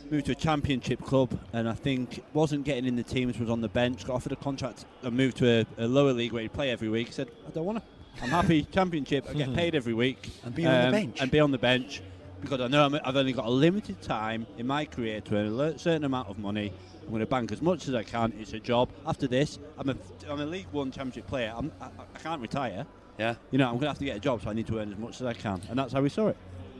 moved 0.09 0.27
to 0.27 0.31
a 0.31 0.35
Championship 0.35 1.03
club, 1.03 1.37
and 1.53 1.67
I 1.67 1.73
think 1.73 2.23
wasn't 2.33 2.63
getting 2.63 2.85
in 2.85 2.95
the 2.95 3.03
teams, 3.03 3.37
was 3.39 3.49
on 3.49 3.61
the 3.61 3.67
bench, 3.69 4.05
got 4.05 4.15
offered 4.15 4.31
a 4.31 4.37
contract, 4.37 4.85
and 5.03 5.15
moved 5.15 5.37
to 5.37 5.65
a, 5.77 5.85
a 5.85 5.87
lower 5.87 6.13
league 6.13 6.31
where 6.33 6.41
he'd 6.41 6.53
play 6.53 6.71
every 6.71 6.89
week. 6.89 7.07
He 7.07 7.13
said, 7.13 7.29
I 7.47 7.51
don't 7.51 7.65
want 7.65 7.79
to. 7.79 7.83
I'm 8.23 8.29
happy 8.29 8.63
Championship. 8.71 9.27
I 9.29 9.33
get 9.33 9.53
paid 9.53 9.75
every 9.75 9.93
week 9.93 10.31
And 10.43 10.55
be 10.55 10.65
on 10.65 10.71
the 10.73 10.85
um, 10.87 10.91
bench. 10.91 11.21
and 11.21 11.29
be 11.31 11.39
on 11.39 11.51
the 11.51 11.57
bench 11.59 12.01
because 12.41 12.61
I 12.61 12.67
know 12.67 12.85
I'm, 12.85 12.95
I've 13.03 13.15
only 13.15 13.33
got 13.33 13.45
a 13.45 13.49
limited 13.51 14.01
time 14.01 14.47
in 14.57 14.65
my 14.67 14.85
career 14.85 15.21
to 15.21 15.35
earn 15.35 15.59
a 15.59 15.77
certain 15.77 16.03
amount 16.03 16.29
of 16.29 16.37
money. 16.39 16.71
I'm 17.03 17.09
going 17.09 17.19
to 17.21 17.25
bank 17.25 17.51
as 17.51 17.61
much 17.61 17.87
as 17.87 17.93
I 17.95 18.03
can. 18.03 18.33
It's 18.39 18.53
a 18.53 18.59
job. 18.59 18.89
After 19.05 19.27
this, 19.27 19.59
I'm 19.77 19.89
a, 19.89 19.95
I'm 20.29 20.41
a 20.41 20.45
League 20.45 20.67
One 20.71 20.91
Championship 20.91 21.27
player. 21.27 21.53
I'm, 21.55 21.71
I, 21.79 21.85
I 21.85 22.19
can't 22.19 22.41
retire. 22.41 22.85
Yeah. 23.17 23.35
You 23.51 23.57
know, 23.59 23.65
I'm 23.65 23.73
going 23.73 23.81
to 23.81 23.87
have 23.89 23.97
to 23.99 24.05
get 24.05 24.17
a 24.17 24.19
job, 24.19 24.43
so 24.43 24.49
I 24.49 24.53
need 24.53 24.67
to 24.67 24.79
earn 24.79 24.91
as 24.91 24.97
much 24.99 25.21
as 25.21 25.27
I 25.27 25.33
can, 25.33 25.61
and 25.69 25.79
that's 25.79 25.93
how 25.93 26.01
we 26.01 26.09
saw 26.09 26.27
it. 26.27 26.37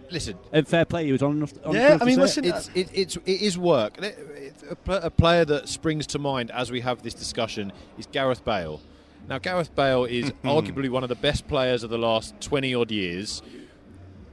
Listen, 0.10 0.36
And 0.54 0.68
fair 0.68 0.86
play, 0.86 1.06
he 1.06 1.12
was 1.12 1.22
on 1.22 1.38
enough. 1.38 1.54
On 1.66 1.76
Yeah, 1.76 1.98
I 2.00 2.06
mean, 2.06 2.16
say 2.16 2.22
it. 2.22 2.24
listen, 2.24 2.46
it's 2.46 2.70
it, 2.74 2.90
it's 2.94 3.16
it 3.26 3.42
is 3.42 3.58
work. 3.58 3.98
It- 4.02 4.04
it- 4.64 4.78
A, 4.88 5.06
a 5.08 5.10
player 5.10 5.46
that 5.46 5.68
springs 5.70 6.06
to 6.08 6.20
mind 6.20 6.52
as 6.52 6.72
we 6.72 6.82
have 6.82 7.02
this 7.04 7.14
discussion 7.14 7.72
is 7.98 8.06
Gareth 8.08 8.44
Bale. 8.46 8.82
Now, 9.30 9.38
Gareth 9.40 9.74
Bale 9.76 10.06
is 10.06 10.32
arguably 10.44 10.90
one 10.90 11.04
of 11.04 11.10
the 11.10 11.16
best 11.16 11.48
players 11.48 11.84
of 11.84 11.90
the 11.90 11.98
last 11.98 12.40
twenty 12.42 12.74
odd 12.76 12.92
years. 12.92 13.42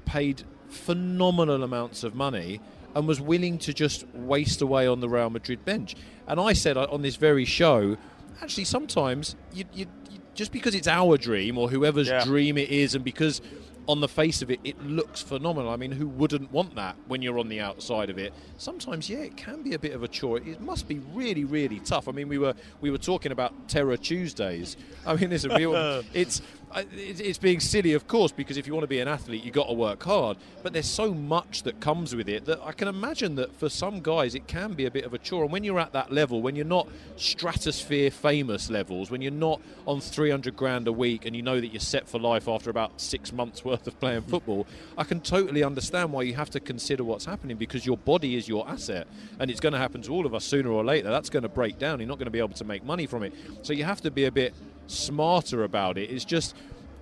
Paid 0.07 0.45
phenomenal 0.69 1.63
amounts 1.63 2.05
of 2.05 2.15
money 2.15 2.61
and 2.95 3.07
was 3.09 3.21
willing 3.21 3.59
to 3.59 3.73
just 3.73 4.07
waste 4.15 4.61
away 4.63 4.87
on 4.87 5.01
the 5.01 5.09
Real 5.09 5.31
Madrid 5.31 5.65
bench. 5.65 5.95
And 6.27 6.39
I 6.41 6.53
said 6.53 6.77
uh, 6.77 6.87
on 6.91 7.03
this 7.03 7.17
very 7.17 7.45
show, 7.45 7.97
actually, 8.41 8.65
sometimes 8.65 9.35
you, 9.53 9.65
you, 9.73 9.87
you 10.11 10.19
just 10.35 10.53
because 10.53 10.75
it's 10.75 10.89
our 10.89 11.17
dream 11.17 11.59
or 11.59 11.69
whoever's 11.71 12.09
Yeah. 12.09 12.25
dream 12.25 12.57
it 12.59 12.69
is, 12.71 12.95
and 12.95 13.05
because 13.05 13.41
on 13.87 14.01
the 14.01 14.09
face 14.09 14.42
of 14.42 14.51
it, 14.51 14.61
it 14.64 14.83
looks 14.83 15.23
phenomenal. 15.23 15.70
I 15.70 15.77
mean, 15.77 15.92
who 15.92 16.09
wouldn't 16.09 16.51
want 16.53 16.75
that 16.77 16.97
when 17.07 17.23
you're 17.23 17.38
on 17.38 17.49
the 17.49 17.61
outside 17.61 18.11
of 18.11 18.18
it? 18.18 18.33
Sometimes, 18.57 19.11
yeah, 19.11 19.18
it 19.18 19.37
can 19.37 19.62
be 19.62 19.75
a 19.75 19.79
bit 19.79 19.92
of 19.92 20.03
a 20.03 20.09
chore. 20.09 20.38
It 20.38 20.61
must 20.61 20.88
be 20.88 21.01
really, 21.12 21.44
really 21.44 21.81
tough. 21.81 22.09
I 22.09 22.12
mean, 22.12 22.29
we 22.29 22.38
were 22.38 22.55
we 22.81 22.90
were 22.90 22.99
talking 22.99 23.33
about 23.33 23.68
Terror 23.68 23.97
Tuesdays. 23.97 24.77
I 25.07 25.14
mean, 25.16 25.31
listen, 25.31 25.53
we 25.55 25.66
all, 25.66 26.03
it's 26.12 26.40
it's 26.77 27.39
being 27.39 27.61
silly, 27.61 27.93
of 27.93 28.09
course, 28.09 28.33
because 28.33 28.57
if 28.57 28.67
you 28.67 28.73
want 28.73 28.83
to 28.83 28.89
be 28.89 28.99
an 28.99 29.09
athlete, 29.09 29.45
you've 29.45 29.55
got 29.55 29.69
to 29.69 29.75
work 29.75 30.03
hard. 30.03 30.37
But 30.63 30.73
there's 30.73 30.89
so 30.89 31.15
much 31.15 31.63
that 31.63 31.81
comes 31.81 32.17
with 32.17 32.29
it 32.29 32.47
that 32.47 32.61
I 32.63 32.73
can 32.73 32.89
imagine 32.89 33.37
that 33.37 33.55
for 33.55 33.69
some 33.69 34.01
guys, 34.01 34.35
it 34.35 34.49
can 34.49 34.73
be 34.73 34.87
a 34.87 34.91
bit 34.91 35.05
of 35.05 35.15
a 35.15 35.19
chore. 35.19 35.45
And 35.45 35.53
when 35.53 35.63
you're 35.63 35.79
at 35.79 35.93
that 35.93 36.13
level, 36.13 36.43
when 36.43 36.57
you're 36.57 36.65
not 36.65 36.89
stratosphere 37.17 38.11
famous 38.11 38.71
levels, 38.71 39.11
when 39.11 39.23
you're 39.23 39.31
not 39.31 39.61
on 39.87 40.01
300 40.01 40.57
grand 40.57 40.89
a 40.89 40.93
week 40.93 41.27
and 41.27 41.37
you 41.37 41.43
know 41.43 41.61
that 41.61 41.69
you're 41.69 41.81
set 41.81 42.09
for 42.09 42.19
life 42.19 42.49
after 42.49 42.71
about 42.71 43.01
six 43.01 43.33
months 43.33 43.65
worth 43.65 43.87
of 43.87 43.99
playing 44.01 44.23
football, 44.23 44.67
I 44.99 45.05
can 45.05 45.21
totally 45.21 45.63
understand 45.63 46.13
why 46.13 46.23
you 46.23 46.35
have 46.35 46.51
to 46.51 46.61
consider 46.61 47.05
what's 47.05 47.25
happening 47.25 47.57
because 47.57 47.87
your 47.87 47.99
body 47.99 48.37
is 48.37 48.49
your 48.49 48.69
asset 48.69 49.07
and 49.39 49.51
it's 49.51 49.61
going 49.61 49.75
to 49.75 49.79
happen 49.79 50.03
to 50.03 50.13
all 50.13 50.27
of 50.27 50.35
us 50.35 50.45
sooner 50.45 50.71
or 50.71 50.85
later. 50.85 51.11
That's 51.11 51.31
going 51.31 51.45
to 51.45 51.49
break 51.49 51.79
down. 51.79 52.01
You're 52.01 52.09
not 52.09 52.19
going 52.19 52.27
to 52.27 52.33
be 52.33 52.41
able 52.41 52.49
to 52.55 52.65
make 52.65 52.85
money 52.85 53.07
from 53.07 53.23
it. 53.23 53.33
So 53.63 53.73
you 53.73 53.85
have 53.85 54.01
to 54.03 54.11
be 54.11 54.25
a 54.25 54.33
bit 54.33 54.55
smarter 54.87 55.64
about 55.64 55.99
it. 55.99 56.11
It's 56.11 56.25
just 56.25 56.55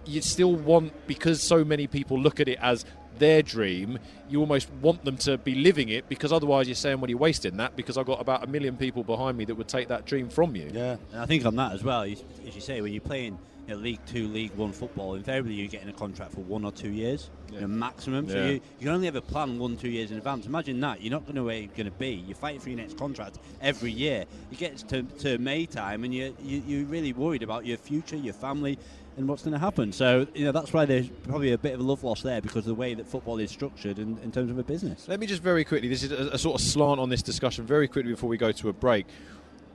you 0.05 0.21
still 0.21 0.55
want 0.55 0.93
because 1.07 1.43
so 1.43 1.65
many 1.65 1.87
people 1.87 2.19
look 2.19 2.41
at 2.41 2.49
it 2.49 2.59
as 2.61 2.85
their 3.19 3.43
dream 3.43 3.99
you 4.29 4.41
almost 4.41 4.69
want 4.81 5.05
them 5.05 5.17
to 5.17 5.37
be 5.39 5.55
living 5.55 5.91
it 5.91 6.09
because 6.09 6.33
otherwise 6.33 6.67
you're 6.67 6.75
saying 6.75 6.99
well 6.99 7.09
you're 7.11 7.19
wasting 7.19 7.59
that 7.59 7.77
because 7.77 7.97
I've 7.97 8.07
got 8.07 8.21
about 8.21 8.43
a 8.43 8.47
million 8.47 8.77
people 8.77 9.05
behind 9.05 9.37
me 9.37 9.45
that 9.45 9.55
would 9.55 9.69
take 9.69 9.89
that 9.89 10.07
dream 10.07 10.29
from 10.29 10.57
you 10.57 10.71
Yeah. 10.73 10.97
And 11.13 11.21
I 11.21 11.27
think 11.27 11.45
on 11.45 11.55
that 11.57 11.73
as 11.73 11.85
well, 11.85 12.03
as 12.03 12.23
you 12.55 12.61
say, 12.61 12.81
when 12.81 12.93
you're 12.93 13.01
playing 13.03 13.39
you 13.67 13.75
know, 13.75 13.81
League 13.81 14.01
Two, 14.07 14.27
League 14.29 14.53
One 14.55 14.73
football, 14.73 15.15
invariably 15.15 15.55
you're 15.55 15.69
getting 15.69 15.89
a 15.89 15.93
contract 15.93 16.33
for 16.33 16.41
one 16.41 16.65
or 16.65 16.73
two 16.73 16.91
years, 16.91 17.31
you 17.53 17.61
know, 17.61 17.67
maximum. 17.69 18.29
So 18.29 18.37
Yeah. 18.37 18.45
you, 18.47 18.53
you 18.53 18.61
can 18.81 18.89
only 18.89 19.09
ever 19.09 19.21
plan 19.21 19.59
one, 19.59 19.77
two 19.77 19.89
years 19.89 20.11
in 20.11 20.17
advance. 20.19 20.47
Imagine 20.47 20.81
that. 20.81 21.01
You're 21.01 21.13
not 21.13 21.25
going 21.25 21.37
to 21.37 21.45
where 21.45 21.59
you're 21.59 21.69
going 21.69 21.87
to 21.87 21.91
be. 21.93 22.25
You're 22.27 22.35
fighting 22.37 22.61
for 22.61 22.71
your 22.71 22.79
next 22.79 22.97
contract 22.97 23.39
every 23.61 23.93
year. 23.93 24.25
It 24.51 24.59
gets 24.59 24.83
to, 24.85 25.03
to 25.03 25.39
May 25.39 25.67
time 25.67 26.05
and 26.05 26.13
you, 26.13 26.35
you, 26.43 26.63
you're 26.67 26.87
really 26.87 27.13
worried 27.13 27.43
about 27.43 27.65
your 27.65 27.77
future, 27.77 28.17
your 28.17 28.35
family, 28.35 28.79
and 29.17 29.29
what's 29.29 29.43
going 29.43 29.53
to 29.53 29.59
happen. 29.59 29.93
So, 29.93 30.27
you 30.35 30.45
know, 30.47 30.53
that's 30.53 30.73
why 30.73 30.85
there's 30.87 31.09
probably 31.09 31.53
a 31.53 31.59
bit 31.59 31.75
of 31.75 31.81
a 31.81 31.83
love 31.83 32.03
loss 32.03 32.23
there 32.23 32.41
because 32.41 32.61
of 32.61 32.65
the 32.65 32.75
way 32.75 32.95
that 32.95 33.07
football 33.07 33.39
is 33.39 33.51
structured 33.51 33.99
in, 33.99 34.19
in 34.25 34.33
terms 34.33 34.51
of 34.51 34.59
a 34.59 34.63
business. 34.65 35.07
Let 35.07 35.21
me 35.21 35.27
just 35.27 35.43
very 35.43 35.65
quickly, 35.65 35.89
this 35.89 36.03
is 36.03 36.13
a, 36.13 36.31
a 36.33 36.39
sort 36.39 36.61
of 36.61 36.67
slant 36.67 36.99
on 36.99 37.11
this 37.11 37.23
discussion, 37.23 37.67
very 37.67 37.87
quickly 37.87 38.11
before 38.13 38.31
we 38.31 38.39
go 38.39 38.51
to 38.53 38.69
a 38.71 38.73
break. 38.73 39.07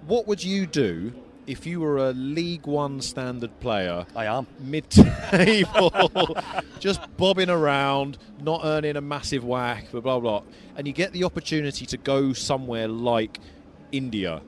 What 0.07 0.27
would 0.27 0.43
you 0.43 0.65
do 0.65 1.13
if 1.47 1.65
you 1.65 1.79
were 1.79 1.97
a 1.97 2.11
League 2.11 2.67
One 2.67 3.01
standard 3.01 3.57
player? 3.59 4.05
I 4.15 4.25
am. 4.25 4.45
Mid 4.59 4.89
table, 4.89 6.37
just 6.79 7.01
bobbing 7.17 7.49
around, 7.49 8.17
not 8.41 8.61
earning 8.63 8.97
a 8.97 9.01
massive 9.01 9.43
whack, 9.43 9.89
blah, 9.91 10.01
blah, 10.01 10.19
blah. 10.19 10.43
And 10.75 10.85
you 10.85 10.93
get 10.93 11.13
the 11.13 11.23
opportunity 11.23 11.85
to 11.85 11.97
go 11.97 12.33
somewhere 12.33 12.87
like 12.87 13.39
India, 13.91 14.41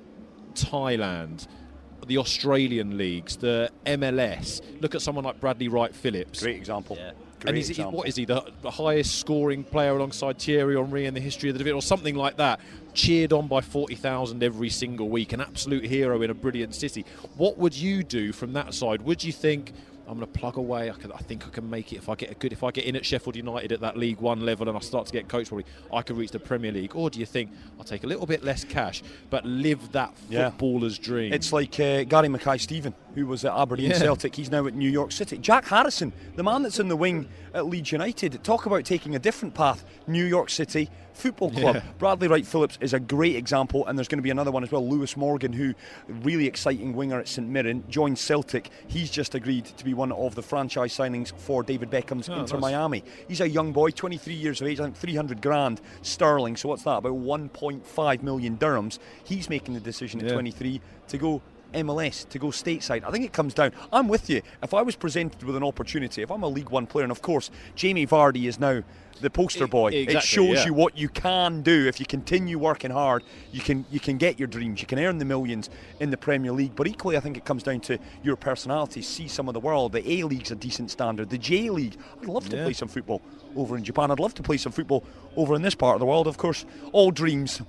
Thailand, 0.54 1.48
the 2.06 2.18
Australian 2.18 2.98
leagues, 2.98 3.38
the 3.38 3.72
MLS. 3.86 4.62
Look 4.82 4.94
at 4.94 5.02
someone 5.02 5.24
like 5.24 5.40
Bradley 5.40 5.70
Wright 5.70 5.96
Phillips. 5.96 6.42
Great 6.44 6.58
example. 6.58 6.98
Yeah. 7.00 7.12
Great 7.40 7.50
and 7.50 7.58
is 7.58 7.70
he, 7.70 7.82
what 7.82 8.08
is 8.08 8.18
he, 8.18 8.26
the, 8.26 8.44
the 8.62 8.72
highest 8.72 9.18
scoring 9.18 9.64
player 9.64 9.96
alongside 9.96 10.40
Thierry 10.40 10.76
Henry 10.76 11.06
in 11.06 11.14
the 11.14 11.22
history 11.22 11.50
of 11.50 11.56
the 11.56 11.60
division, 11.60 11.78
or 11.78 11.82
something 11.82 12.16
like 12.16 12.36
that? 12.36 12.60
Cheered 12.94 13.32
on 13.32 13.48
by 13.48 13.62
40,000 13.62 14.44
every 14.44 14.70
single 14.70 15.08
week, 15.08 15.32
an 15.32 15.40
absolute 15.40 15.86
hero 15.86 16.22
in 16.22 16.30
a 16.30 16.34
brilliant 16.34 16.76
city. 16.76 17.06
What 17.38 17.58
would 17.58 17.74
you 17.76 18.04
do 18.04 18.34
from 18.34 18.54
that 18.54 18.74
side? 18.74 19.04
Would 19.04 19.24
you 19.24 19.32
think, 19.32 19.72
I'm 20.10 20.16
going 20.20 20.32
to 20.32 20.40
plug 20.40 20.58
away. 20.58 20.90
I, 20.90 20.94
can, 20.96 21.12
I 21.12 21.18
think 21.18 21.46
I 21.46 21.50
can 21.52 21.70
make 21.70 21.94
it 21.94 21.98
if 21.98 22.10
I 22.10 22.16
get 22.16 22.32
a 22.32 22.34
good. 22.34 22.52
If 22.52 22.64
I 22.64 22.72
get 22.72 22.86
in 22.86 22.96
at 22.96 23.06
Sheffield 23.06 23.36
United 23.36 23.72
at 23.72 23.80
that 23.82 23.96
League 23.96 24.20
One 24.20 24.40
level 24.42 24.68
and 24.68 24.76
I 24.76 24.82
start 24.82 25.06
to 25.06 25.14
get 25.14 25.28
coached, 25.28 25.50
probably 25.50 25.66
I 25.94 26.02
could 26.02 26.18
reach 26.18 26.32
the 26.32 26.40
Premier 26.40 26.72
League. 26.72 26.96
Or 26.96 27.12
do 27.12 27.20
you 27.20 27.28
think 27.28 27.52
I'll 27.78 27.86
take 27.86 28.04
a 28.04 28.08
little 28.08 28.26
bit 28.26 28.44
less 28.44 28.64
cash 28.64 29.04
but 29.30 29.46
live 29.46 29.92
that 29.92 30.12
Yeah. 30.28 30.50
footballer's 30.50 30.98
dream? 30.98 31.32
It's 31.32 31.54
like 31.54 31.80
uh, 31.80 32.04
Gary 32.06 32.28
Mackay 32.28 32.58
Steven, 32.58 32.96
who 33.14 33.28
was 33.28 33.46
at 33.46 33.54
Aberdeen 33.54 33.92
Yeah. 33.92 34.00
Celtic. 34.00 34.36
He's 34.36 34.50
now 34.50 34.66
at 34.66 34.74
New 34.74 34.90
York 34.90 35.12
City. 35.12 35.38
Jack 35.38 35.66
Harrison, 35.66 36.12
the 36.36 36.44
man 36.44 36.64
that's 36.64 36.80
in 36.80 36.88
the 36.88 36.98
wing 36.98 37.28
at 37.54 37.68
Leeds 37.68 37.92
United. 37.92 38.44
Talk 38.44 38.66
about 38.66 38.86
taking 38.86 39.16
a 39.16 39.20
different 39.20 39.54
path. 39.54 39.86
New 40.08 40.26
York 40.26 40.50
City 40.50 40.90
Football 41.20 41.52
Club. 41.52 41.76
Yeah. 41.76 41.82
Bradley 41.98 42.28
Wright 42.28 42.46
Phillips 42.46 42.78
is 42.82 42.94
a 42.94 43.00
great 43.00 43.36
example, 43.36 43.86
and 43.86 43.98
there's 43.98 44.08
going 44.08 44.20
to 44.20 44.24
be 44.24 44.30
another 44.30 44.52
one 44.52 44.64
as 44.64 44.72
well. 44.72 44.88
Lewis 44.88 45.18
Morgan, 45.18 45.52
who 45.54 45.74
really 46.08 46.48
exciting 46.48 46.94
winger 46.94 47.20
at 47.20 47.28
St 47.28 47.48
Mirren, 47.48 47.84
joined 47.90 48.18
Celtic. 48.18 48.70
He's 48.88 49.12
just 49.12 49.36
agreed 49.36 49.66
to 49.66 49.86
be 49.86 49.94
one 49.94 50.12
of 50.12 50.36
the 50.36 50.42
franchise 50.42 50.94
signings 50.96 51.38
for 51.38 51.62
David 51.62 51.90
Beckham's 51.90 52.30
Oh, 52.30 52.40
Inter 52.40 52.56
nice. 52.56 52.62
Miami. 52.62 53.04
He's 53.28 53.42
a 53.42 53.50
young 53.50 53.74
boy, 53.74 53.92
23 53.92 54.34
years 54.34 54.62
of 54.62 54.68
age. 54.68 54.80
I 54.80 54.84
think 54.84 54.96
300 54.96 55.42
grand 55.42 55.82
sterling. 56.02 56.56
So 56.56 56.70
what's 56.70 56.84
that? 56.84 56.98
About 56.98 57.14
1.5 57.14 58.24
million 58.24 58.58
dirhams. 58.58 59.00
He's 59.24 59.50
making 59.50 59.74
the 59.74 59.80
decision 59.80 60.26
at 60.26 60.32
23 60.32 60.80
to 61.10 61.18
go 61.18 61.42
MLS 61.74 62.28
to 62.30 62.40
go 62.40 62.48
stateside. 62.48 63.04
I 63.04 63.12
think 63.12 63.26
it 63.26 63.34
comes 63.34 63.54
down. 63.54 63.72
I'm 63.92 64.08
with 64.08 64.30
you. 64.30 64.42
If 64.64 64.74
I 64.74 64.82
was 64.82 64.96
presented 64.96 65.44
with 65.44 65.56
an 65.56 65.64
opportunity, 65.64 66.22
if 66.22 66.32
I'm 66.32 66.44
a 66.44 66.48
League 66.48 66.70
One 66.70 66.88
player, 66.88 67.04
and 67.04 67.12
of 67.12 67.22
course 67.22 67.52
Jamie 67.76 68.08
Vardy 68.08 68.46
is 68.48 68.60
now 68.60 68.84
the 69.22 69.30
poster 69.30 69.68
boy. 69.68 69.90
it 69.90 70.04
exactly, 70.04 70.28
shows 70.28 70.58
yeah. 70.60 70.66
you 70.68 70.74
what 70.74 70.98
you 70.98 71.10
can 71.10 71.62
do 71.62 71.88
if 71.88 72.00
you 72.00 72.06
continue 72.06 72.58
working 72.58 72.92
hard. 72.92 73.24
You 73.52 73.62
can 73.62 73.86
you 73.92 74.00
can 74.00 74.18
get 74.18 74.40
your 74.40 74.48
dreams. 74.48 74.82
You 74.82 74.88
can 74.88 75.00
earn 75.00 75.18
the 75.18 75.26
millions 75.26 75.70
in 76.00 76.10
the 76.10 76.18
Premier 76.18 76.52
League. 76.52 76.76
But 76.76 76.88
equally, 76.88 77.18
I 77.18 77.20
think 77.20 77.38
it 77.38 77.46
comes 77.46 77.64
down 77.64 77.82
to 77.82 78.00
your 78.24 78.36
personality. 78.36 79.02
See 79.02 79.28
some 79.28 79.48
of 79.48 79.54
the 79.54 79.60
world. 79.60 79.92
The 79.92 80.10
A 80.10 80.24
League's 80.24 80.52
a 80.52 80.56
decent 80.56 80.92
standard. 80.92 81.30
The 81.30 81.38
J 81.38 81.70
League. 81.70 81.98
I'd 82.22 82.28
love 82.30 82.48
to 82.50 82.58
Yeah. 82.58 82.64
play 82.64 82.74
some 82.74 82.88
football 82.88 83.22
over 83.56 83.76
in 83.76 83.84
Japan. 83.84 84.12
I'd 84.12 84.20
love 84.20 84.34
to 84.36 84.44
play 84.44 84.58
some 84.58 84.72
football 84.72 85.04
over 85.36 85.56
in 85.56 85.62
this 85.62 85.76
part 85.76 85.96
of 85.96 86.00
the 86.00 86.06
world. 86.06 86.28
Of 86.28 86.38
course, 86.38 86.66
all 86.92 87.12
dreams 87.12 87.62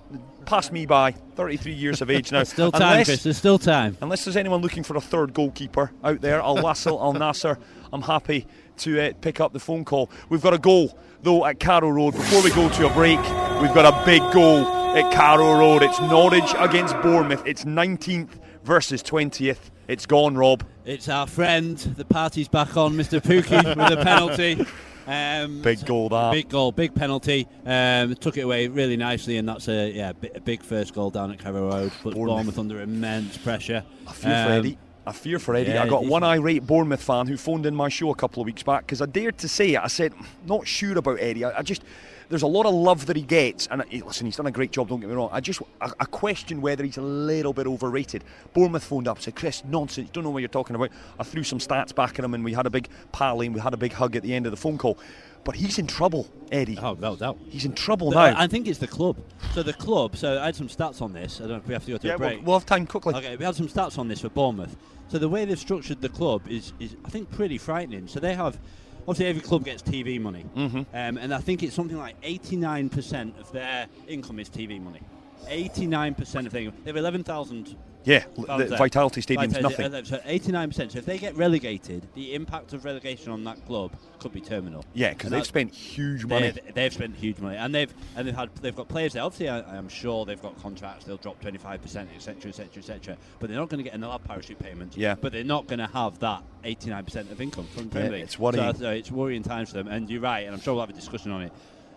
pass 0.47 0.71
me 0.73 0.87
by. 0.87 1.13
33 1.13 1.73
years 1.73 2.01
of 2.03 2.11
age 2.11 2.33
now. 2.33 2.43
Still 2.45 2.71
time, 2.73 2.83
Unless- 2.83 3.07
Chris. 3.07 3.23
There's 3.23 3.37
still 3.39 3.59
time. 3.59 3.97
Unless 4.01 4.25
there's 4.25 4.37
anyone 4.37 4.61
looking 4.61 4.83
for 4.83 4.97
a 4.97 5.01
third 5.01 5.33
goalkeeper 5.33 5.91
out 6.05 6.21
there, 6.21 6.41
Al 6.41 6.57
Wasl, 6.57 7.01
Al 7.01 7.13
Nasser, 7.15 7.59
I'm 7.93 8.03
happy 8.03 8.47
to 8.79 9.01
uh, 9.01 9.13
pick 9.21 9.41
up 9.41 9.53
the 9.53 9.61
phone 9.61 9.85
call. 9.85 10.11
We've 10.29 10.43
got 10.43 10.55
a 10.55 10.59
goal, 10.59 10.97
though, 11.23 11.45
at 11.47 11.61
Carrow 11.61 11.91
Road. 11.91 12.13
Before 12.13 12.43
we 12.43 12.51
go 12.51 12.69
to 12.69 12.87
a 12.91 12.93
break, 12.95 13.19
we've 13.61 13.75
got 13.75 13.87
a 13.87 14.05
big 14.05 14.23
goal 14.33 14.67
at 14.97 15.13
Carrow 15.13 15.59
Road. 15.59 15.83
It's 15.83 16.01
Norwich 16.01 16.55
against 16.59 16.95
Bournemouth. 17.03 17.43
It's 17.47 17.65
19th 17.65 18.39
versus 18.65 19.03
20th. 19.03 19.71
It's 19.89 20.07
gone, 20.07 20.37
Rob. 20.37 20.65
It's 20.85 21.09
our 21.09 21.27
friend. 21.27 21.77
The 21.77 22.05
party's 22.05 22.49
back 22.49 22.77
on, 22.77 22.95
Mr. 22.95 23.21
Pukki, 23.21 23.77
with 23.77 23.99
a 23.99 24.03
penalty. 24.03 24.65
Um, 25.07 25.63
Big 25.63 25.85
goal, 25.87 26.09
that. 26.11 26.33
Big 26.33 26.49
goal, 26.49 26.73
big 26.73 26.95
penalty. 26.95 27.49
Um, 27.65 28.15
took 28.15 28.37
it 28.37 28.43
away 28.43 28.69
really 28.69 28.97
nicely, 28.97 29.37
and 29.39 29.49
that's 29.49 29.69
a 29.69 29.91
yeah, 29.91 30.13
bi- 30.13 30.31
a 30.35 30.41
big 30.41 30.63
first 30.63 30.95
goal 30.95 31.11
down 31.11 31.31
at 31.33 31.39
Carrow 31.39 31.69
Road. 31.71 31.91
Puts 32.03 32.15
Bournemouth. 32.15 32.37
Bournemouth 32.37 32.59
under 32.59 32.81
immense 32.81 33.37
pressure. 33.39 33.85
I 34.07 34.13
fear 34.13 34.31
for 34.45 34.53
Um, 34.53 34.59
Eddie. 34.59 34.79
I 35.07 35.13
fear 35.13 35.39
for 35.39 35.55
Eddie. 35.57 35.71
yeah, 35.73 35.83
I 35.83 35.89
got 35.89 36.05
one 36.05 36.23
irate 36.23 36.67
Bournemouth 36.67 37.03
fan 37.03 37.27
who 37.27 37.37
phoned 37.37 37.67
in 37.67 37.75
my 37.75 37.89
show 37.89 38.11
a 38.11 38.15
couple 38.15 38.43
of 38.43 38.47
weeks 38.47 38.63
back 38.63 38.87
because 38.87 39.01
I 39.03 39.07
dared 39.07 39.39
to 39.39 39.49
say 39.49 39.75
it. 39.75 39.81
I 39.81 39.87
said, 39.89 40.13
not 40.47 40.67
sure 40.69 40.97
about 40.99 41.19
Eddie. 41.21 41.45
I, 41.45 41.59
I 41.59 41.63
just, 41.63 41.83
there's 42.31 42.43
a 42.43 42.47
lot 42.47 42.65
of 42.65 42.73
love 42.73 43.07
that 43.07 43.17
he 43.17 43.23
gets, 43.23 43.67
and 43.67 43.85
he, 43.89 44.01
listen, 44.03 44.25
he's 44.25 44.37
done 44.37 44.47
a 44.47 44.53
great 44.53 44.71
job. 44.71 44.89
Don't 44.89 45.01
get 45.01 45.11
me 45.11 45.17
wrong. 45.17 45.29
I 45.33 45.41
just, 45.41 45.61
I, 45.81 45.91
I 45.99 46.05
question 46.05 46.61
whether 46.63 46.85
he's 46.85 46.97
a 46.97 47.03
little 47.03 47.53
bit 47.53 47.67
overrated. 47.67 48.25
Bournemouth 48.55 48.85
phoned 48.85 49.09
up, 49.09 49.21
said, 49.21 49.35
Chris, 49.35 49.63
nonsense. 49.67 50.09
Don't 50.11 50.25
know 50.25 50.31
what 50.31 50.39
you're 50.39 50.49
talking 50.49 50.77
about. 50.77 50.91
I 51.19 51.25
threw 51.25 51.43
some 51.43 51.59
stats 51.59 51.95
back 51.95 52.19
at 52.19 52.25
him, 52.25 52.33
and 52.33 52.45
we 52.45 52.55
had 52.55 52.67
a 52.67 52.71
big 52.71 52.89
parley, 53.13 53.47
and 53.47 53.55
we 53.55 53.61
had 53.61 53.75
a 53.75 53.77
big 53.77 53.93
hug 53.93 54.15
at 54.17 54.23
the 54.23 54.33
end 54.33 54.47
of 54.47 54.53
the 54.53 54.57
phone 54.57 54.79
call. 54.79 54.97
But 55.43 55.57
he's 55.57 55.79
in 55.79 55.87
trouble, 55.87 56.29
Eddie. 56.53 56.79
Oh, 56.81 56.93
without 56.93 57.19
doubt. 57.19 57.39
He's 57.49 57.65
in 57.65 57.73
trouble 57.73 58.11
The- 58.11 58.31
now. 58.31 58.41
I 58.41 58.47
think 58.47 58.69
it's 58.69 58.79
the 58.79 58.87
club. 58.87 59.17
So 59.53 59.63
the 59.63 59.73
club. 59.73 60.17
So 60.17 60.39
I 60.41 60.47
had 60.47 60.55
some 60.55 60.69
stats 60.69 61.03
on 61.03 61.13
this. 61.13 61.41
I 61.41 61.45
don't 61.45 61.51
know 61.51 61.57
if 61.57 61.67
we 61.67 61.73
have 61.75 61.85
to 61.87 61.91
go 61.93 61.99
to 61.99 62.07
yeah, 62.07 62.15
a 62.15 62.19
we'll, 62.19 62.29
break. 62.29 62.47
we'll 62.47 62.59
have 62.59 62.67
time 62.67 62.87
quickly. 62.87 63.15
Okay, 63.15 63.37
we 63.37 63.45
had 63.45 63.57
some 63.57 63.67
stats 63.69 63.99
on 63.99 64.07
this 64.07 64.21
for 64.21 64.29
Bournemouth. 64.29 64.77
So 65.09 65.19
the 65.19 65.29
way 65.29 65.45
they've 65.47 65.59
structured 65.59 66.01
the 66.01 66.09
club 66.11 66.43
is, 66.47 66.73
is 66.79 66.95
I 67.05 67.09
think, 67.09 67.31
pretty 67.33 67.59
frightening. 67.59 68.07
So 68.07 68.21
they 68.21 68.35
have, 68.35 68.61
obviously, 69.09 69.27
every 69.27 69.43
club 69.43 69.65
gets 69.65 69.83
TV 69.83 70.21
money, 70.21 70.45
mm-hmm. 70.57 70.79
um, 70.79 71.19
and 71.19 71.35
I 71.35 71.39
think 71.39 71.63
it's 71.63 71.75
something 71.75 71.97
like 71.97 72.21
89% 72.23 73.39
of 73.39 73.51
their 73.53 73.87
income 74.09 74.39
is 74.39 74.49
TV 74.49 74.81
money. 74.81 75.01
89% 75.47 76.47
of 76.47 76.53
their 76.53 76.63
income. 76.63 76.81
They 76.85 76.91
have 76.91 76.97
11,000 76.97 77.77
Yeah, 78.05 78.25
the. 78.37 78.75
Vitality 78.79 79.21
Stadium's 79.21 79.53
Vitality- 79.55 79.83
nothing. 79.83 79.95
uh, 79.95 80.05
So 80.05 80.21
89%. 80.27 80.93
So 80.93 80.99
if 80.99 81.05
they 81.07 81.19
get 81.19 81.37
relegated, 81.37 82.07
the 82.15 82.35
impact 82.35 82.73
of 82.73 82.85
relegation 82.85 83.31
on 83.31 83.45
that 83.45 83.65
club 83.67 83.93
could 84.19 84.33
be 84.33 84.41
terminal. 84.41 84.85
Yeah, 84.95 85.11
because 85.11 85.31
they've 85.31 85.45
spent 85.47 85.75
huge 85.75 86.25
money. 86.25 86.51
They've, 86.51 86.75
they've 86.75 86.93
spent 86.93 87.17
huge 87.17 87.39
money, 87.41 87.57
and 87.57 87.75
they've 87.75 87.93
and 88.17 88.27
they've 88.27 88.35
had 88.35 88.55
they've 88.57 88.75
got 88.77 88.89
players 88.89 89.13
there. 89.13 89.23
Obviously, 89.23 89.49
I, 89.49 89.61
I'm 89.77 89.89
sure 89.89 90.25
they've 90.25 90.41
got 90.41 90.61
contracts. 90.63 91.05
They'll 91.05 91.17
drop 91.19 91.41
25 91.41 91.83
percent, 91.83 92.11
etc., 92.15 92.49
etc., 92.51 92.69
etc. 92.79 93.17
But 93.39 93.49
they're 93.51 93.59
not 93.59 93.69
going 93.69 93.79
to 93.79 93.85
get 93.85 93.95
an 93.95 94.03
allowed 94.05 94.25
parachute 94.25 94.59
payment. 94.59 94.97
Yeah. 94.97 95.15
But 95.21 95.33
they're 95.33 95.45
not 95.45 95.67
going 95.67 95.79
to 95.81 95.87
have 95.89 96.19
that 96.21 96.43
89 96.65 97.05
percent 97.05 97.31
of 97.33 97.41
income 97.41 97.67
from 97.67 97.89
Premier 97.91 98.09
Yeah, 98.09 98.15
League. 98.17 98.25
it's 98.25 98.39
worrying. 98.39 98.75
So, 98.77 98.89
uh, 98.89 98.93
it's 98.93 99.11
worrying 99.11 99.43
times 99.43 99.71
for 99.71 99.77
them. 99.79 99.89
And 99.89 100.09
you're 100.11 100.21
right, 100.23 100.47
and 100.47 100.55
I'm 100.55 100.61
sure 100.61 100.75
we'll 100.75 100.83
have 100.83 100.91
a 100.91 100.95
discussion 100.95 101.33
on 101.33 101.43
it. 101.43 101.53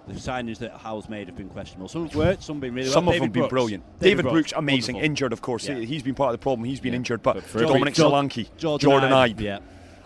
The 0.07 0.13
signings 0.15 0.57
that 0.57 0.73
Howe's 0.77 1.07
made 1.07 1.27
have 1.27 1.37
been 1.37 1.47
questionable. 1.49 1.87
Some 1.87 2.07
have 2.07 2.15
worked, 2.15 2.43
some 2.43 2.55
have 2.57 2.61
been 2.61 2.73
really 2.73 2.89
Some 2.89 3.05
well. 3.05 3.15
of 3.15 3.21
them 3.21 3.31
David 3.31 3.41
been 3.43 3.49
brilliant. 3.49 3.99
David, 3.99 4.23
Brooks, 4.23 4.33
Brooks, 4.33 4.53
amazing. 4.55 4.95
wonderful. 4.95 5.05
Injured, 5.11 5.33
of 5.33 5.41
course. 5.41 5.67
Yeah. 5.67 5.75
He's 5.79 6.03
been 6.03 6.15
part 6.15 6.33
of 6.33 6.39
the 6.39 6.43
problem. 6.43 6.65
He's 6.65 6.81
been 6.81 6.91
Yeah. 6.93 6.97
injured. 6.97 7.21
But, 7.23 7.41
But 7.53 7.67
Dominic 7.67 7.93
Jor- 7.93 8.11
Solanke, 8.11 8.49
Jordan, 8.57 8.89
Jordan 8.89 9.11
Ibe, 9.11 9.35
Ibe. 9.35 9.41
Yeah. 9.41 9.59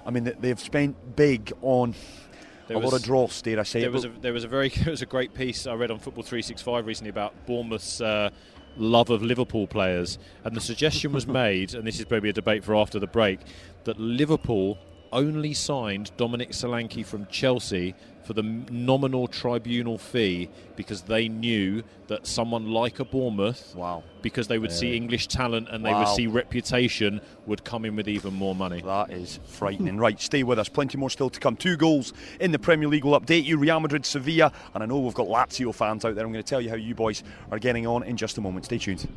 I 0.06 0.12
mean, 0.12 0.26
they- 0.26 0.36
they've 0.40 0.60
spent 0.60 1.16
big 1.16 1.52
on 1.64 1.96
There 2.68 2.78
a 2.78 2.80
lot 2.80 2.94
of 2.94 3.02
dross, 3.02 3.42
dare 3.42 3.60
I 3.60 3.64
say. 3.64 3.82
There 3.82 3.92
was 3.92 4.06
a 4.06 4.10
there 4.22 4.34
was 4.34 4.44
a 4.44 4.48
very 4.48 4.70
there 4.84 4.92
was 4.92 5.02
a 5.02 5.06
great 5.08 5.34
piece 5.34 5.66
I 5.66 5.74
read 5.74 5.90
on 5.90 5.98
Football 6.00 6.24
365 6.24 6.86
recently 6.86 7.10
about 7.10 7.34
Bournemouth's 7.48 8.00
uh, 8.00 8.30
love 8.78 9.10
of 9.10 9.24
Liverpool 9.24 9.66
players, 9.66 10.20
and 10.44 10.56
the 10.56 10.62
suggestion 10.62 11.12
was 11.12 11.26
made, 11.46 11.74
and 11.74 11.88
this 11.88 12.00
is 12.00 12.06
maybe 12.10 12.30
a 12.30 12.34
debate 12.34 12.64
for 12.64 12.76
after 12.76 13.00
the 13.00 13.08
break, 13.08 13.40
that 13.86 14.00
Liverpool 14.00 14.78
only 15.12 15.54
signed 15.54 16.12
Dominic 16.18 16.52
Solanke 16.52 17.06
from 17.06 17.26
Chelsea 17.28 17.96
for 18.24 18.34
the 18.34 18.44
nominal 18.44 19.26
tribunal 19.28 19.98
fee 19.98 20.50
because 20.76 21.04
they 21.04 21.30
knew 21.30 21.82
that 22.08 22.28
someone 22.28 22.70
like 22.72 23.00
a 23.00 23.06
Bournemouth, 23.06 23.74
Wow. 23.74 24.04
because 24.22 24.50
they 24.50 24.60
would 24.60 24.72
see 24.72 24.98
English 24.98 25.28
talent 25.28 25.70
and 25.72 25.86
they 25.86 25.94
would 25.94 26.10
see 26.10 26.28
reputation, 26.28 27.22
would 27.46 27.64
come 27.64 27.86
in 27.86 27.96
with 27.96 28.10
even 28.10 28.34
more 28.34 28.54
money. 28.54 28.82
That 28.82 29.12
is 29.12 29.40
frightening. 29.48 29.96
right, 29.98 30.20
stay 30.20 30.44
with 30.44 30.60
us. 30.60 30.68
Plenty 30.68 30.98
more 30.98 31.10
still 31.10 31.30
to 31.30 31.40
come. 31.40 31.56
Two 31.56 31.78
goals 31.78 32.12
in 32.42 32.52
the 32.52 32.60
Premier 32.60 32.90
League 32.90 33.06
will 33.06 33.18
update 33.18 33.46
you. 33.46 33.58
Real 33.58 33.80
Madrid, 33.80 34.06
Sevilla, 34.06 34.52
and 34.74 34.84
I 34.84 34.86
know 34.86 35.00
we've 35.00 35.14
got 35.14 35.28
Lazio 35.28 35.74
fans 35.74 36.04
out 36.04 36.16
there. 36.16 36.26
I'm 36.26 36.34
going 36.34 36.44
to 36.44 36.50
tell 36.50 36.60
you 36.60 36.70
how 36.70 36.76
you 36.76 36.96
boys 36.96 37.24
are 37.50 37.60
getting 37.60 37.88
on 37.88 38.04
in 38.04 38.18
just 38.18 38.38
a 38.38 38.42
moment. 38.42 38.66
Stay 38.66 38.78
tuned. 38.78 39.08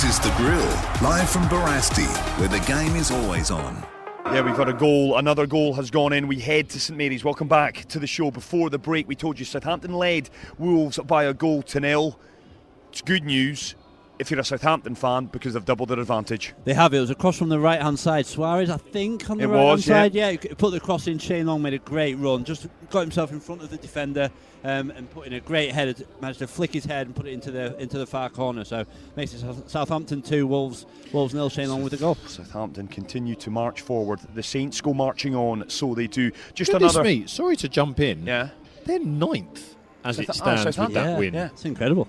This 0.00 0.18
is 0.18 0.20
The 0.20 0.34
Grill, 0.38 0.64
live 1.02 1.28
from 1.28 1.42
Barasti, 1.50 2.06
where 2.38 2.48
the 2.48 2.60
game 2.60 2.96
is 2.96 3.10
always 3.10 3.50
on. 3.50 3.84
Yeah, 4.32 4.40
we've 4.40 4.56
got 4.56 4.66
a 4.66 4.72
goal. 4.72 5.18
Another 5.18 5.46
goal 5.46 5.74
has 5.74 5.90
gone 5.90 6.14
in. 6.14 6.26
We 6.26 6.40
head 6.40 6.70
to 6.70 6.80
St 6.80 6.96
Mary's. 6.96 7.22
Welcome 7.22 7.48
back 7.48 7.84
to 7.88 7.98
the 7.98 8.06
show. 8.06 8.30
Before 8.30 8.70
the 8.70 8.78
break, 8.78 9.06
we 9.06 9.14
told 9.14 9.38
you 9.38 9.44
Southampton 9.44 9.92
led 9.92 10.30
Wolves 10.56 10.98
by 11.00 11.24
a 11.24 11.34
goal 11.34 11.60
to 11.64 11.80
nil. 11.80 12.18
It's 12.88 13.02
good 13.02 13.24
news. 13.24 13.74
If 14.20 14.30
you're 14.30 14.38
a 14.38 14.44
Southampton 14.44 14.94
fan 14.94 15.24
because 15.26 15.54
they've 15.54 15.64
doubled 15.64 15.88
their 15.88 15.98
advantage. 15.98 16.52
They 16.64 16.74
have. 16.74 16.92
It 16.94 17.00
was 17.00 17.08
across 17.10 17.38
from 17.38 17.48
the 17.48 17.58
right 17.58 17.80
hand 17.80 17.98
side. 17.98 18.26
Soares, 18.26 18.68
I 18.68 18.76
think, 18.76 19.28
on 19.30 19.38
the 19.38 19.44
It 19.44 19.46
right 19.48 19.66
hand 19.66 19.86
yeah. 19.86 19.94
side. 19.94 20.14
Yeah, 20.14 20.30
he 20.32 20.36
put 20.38 20.70
the 20.72 20.78
cross 20.80 21.06
in. 21.06 21.18
Shane 21.18 21.46
Long 21.46 21.62
made 21.62 21.72
a 21.74 21.78
great 21.78 22.14
run. 22.18 22.44
Just 22.44 22.68
got 22.90 23.00
himself 23.00 23.32
in 23.32 23.40
front 23.40 23.62
of 23.62 23.70
the 23.70 23.78
defender 23.78 24.30
um, 24.62 24.90
and 24.90 25.10
put 25.10 25.26
in 25.26 25.32
a 25.32 25.40
great 25.40 25.72
header. 25.72 25.94
Managed 26.20 26.40
to 26.40 26.46
flick 26.46 26.72
his 26.72 26.84
head 26.84 27.06
and 27.06 27.16
put 27.16 27.26
it 27.26 27.32
into 27.32 27.50
the 27.50 27.76
into 27.80 27.96
the 27.98 28.06
far 28.06 28.28
corner. 28.28 28.62
So 28.64 28.84
makes 29.16 29.32
it 29.32 29.42
Southampton 29.66 30.20
two, 30.20 30.46
Wolves 30.46 30.84
Wolves 31.12 31.32
nil. 31.32 31.48
Shane 31.48 31.70
Long 31.70 31.82
with 31.82 31.92
the 31.92 31.98
goal. 31.98 32.16
Southampton 32.26 32.88
continue 32.88 33.34
to 33.36 33.50
march 33.50 33.80
forward. 33.80 34.20
The 34.34 34.42
Saints 34.42 34.80
go 34.82 34.92
marching 34.92 35.34
on, 35.34 35.68
so 35.70 35.94
they 35.94 36.06
do. 36.06 36.30
Just 36.54 36.72
Goodness 36.72 36.94
another. 36.94 37.08
me, 37.08 37.26
sorry 37.26 37.56
to 37.56 37.68
jump 37.70 38.00
in. 38.00 38.26
Yeah. 38.26 38.50
They're 38.84 38.98
ninth 38.98 39.76
as 40.04 40.18
it 40.18 40.26
South- 40.26 40.36
oh, 40.46 40.56
stands 40.56 40.78
with 40.78 40.92
that 40.94 41.04
yeah, 41.12 41.18
win. 41.18 41.34
yeah. 41.34 41.46
It's 41.46 41.64
incredible. 41.64 42.06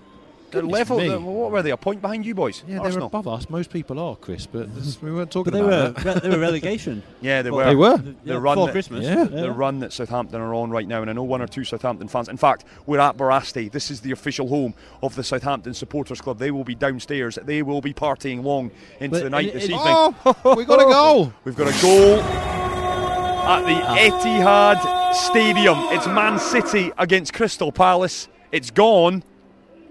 They're 0.51 0.61
level. 0.63 0.97
me. 0.97 1.07
they're- 1.09 1.19
what 1.19 1.51
were 1.51 1.61
they? 1.61 1.71
A 1.71 1.77
point 1.77 2.01
behind 2.01 2.25
you 2.25 2.35
boys? 2.35 2.63
Yeah, 2.67 2.75
they're 2.75 2.85
Arsenal. 2.85 3.07
above 3.07 3.27
us. 3.27 3.49
Most 3.49 3.69
people 3.71 3.99
are, 3.99 4.15
Chris, 4.15 4.45
but 4.45 4.73
this, 4.75 5.01
we 5.01 5.11
weren't 5.11 5.31
talking 5.31 5.51
But 5.53 5.59
they 5.59 5.63
about 5.65 5.95
were 5.95 6.01
that. 6.03 6.15
re- 6.23 6.29
they 6.29 6.35
were 6.35 6.41
relegation. 6.41 7.03
Yeah, 7.21 7.41
they 7.41 7.51
Well, 7.51 7.65
were. 7.75 7.97
They 7.97 8.03
were. 8.09 8.15
Yeah, 8.23 8.33
The 8.33 8.39
run 8.39 8.55
before 8.55 8.65
that- 8.67 8.71
Christmas. 8.73 9.05
Yeah. 9.05 9.23
the 9.25 9.51
run 9.51 9.79
that 9.79 9.93
Southampton 9.93 10.41
are 10.41 10.53
on 10.53 10.69
right 10.71 10.87
now, 10.87 11.01
and 11.01 11.09
I 11.09 11.13
know 11.13 11.23
one 11.23 11.41
or 11.41 11.47
two 11.47 11.63
Southampton 11.63 12.07
fans. 12.07 12.29
In 12.29 12.37
fact, 12.37 12.65
we're 12.85 12.99
at 12.99 13.17
Barasti. 13.17 13.71
This 13.71 13.91
is 13.91 14.01
the 14.01 14.11
official 14.11 14.47
home 14.47 14.73
of 15.03 15.15
the 15.15 15.23
Southampton 15.23 15.73
Supporters 15.73 16.19
Club. 16.21 16.37
They 16.39 16.51
will 16.51 16.63
be 16.63 16.75
downstairs. 16.75 17.37
They 17.43 17.61
will 17.61 17.81
be 17.81 17.93
partying 17.93 18.43
long 18.43 18.71
into 18.99 19.11
But 19.17 19.23
the 19.23 19.29
night 19.29 19.47
it- 19.47 19.53
this 19.53 19.63
it- 19.65 19.71
evening. 19.71 19.81
Oh, 19.85 20.15
we 20.57 20.65
got 20.65 20.81
a 20.81 20.85
goal. 20.85 21.33
We've 21.45 21.55
got 21.55 21.67
a 21.67 21.81
goal 21.81 22.19
at 22.19 23.61
the 23.65 23.81
ah. 23.83 23.97
Etihad 23.97 25.13
Stadium. 25.15 25.77
It's 25.91 26.07
Man 26.07 26.39
City 26.39 26.91
against 26.97 27.33
Crystal 27.33 27.71
Palace. 27.71 28.27
It's 28.51 28.71
gone. 28.71 29.23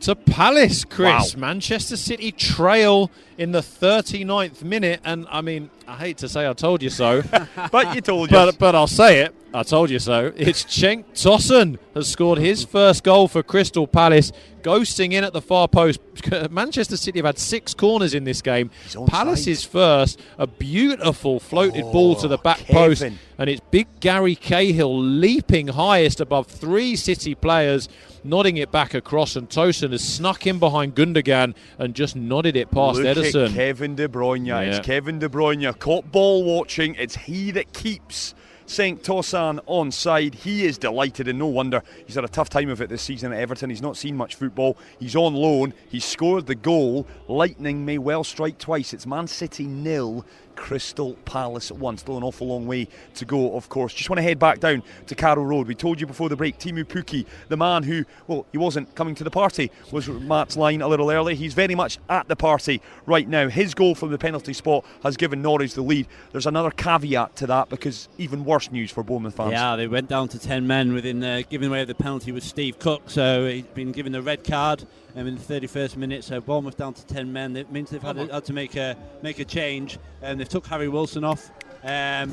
To 0.00 0.14
Palace, 0.14 0.84
Chris. 0.84 1.34
Wow. 1.34 1.40
Manchester 1.40 1.96
City 1.96 2.32
trail 2.32 3.10
in 3.38 3.52
the 3.52 3.60
39th 3.60 4.62
minute, 4.62 5.00
and 5.04 5.26
I 5.30 5.40
mean, 5.40 5.70
I 5.90 5.96
hate 5.96 6.18
to 6.18 6.28
say 6.28 6.48
I 6.48 6.52
told 6.52 6.84
you 6.84 6.88
so, 6.88 7.22
But 7.72 7.96
you 7.96 8.00
told 8.00 8.30
you. 8.30 8.36
but 8.36 8.56
but 8.60 8.76
I'll 8.76 8.86
say 8.86 9.22
it. 9.22 9.34
I 9.52 9.64
told 9.64 9.90
you 9.90 9.98
so. 9.98 10.32
It's 10.36 10.62
Cenk 10.62 11.06
Tosun 11.14 11.76
has 11.94 12.08
scored 12.08 12.38
his 12.38 12.62
first 12.62 13.02
goal 13.02 13.26
for 13.26 13.42
Crystal 13.42 13.88
Palace, 13.88 14.30
ghosting 14.62 15.12
in 15.12 15.24
at 15.24 15.32
the 15.32 15.42
far 15.42 15.66
post. 15.66 15.98
Manchester 16.50 16.96
City 16.96 17.18
have 17.18 17.26
had 17.26 17.38
six 17.38 17.74
corners 17.74 18.14
in 18.14 18.22
this 18.22 18.42
game. 18.42 18.70
Palace's 19.08 19.64
first, 19.64 20.20
a 20.38 20.46
beautiful 20.46 21.40
floated 21.40 21.82
ball 21.82 22.14
to 22.16 22.28
the 22.28 22.38
oh, 22.38 22.42
back 22.42 22.60
post, 22.66 23.02
and 23.02 23.50
it's 23.50 23.60
big 23.72 23.88
Gary 23.98 24.36
Cahill 24.36 24.96
leaping 24.96 25.68
highest 25.68 26.20
above 26.20 26.46
three 26.46 26.94
City 26.94 27.34
players, 27.34 27.88
nodding 28.22 28.56
it 28.56 28.70
back 28.70 28.94
across, 28.94 29.34
and 29.34 29.48
Tosun 29.48 29.90
has 29.90 30.06
snuck 30.06 30.46
in 30.46 30.60
behind 30.60 30.94
Gundogan 30.94 31.54
and 31.76 31.94
just 31.94 32.14
nodded 32.14 32.54
it 32.54 32.70
past 32.70 33.00
Look 33.00 33.16
Ederson. 33.16 33.48
at 33.48 33.54
Kevin 33.54 33.96
De 33.96 34.06
Bruyne. 34.06 34.46
Yeah. 34.46 34.60
It's 34.60 34.86
Kevin 34.86 35.18
De 35.18 35.28
Bruyne 35.28 35.60
caught 35.80 36.12
ball 36.12 36.44
watching. 36.44 36.94
It's 36.94 37.16
he 37.16 37.50
that 37.52 37.72
keeps 37.72 38.34
Cenk 38.66 39.02
Tosun 39.02 39.58
on 39.66 39.90
side. 39.90 40.36
He 40.36 40.64
is 40.64 40.78
delighted, 40.78 41.26
and 41.26 41.40
no 41.40 41.46
wonder 41.46 41.82
he's 42.06 42.14
had 42.14 42.24
a 42.24 42.28
tough 42.28 42.48
time 42.48 42.68
of 42.68 42.80
it 42.80 42.88
this 42.88 43.02
season 43.02 43.32
at 43.32 43.40
Everton. 43.40 43.70
He's 43.70 43.82
not 43.82 43.96
seen 43.96 44.16
much 44.16 44.36
football. 44.36 44.78
He's 45.00 45.16
on 45.16 45.34
loan. 45.34 45.74
He 45.88 45.98
scored 45.98 46.46
the 46.46 46.54
goal. 46.54 47.08
Lightning 47.26 47.84
may 47.84 47.98
well 47.98 48.22
strike 48.22 48.58
twice. 48.58 48.94
It's 48.94 49.06
Man 49.06 49.26
City 49.26 49.64
nil. 49.64 50.24
Crystal 50.60 51.14
Palace 51.24 51.70
at 51.70 51.78
one. 51.78 51.96
Still 51.96 52.18
an 52.18 52.22
awful 52.22 52.46
long 52.46 52.66
way 52.66 52.86
to 53.14 53.24
go, 53.24 53.56
of 53.56 53.70
course. 53.70 53.94
Just 53.94 54.10
want 54.10 54.18
to 54.18 54.22
head 54.22 54.38
back 54.38 54.60
down 54.60 54.82
to 55.06 55.14
Carrow 55.14 55.42
Road. 55.42 55.66
We 55.66 55.74
told 55.74 56.00
you 56.00 56.06
before 56.06 56.28
the 56.28 56.36
break, 56.36 56.58
Teemu 56.58 56.84
Pukki, 56.84 57.24
the 57.48 57.56
man 57.56 57.82
who, 57.82 58.04
well, 58.28 58.46
he 58.52 58.58
wasn't 58.58 58.94
coming 58.94 59.14
to 59.16 59.24
the 59.24 59.30
party, 59.30 59.70
was 59.90 60.06
Matt's 60.08 60.58
line 60.58 60.82
a 60.82 60.86
little 60.86 61.10
early. 61.10 61.34
He's 61.34 61.54
very 61.54 61.74
much 61.74 61.98
at 62.10 62.28
the 62.28 62.36
party 62.36 62.82
right 63.06 63.26
now. 63.26 63.48
His 63.48 63.74
goal 63.74 63.94
from 63.94 64.10
the 64.10 64.18
penalty 64.18 64.52
spot 64.52 64.84
has 65.02 65.16
given 65.16 65.40
Norwich 65.40 65.72
the 65.72 65.82
lead. 65.82 66.06
There's 66.30 66.46
another 66.46 66.70
caveat 66.70 67.36
to 67.36 67.46
that 67.46 67.70
because 67.70 68.08
even 68.18 68.44
worse 68.44 68.70
news 68.70 68.90
for 68.90 69.02
Bournemouth 69.02 69.36
fans. 69.36 69.52
Yeah, 69.52 69.76
they 69.76 69.88
went 69.88 70.08
down 70.10 70.28
to 70.28 70.38
10 70.38 70.66
men 70.66 70.92
within 70.92 71.24
uh, 71.24 71.42
giving 71.48 71.70
away 71.70 71.84
the 71.86 71.94
penalty 71.94 72.32
with 72.32 72.44
Steve 72.44 72.78
Cook. 72.78 73.08
So 73.08 73.46
he's 73.46 73.64
been 73.64 73.92
given 73.92 74.12
the 74.12 74.22
red 74.22 74.44
card 74.44 74.84
um, 75.16 75.26
in 75.26 75.36
the 75.36 75.40
31st 75.40 75.96
minute. 75.96 76.24
So 76.24 76.40
Bournemouth 76.40 76.76
down 76.76 76.94
to 76.94 77.06
10 77.06 77.32
men. 77.32 77.56
It 77.56 77.70
means 77.70 77.90
they've 77.90 78.02
had, 78.02 78.16
had 78.16 78.44
to 78.44 78.52
make 78.52 78.76
a 78.76 78.96
make 79.22 79.38
a 79.38 79.44
change. 79.44 79.98
And 80.22 80.40
they've 80.40 80.48
took 80.48 80.66
Harry 80.66 80.88
Wilson 80.88 81.24
off. 81.24 81.50
Um, 81.82 82.32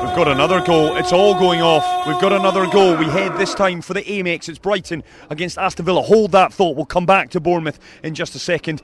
We've 0.00 0.16
got 0.16 0.28
another 0.28 0.60
goal. 0.62 0.96
It's 0.96 1.12
all 1.12 1.38
going 1.38 1.60
off. 1.60 2.06
We've 2.06 2.20
got 2.20 2.32
another 2.32 2.66
goal. 2.66 2.96
We 2.96 3.04
head 3.04 3.36
this 3.38 3.54
time 3.54 3.80
for 3.80 3.94
the 3.94 4.02
Amex. 4.02 4.48
It's 4.48 4.58
Brighton 4.58 5.04
against 5.28 5.56
Aston 5.58 5.84
Villa. 5.84 6.00
Hold 6.02 6.32
that 6.32 6.52
thought. 6.52 6.74
We'll 6.74 6.86
come 6.86 7.06
back 7.06 7.30
to 7.30 7.40
Bournemouth 7.40 7.78
in 8.02 8.14
just 8.14 8.34
a 8.34 8.38
second. 8.38 8.82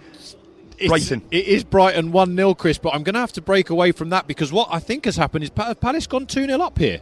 It's- 0.78 0.88
Brighton. 0.88 1.22
It 1.30 1.46
is 1.46 1.64
Brighton 1.64 2.12
1 2.12 2.36
0, 2.36 2.54
Chris, 2.54 2.78
but 2.78 2.94
I'm 2.94 3.02
going 3.02 3.14
to 3.14 3.20
have 3.20 3.32
to 3.32 3.40
break 3.40 3.70
away 3.70 3.92
from 3.92 4.10
that 4.10 4.26
because 4.28 4.52
what 4.52 4.68
I 4.70 4.78
think 4.78 5.06
has 5.06 5.16
happened 5.16 5.42
is 5.42 5.50
Palace 5.50 6.06
gone 6.06 6.26
2 6.26 6.46
0 6.46 6.60
up 6.60 6.78
here. 6.78 7.00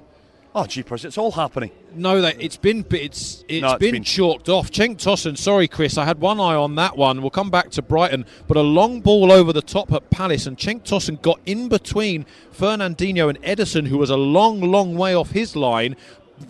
Oh, 0.57 0.67
jeepers, 0.67 1.05
it's 1.05 1.19
all 1.19 1.33
happening. 1.33 1.73
No, 1.97 2.21
that 2.21 2.41
it's 2.41 2.57
been 2.57 2.87
it's 2.93 3.45
it's 3.49 3.63
No, 3.63 3.73
it's 3.73 3.81
been, 3.81 3.91
been- 3.93 4.05
chalked 4.05 4.49
off. 4.49 4.71
Cenk 4.71 4.99
Tosun, 4.99 5.37
sorry, 5.37 5.67
Chris, 5.67 5.99
I 5.99 6.05
had 6.05 6.21
one 6.21 6.39
eye 6.39 6.55
on 6.55 6.77
that 6.77 6.97
one. 6.97 7.23
We'll 7.23 7.31
come 7.31 7.51
back 7.51 7.71
to 7.73 7.83
Brighton, 7.83 8.25
but 8.47 8.57
a 8.57 8.61
long 8.61 9.01
ball 9.01 9.33
over 9.33 9.53
the 9.53 9.63
top 9.63 9.93
at 9.93 10.11
Palace, 10.11 10.47
and 10.47 10.57
Cenk 10.57 10.85
Tosun 10.85 11.21
got 11.23 11.41
in 11.45 11.69
between 11.69 12.25
Fernandinho 12.57 13.29
and 13.29 13.43
Ederson, 13.43 13.89
who 13.89 13.99
was 13.99 14.11
a 14.11 14.17
long, 14.17 14.61
long 14.61 14.95
way 14.97 15.13
off 15.13 15.31
his 15.31 15.57
line. 15.57 15.97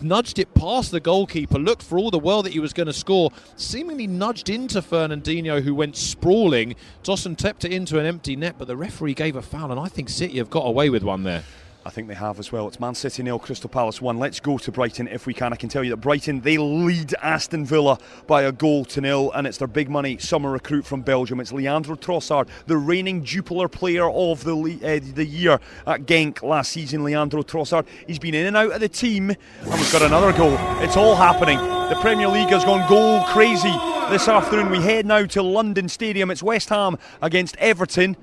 Nudged 0.01 0.37
it 0.39 0.53
past 0.55 0.91
the 0.91 0.99
goalkeeper, 0.99 1.57
looked 1.59 1.83
for 1.83 1.97
all 1.97 2.09
the 2.11 2.19
world 2.19 2.45
that 2.45 2.53
he 2.53 2.59
was 2.59 2.73
going 2.73 2.87
to 2.87 2.93
score, 2.93 3.31
seemingly 3.55 4.07
nudged 4.07 4.49
into 4.49 4.81
Fernandinho, 4.81 5.61
who 5.63 5.73
went 5.73 5.95
sprawling. 5.95 6.75
Tosun 7.03 7.35
tapped 7.37 7.65
it 7.65 7.71
into 7.71 7.99
an 7.99 8.05
empty 8.05 8.35
net, 8.35 8.55
but 8.57 8.67
the 8.67 8.77
referee 8.77 9.13
gave 9.15 9.35
a 9.35 9.41
foul, 9.43 9.71
and 9.71 9.79
I 9.79 9.87
think 9.87 10.09
City 10.09 10.37
have 10.37 10.49
got 10.49 10.65
away 10.65 10.89
with 10.91 11.03
one 11.03 11.23
there. 11.23 11.43
I 11.87 11.91
think 11.91 12.07
they 12.07 12.15
have 12.15 12.39
as 12.39 12.51
well. 12.51 12.67
It's 12.67 12.79
Man 12.79 12.95
City 12.95 13.21
nil, 13.21 13.37
Crystal 13.37 13.69
Palace 13.69 14.01
one. 14.01 14.17
Let's 14.17 14.39
go 14.39 14.57
to 14.57 14.71
Brighton 14.71 15.07
if 15.07 15.27
we 15.27 15.35
can. 15.35 15.53
I 15.53 15.55
can 15.55 15.69
tell 15.69 15.83
you 15.83 15.91
that 15.91 15.97
Brighton 15.97 16.41
they 16.41 16.57
lead 16.57 17.13
Aston 17.21 17.63
Villa 17.63 17.99
by 18.25 18.41
a 18.41 18.51
goal 18.51 18.85
to 18.85 19.01
nil, 19.01 19.31
and 19.35 19.45
it's 19.45 19.59
their 19.59 19.67
big 19.67 19.87
money 19.87 20.17
summer 20.17 20.49
recruit 20.49 20.83
from 20.83 21.01
Belgium. 21.01 21.39
It's 21.39 21.51
Leandro 21.53 21.95
Trossard, 21.95 22.47
the 22.65 22.75
reigning 22.75 23.23
Jupiler 23.23 23.67
Player 23.67 24.09
of 24.09 24.43
the 24.43 24.55
uh, 24.55 25.13
the 25.13 25.25
year 25.25 25.59
at 25.85 26.07
Genk 26.07 26.41
last 26.41 26.71
season. 26.71 27.03
Leandro 27.03 27.43
Trossard. 27.43 27.85
He's 28.07 28.17
been 28.17 28.33
in 28.33 28.47
and 28.47 28.57
out 28.57 28.71
of 28.71 28.79
the 28.79 28.89
team, 28.89 29.29
and 29.29 29.39
we've 29.71 29.91
got 29.91 30.01
another 30.01 30.33
goal. 30.33 30.57
It's 30.81 30.97
all 30.97 31.15
happening. 31.15 31.59
The 31.59 31.99
Premier 32.01 32.29
League 32.29 32.49
has 32.49 32.65
gone 32.65 32.89
goal 32.89 33.21
crazy 33.25 33.73
this 34.09 34.27
afternoon. 34.27 34.71
We 34.71 34.81
head 34.81 35.05
now 35.05 35.27
to 35.27 35.43
London 35.43 35.87
Stadium. 35.87 36.31
It's 36.31 36.41
West 36.41 36.69
Ham 36.69 36.97
against 37.21 37.55
Everton. 37.57 38.17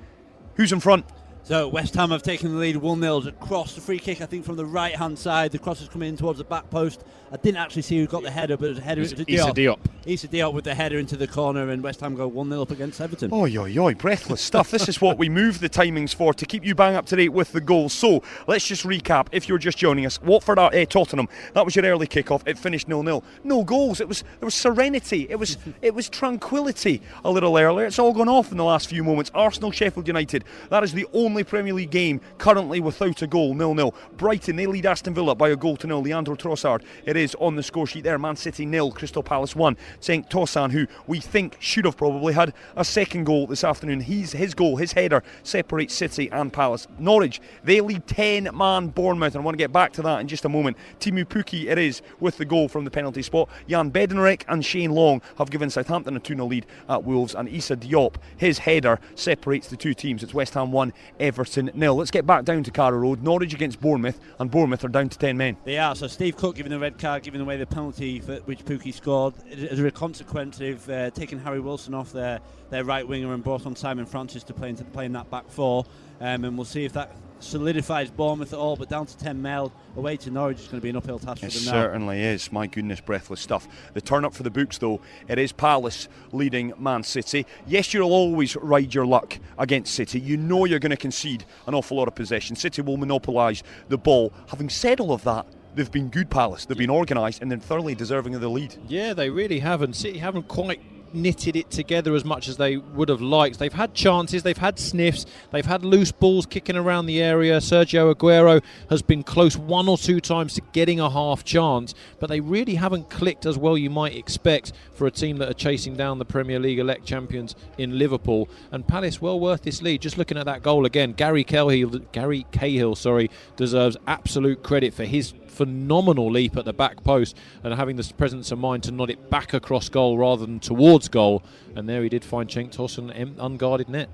Who's 0.55 0.73
in 0.73 0.81
front? 0.81 1.05
So 1.45 1.67
West 1.67 1.93
Ham 1.95 2.11
have 2.11 2.23
taken 2.23 2.53
the 2.53 2.57
lead 2.57 2.77
1 2.77 3.01
0 3.01 3.17
across 3.27 3.75
the 3.75 3.81
free 3.81 3.99
kick, 3.99 4.21
I 4.21 4.25
think, 4.25 4.45
from 4.45 4.55
the 4.55 4.65
right 4.65 4.95
hand 4.95 5.19
side. 5.19 5.51
The 5.51 5.59
cross 5.59 5.81
is 5.81 5.89
coming 5.89 6.07
in 6.07 6.15
towards 6.15 6.37
the 6.37 6.45
back 6.45 6.69
post. 6.69 7.03
I 7.33 7.35
didn't 7.35 7.57
actually 7.57 7.81
see 7.81 7.99
who 7.99 8.07
got 8.07 8.23
the 8.23 8.31
header, 8.31 8.55
but 8.55 8.67
it 8.67 8.69
was 8.69 8.77
a 8.77 8.81
header 8.81 9.01
It's 9.01 9.11
into 9.11 9.25
Issa 9.27 9.51
Diop. 9.51 9.55
Diop. 9.55 9.79
Issa 10.05 10.27
Diop 10.29 10.53
with 10.53 10.63
the 10.63 10.73
header 10.73 10.99
into 10.99 11.17
the 11.17 11.27
corner, 11.27 11.69
and 11.69 11.83
West 11.83 11.99
Ham 11.99 12.15
go 12.15 12.27
1 12.27 12.47
0 12.47 12.61
up 12.61 12.71
against 12.71 13.01
Everton. 13.01 13.33
Oi, 13.33 13.57
oi, 13.57 13.77
oi, 13.77 13.93
breathless 13.93 14.39
stuff. 14.39 14.71
This 14.71 14.87
is 14.87 15.01
what 15.01 15.17
we 15.17 15.27
move 15.27 15.59
the 15.59 15.67
timings 15.67 16.15
for 16.15 16.33
to 16.33 16.45
keep 16.45 16.63
you 16.63 16.75
bang 16.75 16.95
up 16.95 17.07
to 17.07 17.17
date 17.17 17.29
with 17.29 17.51
the 17.51 17.59
goals. 17.59 17.91
So 17.91 18.23
let's 18.47 18.65
just 18.65 18.85
recap. 18.85 19.27
If 19.33 19.49
you're 19.49 19.57
just 19.57 19.77
joining 19.77 20.05
us, 20.05 20.21
Watford 20.21 20.59
at 20.59 20.73
uh, 20.73 20.85
Tottenham. 20.85 21.27
That 21.55 21.65
was 21.65 21.75
your 21.75 21.83
early 21.85 22.07
kick-off. 22.07 22.47
It 22.47 22.57
finished 22.57 22.87
nil-nil. 22.87 23.21
No 23.43 23.65
goals. 23.65 23.99
It 23.99 24.07
was 24.07 24.23
there 24.39 24.45
was 24.45 24.55
serenity. 24.55 25.27
It 25.29 25.39
was 25.39 25.57
it 25.81 25.93
was 25.93 26.07
tranquility. 26.07 27.01
A 27.25 27.31
little 27.31 27.57
earlier. 27.57 27.87
It's 27.87 27.99
all 27.99 28.13
gone 28.13 28.29
off 28.29 28.51
in 28.51 28.57
the 28.57 28.63
last 28.63 28.87
few 28.87 29.03
moments. 29.03 29.29
Arsenal, 29.33 29.71
Sheffield 29.71 30.07
United. 30.07 30.43
That 30.69 30.83
is 30.83 30.93
the 30.93 31.07
only 31.13 31.32
Premier 31.41 31.73
League 31.73 31.89
game 31.89 32.21
currently 32.37 32.79
without 32.79 33.21
a 33.23 33.27
goal. 33.27 33.55
Nil-nil. 33.55 33.95
Brighton 34.17 34.55
they 34.55 34.67
lead 34.67 34.85
Aston 34.85 35.15
Villa 35.15 35.33
by 35.33 35.49
a 35.49 35.55
goal 35.55 35.77
to 35.77 35.87
nil. 35.87 36.01
Leandro 36.01 36.35
Trossard. 36.35 36.83
It 37.05 37.17
is 37.17 37.33
on 37.39 37.55
the 37.55 37.63
score 37.63 37.87
sheet 37.87 38.03
there. 38.03 38.19
Man 38.19 38.35
City 38.35 38.65
nil. 38.65 38.91
Crystal 38.91 39.23
Palace 39.23 39.55
one. 39.55 39.77
Cenk 40.01 40.29
Tosun, 40.29 40.71
who 40.71 40.85
we 41.07 41.19
think 41.19 41.57
should 41.59 41.85
have 41.85 41.97
probably 41.97 42.33
had 42.33 42.53
a 42.75 42.85
second 42.85 43.23
goal 43.23 43.47
this 43.47 43.63
afternoon. 43.63 44.01
He's 44.01 44.33
his 44.33 44.53
goal, 44.53 44.75
his 44.75 44.91
header 44.91 45.23
separates 45.41 45.95
City 45.95 46.29
and 46.31 46.51
Palace. 46.51 46.87
Norwich 46.99 47.41
they 47.63 47.81
lead 47.81 48.05
10 48.05 48.49
man 48.53 48.89
Bournemouth, 48.89 49.33
and 49.33 49.41
I 49.41 49.45
want 49.45 49.55
to 49.55 49.63
get 49.63 49.71
back 49.71 49.93
to 49.93 50.01
that 50.03 50.19
in 50.19 50.27
just 50.27 50.45
a 50.45 50.49
moment. 50.49 50.77
Teemu 50.99 51.25
Pukki 51.25 51.71
it 51.71 51.77
is 51.77 52.01
with 52.19 52.37
the 52.37 52.45
goal 52.45 52.67
from 52.67 52.83
the 52.83 52.91
penalty 52.91 53.21
spot. 53.21 53.49
Jan 53.67 53.91
Bednarek 53.91 54.43
and 54.49 54.63
Shane 54.63 54.91
Long 54.91 55.21
have 55.37 55.49
given 55.49 55.69
Southampton 55.69 56.15
a 56.15 56.19
2 56.19 56.35
0 56.35 56.45
lead 56.45 56.65
at 56.89 57.03
Wolves, 57.03 57.33
and 57.33 57.47
Issa 57.47 57.77
Diop 57.77 58.15
his 58.37 58.59
header 58.59 58.99
separates 59.15 59.67
the 59.67 59.77
two 59.77 59.93
teams. 59.93 60.23
It's 60.23 60.33
West 60.33 60.53
Ham 60.55 60.71
1, 60.71 60.93
Everton 61.23 61.71
nil. 61.73 61.95
Let's 61.95 62.11
get 62.11 62.25
back 62.25 62.43
down 62.43 62.63
to 62.63 62.71
Carrow 62.71 62.97
Road. 62.97 63.23
Norwich 63.23 63.53
against 63.53 63.79
Bournemouth, 63.79 64.19
and 64.39 64.51
Bournemouth 64.51 64.83
are 64.83 64.89
down 64.89 65.07
to 65.07 65.17
10 65.17 65.37
men. 65.37 65.55
They 65.63 65.77
are. 65.77 65.95
So 65.95 66.07
Steve 66.07 66.35
Cook 66.35 66.55
giving 66.57 66.69
the 66.69 66.79
red 66.79 66.99
card, 66.99 67.23
giving 67.23 67.39
away 67.39 67.55
the 67.55 67.65
penalty 67.65 68.19
for 68.19 68.35
which 68.41 68.65
Pukki 68.65 68.93
scored. 68.93 69.33
As 69.49 69.79
a 69.79 69.89
consequence 69.89 70.59
of 70.59 70.89
uh, 70.89 71.11
taking 71.11 71.39
Harry 71.39 71.61
Wilson 71.61 71.93
off 71.93 72.11
their, 72.11 72.41
their 72.69 72.83
right 72.83 73.07
winger 73.07 73.33
and 73.33 73.41
brought 73.41 73.65
on 73.65 73.73
Simon 73.75 74.05
Francis 74.05 74.43
to 74.43 74.53
play 74.53 74.67
into 74.67 74.83
playing 74.83 75.13
that 75.13 75.31
back 75.31 75.49
four. 75.49 75.85
Um, 76.19 76.43
and 76.43 76.57
we'll 76.57 76.65
see 76.65 76.83
if 76.83 76.91
that 76.93 77.15
solidifies 77.43 78.09
Bournemouth 78.09 78.53
at 78.53 78.59
all, 78.59 78.75
but 78.75 78.89
down 78.89 79.05
to 79.05 79.17
10 79.17 79.41
mil 79.41 79.71
away 79.95 80.17
to 80.17 80.31
Norwich 80.31 80.59
is 80.59 80.67
going 80.67 80.79
to 80.79 80.83
be 80.83 80.89
an 80.89 80.95
uphill 80.95 81.19
task 81.19 81.41
for 81.41 81.45
It 81.47 81.53
them 81.53 81.65
now. 81.65 81.71
certainly 81.71 82.21
is. 82.21 82.51
My 82.51 82.67
goodness, 82.67 82.99
breathless 83.01 83.41
stuff. 83.41 83.67
The 83.93 84.01
turn 84.01 84.25
up 84.25 84.33
for 84.33 84.43
the 84.43 84.49
books, 84.49 84.77
though, 84.77 85.01
it 85.27 85.37
is 85.37 85.51
Palace 85.51 86.07
leading 86.31 86.73
Man 86.77 87.03
City. 87.03 87.45
Yes, 87.67 87.93
you'll 87.93 88.11
always 88.11 88.55
ride 88.55 88.93
your 88.93 89.05
luck 89.05 89.37
against 89.57 89.93
City. 89.93 90.19
You 90.19 90.37
know 90.37 90.65
you're 90.65 90.79
going 90.79 90.89
to 90.91 90.97
concede 90.97 91.45
an 91.67 91.73
awful 91.75 91.97
lot 91.97 92.07
of 92.07 92.15
possession. 92.15 92.55
City 92.55 92.81
will 92.81 92.97
monopolise 92.97 93.63
the 93.89 93.97
ball. 93.97 94.33
Having 94.47 94.69
said 94.69 94.99
all 94.99 95.11
of 95.11 95.23
that, 95.23 95.45
they've 95.75 95.91
been 95.91 96.09
good 96.09 96.29
Palace. 96.29 96.65
They've 96.65 96.77
been 96.77 96.89
organised 96.89 97.41
and 97.41 97.51
they're 97.51 97.57
thoroughly 97.59 97.95
deserving 97.95 98.35
of 98.35 98.41
the 98.41 98.49
lead. 98.49 98.75
Yeah, 98.87 99.13
they 99.13 99.29
really 99.29 99.59
haven't. 99.59 99.93
City 99.95 100.19
haven't 100.19 100.47
quite 100.47 100.81
knitted 101.13 101.55
it 101.55 101.69
together 101.69 102.15
as 102.15 102.25
much 102.25 102.47
as 102.47 102.57
they 102.57 102.77
would 102.77 103.09
have 103.09 103.21
liked. 103.21 103.59
They've 103.59 103.73
had 103.73 103.93
chances, 103.93 104.43
they've 104.43 104.57
had 104.57 104.79
sniffs, 104.79 105.25
they've 105.51 105.65
had 105.65 105.83
loose 105.83 106.11
balls 106.11 106.45
kicking 106.45 106.75
around 106.75 107.05
the 107.05 107.21
area. 107.21 107.57
Sergio 107.57 108.13
Aguero 108.13 108.61
has 108.89 109.01
been 109.01 109.23
close 109.23 109.57
one 109.57 109.87
or 109.87 109.97
two 109.97 110.19
times 110.19 110.53
to 110.55 110.61
getting 110.71 110.99
a 110.99 111.09
half 111.09 111.43
chance, 111.43 111.93
but 112.19 112.29
they 112.29 112.39
really 112.39 112.75
haven't 112.75 113.09
clicked 113.09 113.45
as 113.45 113.57
well 113.57 113.77
you 113.77 113.89
might 113.89 114.15
expect 114.15 114.73
for 114.93 115.07
a 115.07 115.11
team 115.11 115.37
that 115.37 115.49
are 115.49 115.53
chasing 115.53 115.95
down 115.95 116.19
the 116.19 116.25
Premier 116.25 116.59
League 116.59 116.79
elect 116.79 117.05
champions 117.05 117.55
in 117.77 117.97
Liverpool. 117.97 118.49
And 118.71 118.87
Palace 118.87 119.21
well 119.21 119.39
worth 119.39 119.63
this 119.63 119.81
lead. 119.81 120.01
Just 120.01 120.17
looking 120.17 120.37
at 120.37 120.45
that 120.45 120.63
goal 120.63 120.85
again, 120.85 121.13
Gary 121.13 121.43
Cahill, 121.43 121.89
Gary 122.11 122.45
Cahill, 122.51 122.95
sorry, 122.95 123.29
deserves 123.55 123.97
absolute 124.07 124.63
credit 124.63 124.93
for 124.93 125.05
his 125.05 125.33
phenomenal 125.53 126.31
leap 126.31 126.57
at 126.57 126.65
the 126.65 126.73
back 126.73 127.03
post 127.03 127.37
and 127.63 127.73
having 127.73 127.95
the 127.95 128.13
presence 128.17 128.51
of 128.51 128.59
mind 128.59 128.83
to 128.83 128.91
nod 128.91 129.09
it 129.09 129.29
back 129.29 129.53
across 129.53 129.87
goal 129.87 130.17
rather 130.17 130.45
than 130.45 130.59
towards 130.59 131.02
goal. 131.07 131.43
And 131.75 131.87
there 131.87 132.03
he 132.03 132.09
did 132.09 132.23
find 132.23 132.49
Cenk 132.49 132.75
Tosun 132.75 133.09
an 133.15 133.35
unguarded 133.39 133.89
net. 133.89 134.09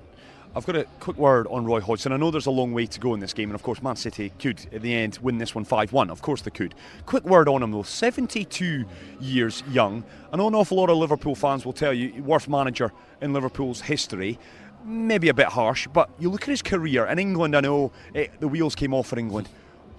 I've 0.54 0.66
got 0.66 0.74
a 0.74 0.84
quick 0.98 1.16
word 1.16 1.46
on 1.46 1.64
Roy 1.64 1.80
Hodgson. 1.80 2.12
I 2.12 2.16
know 2.16 2.32
there's 2.32 2.46
a 2.46 2.50
long 2.50 2.72
way 2.72 2.84
to 2.84 2.98
go 2.98 3.14
in 3.14 3.20
this 3.20 3.32
game, 3.32 3.50
and 3.50 3.54
of 3.54 3.62
course, 3.62 3.80
Man 3.82 3.94
City 3.94 4.32
could, 4.40 4.66
at 4.72 4.82
the 4.82 4.92
end, 4.92 5.18
win 5.22 5.38
this 5.38 5.54
one 5.54 5.64
5 5.64 5.92
1. 5.92 6.10
Of 6.10 6.22
course, 6.22 6.42
they 6.42 6.50
could. 6.50 6.74
Quick 7.06 7.24
word 7.24 7.48
on 7.48 7.62
him, 7.62 7.70
though 7.70 7.84
72 7.84 8.84
years 9.20 9.62
young. 9.70 10.02
I 10.32 10.36
know 10.36 10.48
an 10.48 10.56
awful 10.56 10.78
lot 10.78 10.90
of 10.90 10.96
Liverpool 10.96 11.36
fans 11.36 11.64
will 11.64 11.72
tell 11.72 11.94
you, 11.94 12.20
worst 12.24 12.48
manager 12.48 12.90
in 13.20 13.32
Liverpool's 13.32 13.82
history. 13.82 14.40
Maybe 14.84 15.28
a 15.28 15.34
bit 15.34 15.46
harsh, 15.46 15.86
but 15.86 16.10
you 16.18 16.28
look 16.30 16.42
at 16.42 16.48
his 16.48 16.62
career 16.62 17.06
in 17.06 17.20
England. 17.20 17.54
I 17.54 17.60
know 17.60 17.92
eh, 18.12 18.26
the 18.40 18.48
wheels 18.48 18.74
came 18.74 18.92
off 18.92 19.06
for 19.06 19.20
England. 19.20 19.48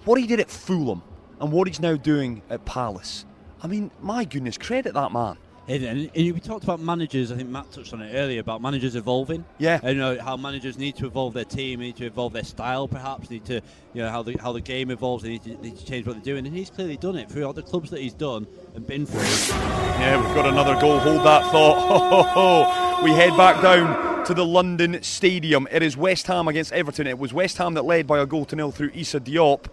What 0.04 0.20
he 0.20 0.26
did 0.26 0.38
at 0.38 0.50
Fulham 0.50 1.02
and 1.40 1.50
what 1.50 1.66
he's 1.66 1.80
now 1.80 1.96
doing 1.96 2.42
at 2.50 2.66
Palace. 2.66 3.24
I 3.62 3.68
mean, 3.68 3.90
my 4.02 4.24
goodness, 4.24 4.58
credit 4.58 4.92
that 4.92 5.12
man. 5.12 5.38
And, 5.68 5.84
and, 5.84 6.10
and 6.14 6.32
we 6.32 6.40
talked 6.40 6.64
about 6.64 6.80
managers. 6.80 7.30
I 7.30 7.36
think 7.36 7.48
Matt 7.48 7.70
touched 7.70 7.92
on 7.92 8.02
it 8.02 8.12
earlier 8.14 8.40
about 8.40 8.60
managers 8.60 8.96
evolving. 8.96 9.44
Yeah. 9.58 9.78
And, 9.82 9.94
you 9.94 10.00
know 10.00 10.20
how 10.20 10.36
managers 10.36 10.76
need 10.76 10.96
to 10.96 11.06
evolve 11.06 11.34
their 11.34 11.44
team, 11.44 11.80
need 11.80 11.96
to 11.96 12.06
evolve 12.06 12.32
their 12.32 12.42
style, 12.42 12.88
perhaps 12.88 13.30
need 13.30 13.44
to, 13.44 13.60
you 13.94 14.02
know, 14.02 14.10
how 14.10 14.22
the 14.22 14.36
how 14.40 14.52
the 14.52 14.60
game 14.60 14.90
evolves. 14.90 15.22
They 15.22 15.30
need 15.30 15.44
to, 15.44 15.56
need 15.62 15.78
to 15.78 15.84
change 15.84 16.06
what 16.06 16.14
they're 16.14 16.34
doing, 16.34 16.46
and 16.46 16.56
he's 16.56 16.70
clearly 16.70 16.96
done 16.96 17.16
it 17.16 17.30
throughout 17.30 17.54
the 17.54 17.62
clubs 17.62 17.90
that 17.90 18.00
he's 18.00 18.14
done 18.14 18.46
and 18.74 18.86
been 18.86 19.06
through. 19.06 19.22
Yeah, 19.22 20.20
we've 20.20 20.34
got 20.34 20.46
another 20.46 20.80
goal. 20.80 20.98
Hold 20.98 21.24
that 21.24 21.50
thought. 21.52 21.78
Ho, 21.88 21.98
ho, 21.98 22.22
ho. 22.22 23.04
We 23.04 23.10
head 23.12 23.36
back 23.36 23.62
down 23.62 24.24
to 24.26 24.34
the 24.34 24.44
London 24.44 25.02
Stadium. 25.02 25.68
It 25.70 25.82
is 25.82 25.96
West 25.96 26.26
Ham 26.26 26.48
against 26.48 26.72
Everton. 26.72 27.06
It 27.06 27.18
was 27.18 27.32
West 27.32 27.58
Ham 27.58 27.74
that 27.74 27.84
led 27.84 28.06
by 28.06 28.18
a 28.18 28.26
goal 28.26 28.44
to 28.46 28.56
nil 28.56 28.70
through 28.70 28.90
Issa 28.94 29.20
Diop. 29.20 29.66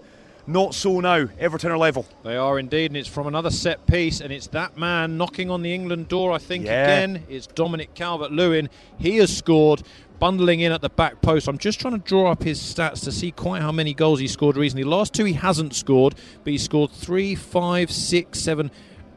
Not 0.49 0.73
so 0.73 0.99
now. 0.99 1.27
Everton 1.39 1.69
are 1.69 1.77
level. 1.77 2.07
They 2.23 2.35
are 2.35 2.57
indeed, 2.57 2.89
and 2.89 2.97
it's 2.97 3.07
from 3.07 3.27
another 3.27 3.51
set 3.51 3.85
piece, 3.85 4.19
and 4.19 4.33
it's 4.33 4.47
that 4.47 4.75
man 4.79 5.15
knocking 5.15 5.51
on 5.51 5.61
the 5.61 5.71
England 5.71 6.07
door, 6.07 6.31
I 6.31 6.39
think, 6.39 6.65
Yeah. 6.65 6.85
again. 6.85 7.23
It's 7.29 7.45
Dominic 7.45 7.93
Calvert 7.93 8.31
Lewin. 8.31 8.67
He 8.97 9.17
has 9.17 9.35
scored, 9.37 9.83
bundling 10.19 10.61
in 10.61 10.71
at 10.71 10.81
the 10.81 10.89
back 10.89 11.21
post. 11.21 11.47
I'm 11.47 11.59
just 11.59 11.79
trying 11.79 11.93
to 11.93 11.99
draw 12.03 12.31
up 12.31 12.41
his 12.41 12.59
stats 12.59 13.03
to 13.03 13.11
see 13.11 13.29
quite 13.29 13.61
how 13.61 13.71
many 13.71 13.93
goals 13.93 14.19
he 14.21 14.27
scored 14.27 14.57
recently. 14.57 14.83
Last 14.83 15.13
two 15.13 15.23
he 15.25 15.33
hasn't 15.33 15.75
scored, 15.75 16.15
but 16.43 16.49
he 16.49 16.57
scored 16.57 16.89
three, 16.89 17.35
five, 17.35 17.91
six, 17.91 18.39
seven, 18.39 18.71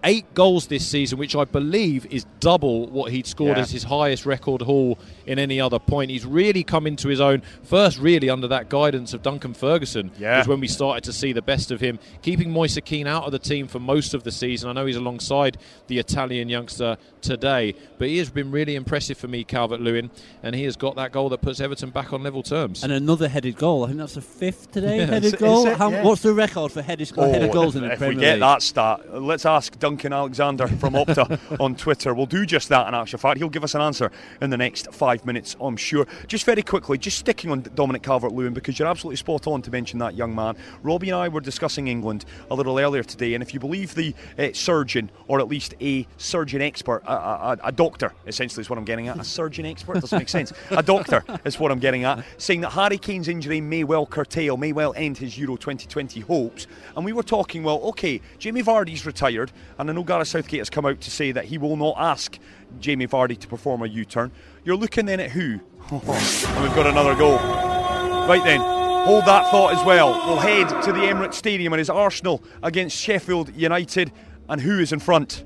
eight 0.04 0.34
goals 0.34 0.66
this 0.66 0.86
season, 0.86 1.18
which 1.18 1.36
I 1.36 1.44
believe 1.44 2.06
is 2.06 2.26
double 2.40 2.88
what 2.88 3.12
he'd 3.12 3.26
scored 3.26 3.56
Yeah. 3.56 3.62
as 3.62 3.70
his 3.70 3.84
highest 3.84 4.26
record 4.26 4.62
haul 4.62 4.98
in 5.26 5.38
any 5.38 5.60
other 5.60 5.78
point. 5.78 6.10
He's 6.10 6.26
really 6.26 6.64
come 6.64 6.86
into 6.88 7.06
his 7.08 7.20
own, 7.20 7.42
first, 7.62 7.98
really, 8.00 8.28
under 8.28 8.48
that 8.48 8.68
guidance 8.68 9.14
of 9.14 9.22
Duncan 9.22 9.54
Ferguson. 9.54 10.10
Yeah. 10.18 10.38
was 10.38 10.48
when 10.48 10.58
we 10.60 10.66
started 10.68 11.04
to 11.04 11.12
see 11.12 11.32
the 11.32 11.42
best 11.42 11.70
of 11.70 11.80
him. 11.80 12.00
Keeping 12.22 12.50
Moise 12.50 12.78
Kean 12.84 13.06
out 13.06 13.24
of 13.24 13.32
the 13.32 13.38
team 13.38 13.68
for 13.68 13.78
most 13.78 14.12
of 14.14 14.24
the 14.24 14.32
season. 14.32 14.68
I 14.68 14.72
know 14.72 14.86
he's 14.86 14.96
alongside 14.96 15.56
the 15.86 15.98
Italian 15.98 16.48
youngster 16.48 16.96
today, 17.20 17.74
but 17.98 18.08
he 18.08 18.18
has 18.18 18.28
been 18.30 18.50
really 18.50 18.74
impressive 18.74 19.16
for 19.16 19.28
me, 19.28 19.44
Calvert 19.44 19.80
Lewin, 19.80 20.10
and 20.42 20.56
he 20.56 20.64
has 20.64 20.74
got 20.76 20.96
that 20.96 21.12
goal 21.12 21.28
that 21.28 21.42
puts 21.42 21.60
Everton 21.60 21.90
back 21.90 22.12
on 22.12 22.24
level 22.24 22.42
terms. 22.42 22.82
And 22.82 22.92
another 22.92 23.28
headed 23.28 23.56
goal. 23.56 23.84
I 23.84 23.88
think 23.88 23.98
that's 24.00 24.14
the 24.14 24.20
fifth 24.20 24.72
today. 24.72 24.96
Yeah. 24.98 25.06
headed 25.06 25.34
Is- 25.34 25.40
goal. 25.40 25.66
is 25.66 25.72
it? 25.74 25.78
How, 25.78 25.90
Yeah. 25.90 26.02
What's 26.02 26.22
the 26.22 26.34
record 26.34 26.72
for 26.72 26.82
headed, 26.82 27.08
headed 27.14 27.50
oh, 27.50 27.52
goals 27.52 27.76
in 27.76 27.82
the 27.82 27.90
Oh, 27.90 27.92
if 27.92 27.98
Premier 27.98 28.16
we 28.16 28.20
get 28.20 28.32
League? 28.32 28.40
that 28.40 28.62
stat, 28.62 29.22
let's 29.22 29.46
ask 29.46 29.78
Duncan 29.78 29.91
Alexander 30.00 30.68
from 30.68 30.94
Opta 30.94 31.38
on 31.60 31.74
Twitter. 31.74 32.14
We'll 32.14 32.26
do 32.26 32.46
just 32.46 32.68
that 32.68 32.88
in 32.88 32.94
actual 32.94 33.18
fact. 33.18 33.38
He'll 33.38 33.48
give 33.48 33.64
us 33.64 33.74
an 33.74 33.80
answer 33.80 34.10
in 34.40 34.50
the 34.50 34.56
next 34.56 34.92
five 34.92 35.24
minutes, 35.24 35.56
I'm 35.60 35.76
sure. 35.76 36.06
Just 36.26 36.44
very 36.44 36.62
quickly, 36.62 36.98
just 36.98 37.18
sticking 37.18 37.50
on 37.50 37.62
Dominic 37.74 38.02
Calvert 38.02 38.32
Lewin 38.32 38.54
because 38.54 38.78
you're 38.78 38.88
absolutely 38.88 39.16
spot 39.16 39.46
on 39.46 39.62
to 39.62 39.70
mention 39.70 39.98
that 40.00 40.14
young 40.14 40.34
man. 40.34 40.56
Robbie 40.82 41.10
and 41.10 41.16
I 41.16 41.28
were 41.28 41.40
discussing 41.40 41.88
England 41.88 42.24
a 42.50 42.54
little 42.54 42.78
earlier 42.78 43.02
today, 43.02 43.34
and 43.34 43.42
if 43.42 43.54
you 43.54 43.60
believe 43.60 43.94
the 43.94 44.14
uh, 44.38 44.48
surgeon, 44.52 45.10
or 45.28 45.40
at 45.40 45.48
least 45.48 45.74
a 45.80 46.06
surgeon 46.16 46.62
expert, 46.62 47.02
a, 47.06 47.12
a, 47.12 47.58
a 47.64 47.72
doctor 47.72 48.12
essentially 48.26 48.62
is 48.62 48.70
what 48.70 48.78
I'm 48.78 48.84
getting 48.84 49.08
at. 49.08 49.18
A 49.18 49.24
surgeon 49.24 49.66
expert 49.66 50.00
doesn't 50.00 50.18
make 50.18 50.28
sense. 50.28 50.52
A 50.70 50.82
doctor 50.82 51.24
is 51.44 51.58
what 51.58 51.70
I'm 51.70 51.78
getting 51.78 52.04
at, 52.04 52.24
saying 52.38 52.62
that 52.62 52.70
Harry 52.70 52.98
Kane's 52.98 53.28
injury 53.28 53.60
may 53.60 53.84
well 53.84 54.06
curtail, 54.06 54.56
may 54.56 54.72
well 54.72 54.94
end 54.96 55.18
his 55.18 55.36
Euro 55.38 55.56
2020 55.56 56.20
hopes. 56.20 56.66
And 56.96 57.04
we 57.04 57.12
were 57.12 57.22
talking, 57.22 57.62
well, 57.62 57.80
okay, 57.82 58.20
Jamie 58.38 58.62
Vardy's 58.62 59.06
retired, 59.06 59.52
and 59.82 59.90
I 59.90 59.94
know 59.94 60.04
Gareth 60.04 60.28
Southgate 60.28 60.60
has 60.60 60.70
come 60.70 60.86
out 60.86 61.00
to 61.00 61.10
say 61.10 61.32
that 61.32 61.46
he 61.46 61.58
will 61.58 61.76
not 61.76 61.96
ask 61.98 62.38
Jamie 62.80 63.06
Vardy 63.06 63.38
to 63.38 63.48
perform 63.48 63.82
a 63.82 63.86
U-turn. 63.86 64.30
You're 64.64 64.76
looking 64.76 65.06
then 65.06 65.20
at 65.20 65.32
who? 65.32 65.60
and 65.90 66.62
we've 66.62 66.74
got 66.74 66.86
another 66.86 67.14
goal. 67.14 67.36
Right 67.36 68.42
then, 68.44 68.60
hold 68.60 69.26
that 69.26 69.50
thought 69.50 69.74
as 69.74 69.84
well. 69.84 70.12
We'll 70.26 70.38
head 70.38 70.68
to 70.84 70.92
the 70.92 71.00
Emirates 71.00 71.34
Stadium 71.34 71.72
and 71.72 71.80
it's 71.80 71.90
Arsenal 71.90 72.42
against 72.62 72.96
Sheffield 72.96 73.54
United. 73.56 74.12
And 74.48 74.60
who 74.60 74.78
is 74.78 74.92
in 74.92 75.00
front? 75.00 75.44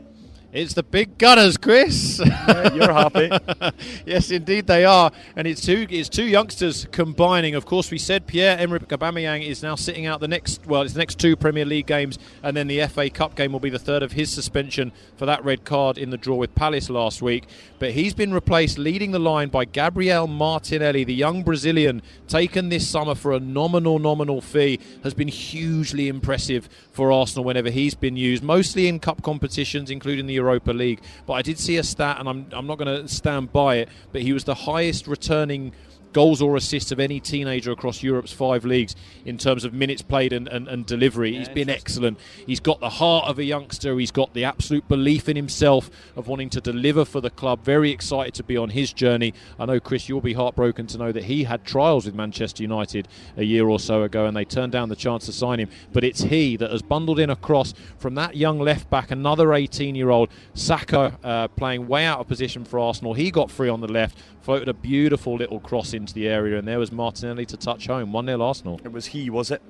It's 0.56 0.72
the 0.72 0.82
big 0.82 1.18
gunners, 1.18 1.58
Chris. 1.58 2.18
You're 2.18 2.90
happy. 2.90 3.30
yes, 4.06 4.30
indeed 4.30 4.66
they 4.66 4.86
are, 4.86 5.12
and 5.36 5.46
it's 5.46 5.60
two 5.60 5.86
it's 5.90 6.08
two 6.08 6.24
youngsters 6.24 6.86
combining. 6.92 7.54
Of 7.54 7.66
course, 7.66 7.90
we 7.90 7.98
said 7.98 8.26
Pierre 8.26 8.56
Emerick 8.56 8.88
Aubameyang 8.88 9.46
is 9.46 9.62
now 9.62 9.74
sitting 9.74 10.06
out 10.06 10.20
the 10.20 10.28
next 10.28 10.64
well, 10.64 10.80
it's 10.80 10.94
the 10.94 10.98
next 10.98 11.18
two 11.18 11.36
Premier 11.36 11.66
League 11.66 11.86
games, 11.86 12.18
and 12.42 12.56
then 12.56 12.68
the 12.68 12.86
FA 12.86 13.10
Cup 13.10 13.34
game 13.34 13.52
will 13.52 13.60
be 13.60 13.68
the 13.68 13.78
third 13.78 14.02
of 14.02 14.12
his 14.12 14.30
suspension 14.30 14.92
for 15.18 15.26
that 15.26 15.44
red 15.44 15.66
card 15.66 15.98
in 15.98 16.08
the 16.08 16.16
draw 16.16 16.36
with 16.36 16.54
Palace 16.54 16.88
last 16.88 17.20
week. 17.20 17.44
But 17.78 17.90
he's 17.90 18.14
been 18.14 18.32
replaced, 18.32 18.78
leading 18.78 19.10
the 19.10 19.18
line 19.18 19.50
by 19.50 19.66
Gabriel 19.66 20.26
Martinelli, 20.26 21.04
the 21.04 21.12
young 21.12 21.42
Brazilian, 21.42 22.00
taken 22.28 22.70
this 22.70 22.88
summer 22.88 23.14
for 23.14 23.34
a 23.34 23.40
nominal 23.40 23.98
nominal 23.98 24.40
fee, 24.40 24.80
has 25.02 25.12
been 25.12 25.28
hugely 25.28 26.08
impressive 26.08 26.70
for 26.92 27.12
Arsenal 27.12 27.44
whenever 27.44 27.68
he's 27.68 27.94
been 27.94 28.16
used, 28.16 28.42
mostly 28.42 28.88
in 28.88 29.00
cup 29.00 29.22
competitions, 29.22 29.90
including 29.90 30.26
the 30.26 30.45
Europa 30.46 30.72
League. 30.72 31.00
But 31.26 31.34
I 31.34 31.42
did 31.42 31.58
see 31.58 31.76
a 31.76 31.82
stat, 31.82 32.18
and 32.18 32.28
I'm, 32.28 32.46
I'm 32.52 32.66
not 32.66 32.78
going 32.78 33.02
to 33.02 33.08
stand 33.08 33.52
by 33.52 33.76
it, 33.76 33.88
but 34.12 34.22
he 34.22 34.32
was 34.32 34.44
the 34.44 34.54
highest 34.54 35.06
returning 35.06 35.72
goals 36.16 36.40
or 36.40 36.56
assists 36.56 36.92
of 36.92 36.98
any 36.98 37.20
teenager 37.20 37.70
across 37.70 38.02
Europe's 38.02 38.32
five 38.32 38.64
leagues 38.64 38.96
in 39.26 39.36
terms 39.36 39.64
of 39.64 39.74
minutes 39.74 40.00
played 40.00 40.32
and, 40.32 40.48
and, 40.48 40.66
and 40.66 40.86
delivery. 40.86 41.36
He's 41.36 41.50
been 41.50 41.68
excellent. 41.68 42.18
He's 42.46 42.58
got 42.58 42.80
the 42.80 42.88
heart 42.88 43.26
of 43.26 43.38
a 43.38 43.44
youngster. 43.44 43.98
He's 43.98 44.10
got 44.10 44.32
the 44.32 44.42
absolute 44.42 44.88
belief 44.88 45.28
in 45.28 45.36
himself 45.36 45.90
of 46.16 46.26
wanting 46.26 46.48
to 46.48 46.60
deliver 46.62 47.04
for 47.04 47.20
the 47.20 47.28
club. 47.28 47.62
Very 47.62 47.90
excited 47.90 48.32
to 48.32 48.42
be 48.42 48.56
on 48.56 48.70
his 48.70 48.94
journey. 48.94 49.34
I 49.60 49.66
know, 49.66 49.78
Chris, 49.78 50.08
you'll 50.08 50.22
be 50.22 50.32
heartbroken 50.32 50.86
to 50.86 50.96
know 50.96 51.12
that 51.12 51.24
he 51.24 51.44
had 51.44 51.66
trials 51.66 52.06
with 52.06 52.14
Manchester 52.14 52.62
United 52.62 53.08
a 53.36 53.44
year 53.44 53.68
or 53.68 53.78
so 53.78 54.02
ago 54.02 54.24
and 54.24 54.34
they 54.34 54.46
turned 54.46 54.72
down 54.72 54.88
the 54.88 54.96
chance 54.96 55.26
to 55.26 55.34
sign 55.34 55.60
him. 55.60 55.68
But 55.92 56.02
it's 56.02 56.22
he 56.22 56.56
that 56.56 56.70
has 56.70 56.80
bundled 56.80 57.18
in 57.18 57.28
a 57.28 57.36
cross 57.36 57.74
from 57.98 58.14
that 58.14 58.36
young 58.36 58.58
left 58.58 58.88
back, 58.88 59.10
another 59.10 59.52
18 59.52 59.94
year 59.94 60.08
old 60.08 60.30
Saka 60.54 61.18
uh, 61.22 61.48
playing 61.48 61.86
way 61.86 62.06
out 62.06 62.20
of 62.20 62.26
position 62.26 62.64
for 62.64 62.78
Arsenal. 62.78 63.12
He 63.12 63.30
got 63.30 63.50
free 63.50 63.68
on 63.68 63.82
the 63.82 63.86
left, 63.86 64.16
floated 64.46 64.68
a 64.68 64.74
beautiful 64.74 65.34
little 65.34 65.58
cross 65.58 65.92
into 65.92 66.14
the 66.14 66.28
area, 66.28 66.56
and 66.56 66.68
there 66.68 66.78
was 66.78 66.92
Martinelli 66.92 67.44
to 67.44 67.56
touch 67.56 67.88
home. 67.88 68.12
1 68.12 68.26
0 68.26 68.40
Arsenal. 68.40 68.80
It 68.84 68.92
was 68.92 69.06
he, 69.06 69.28
was 69.28 69.50
it? 69.50 69.60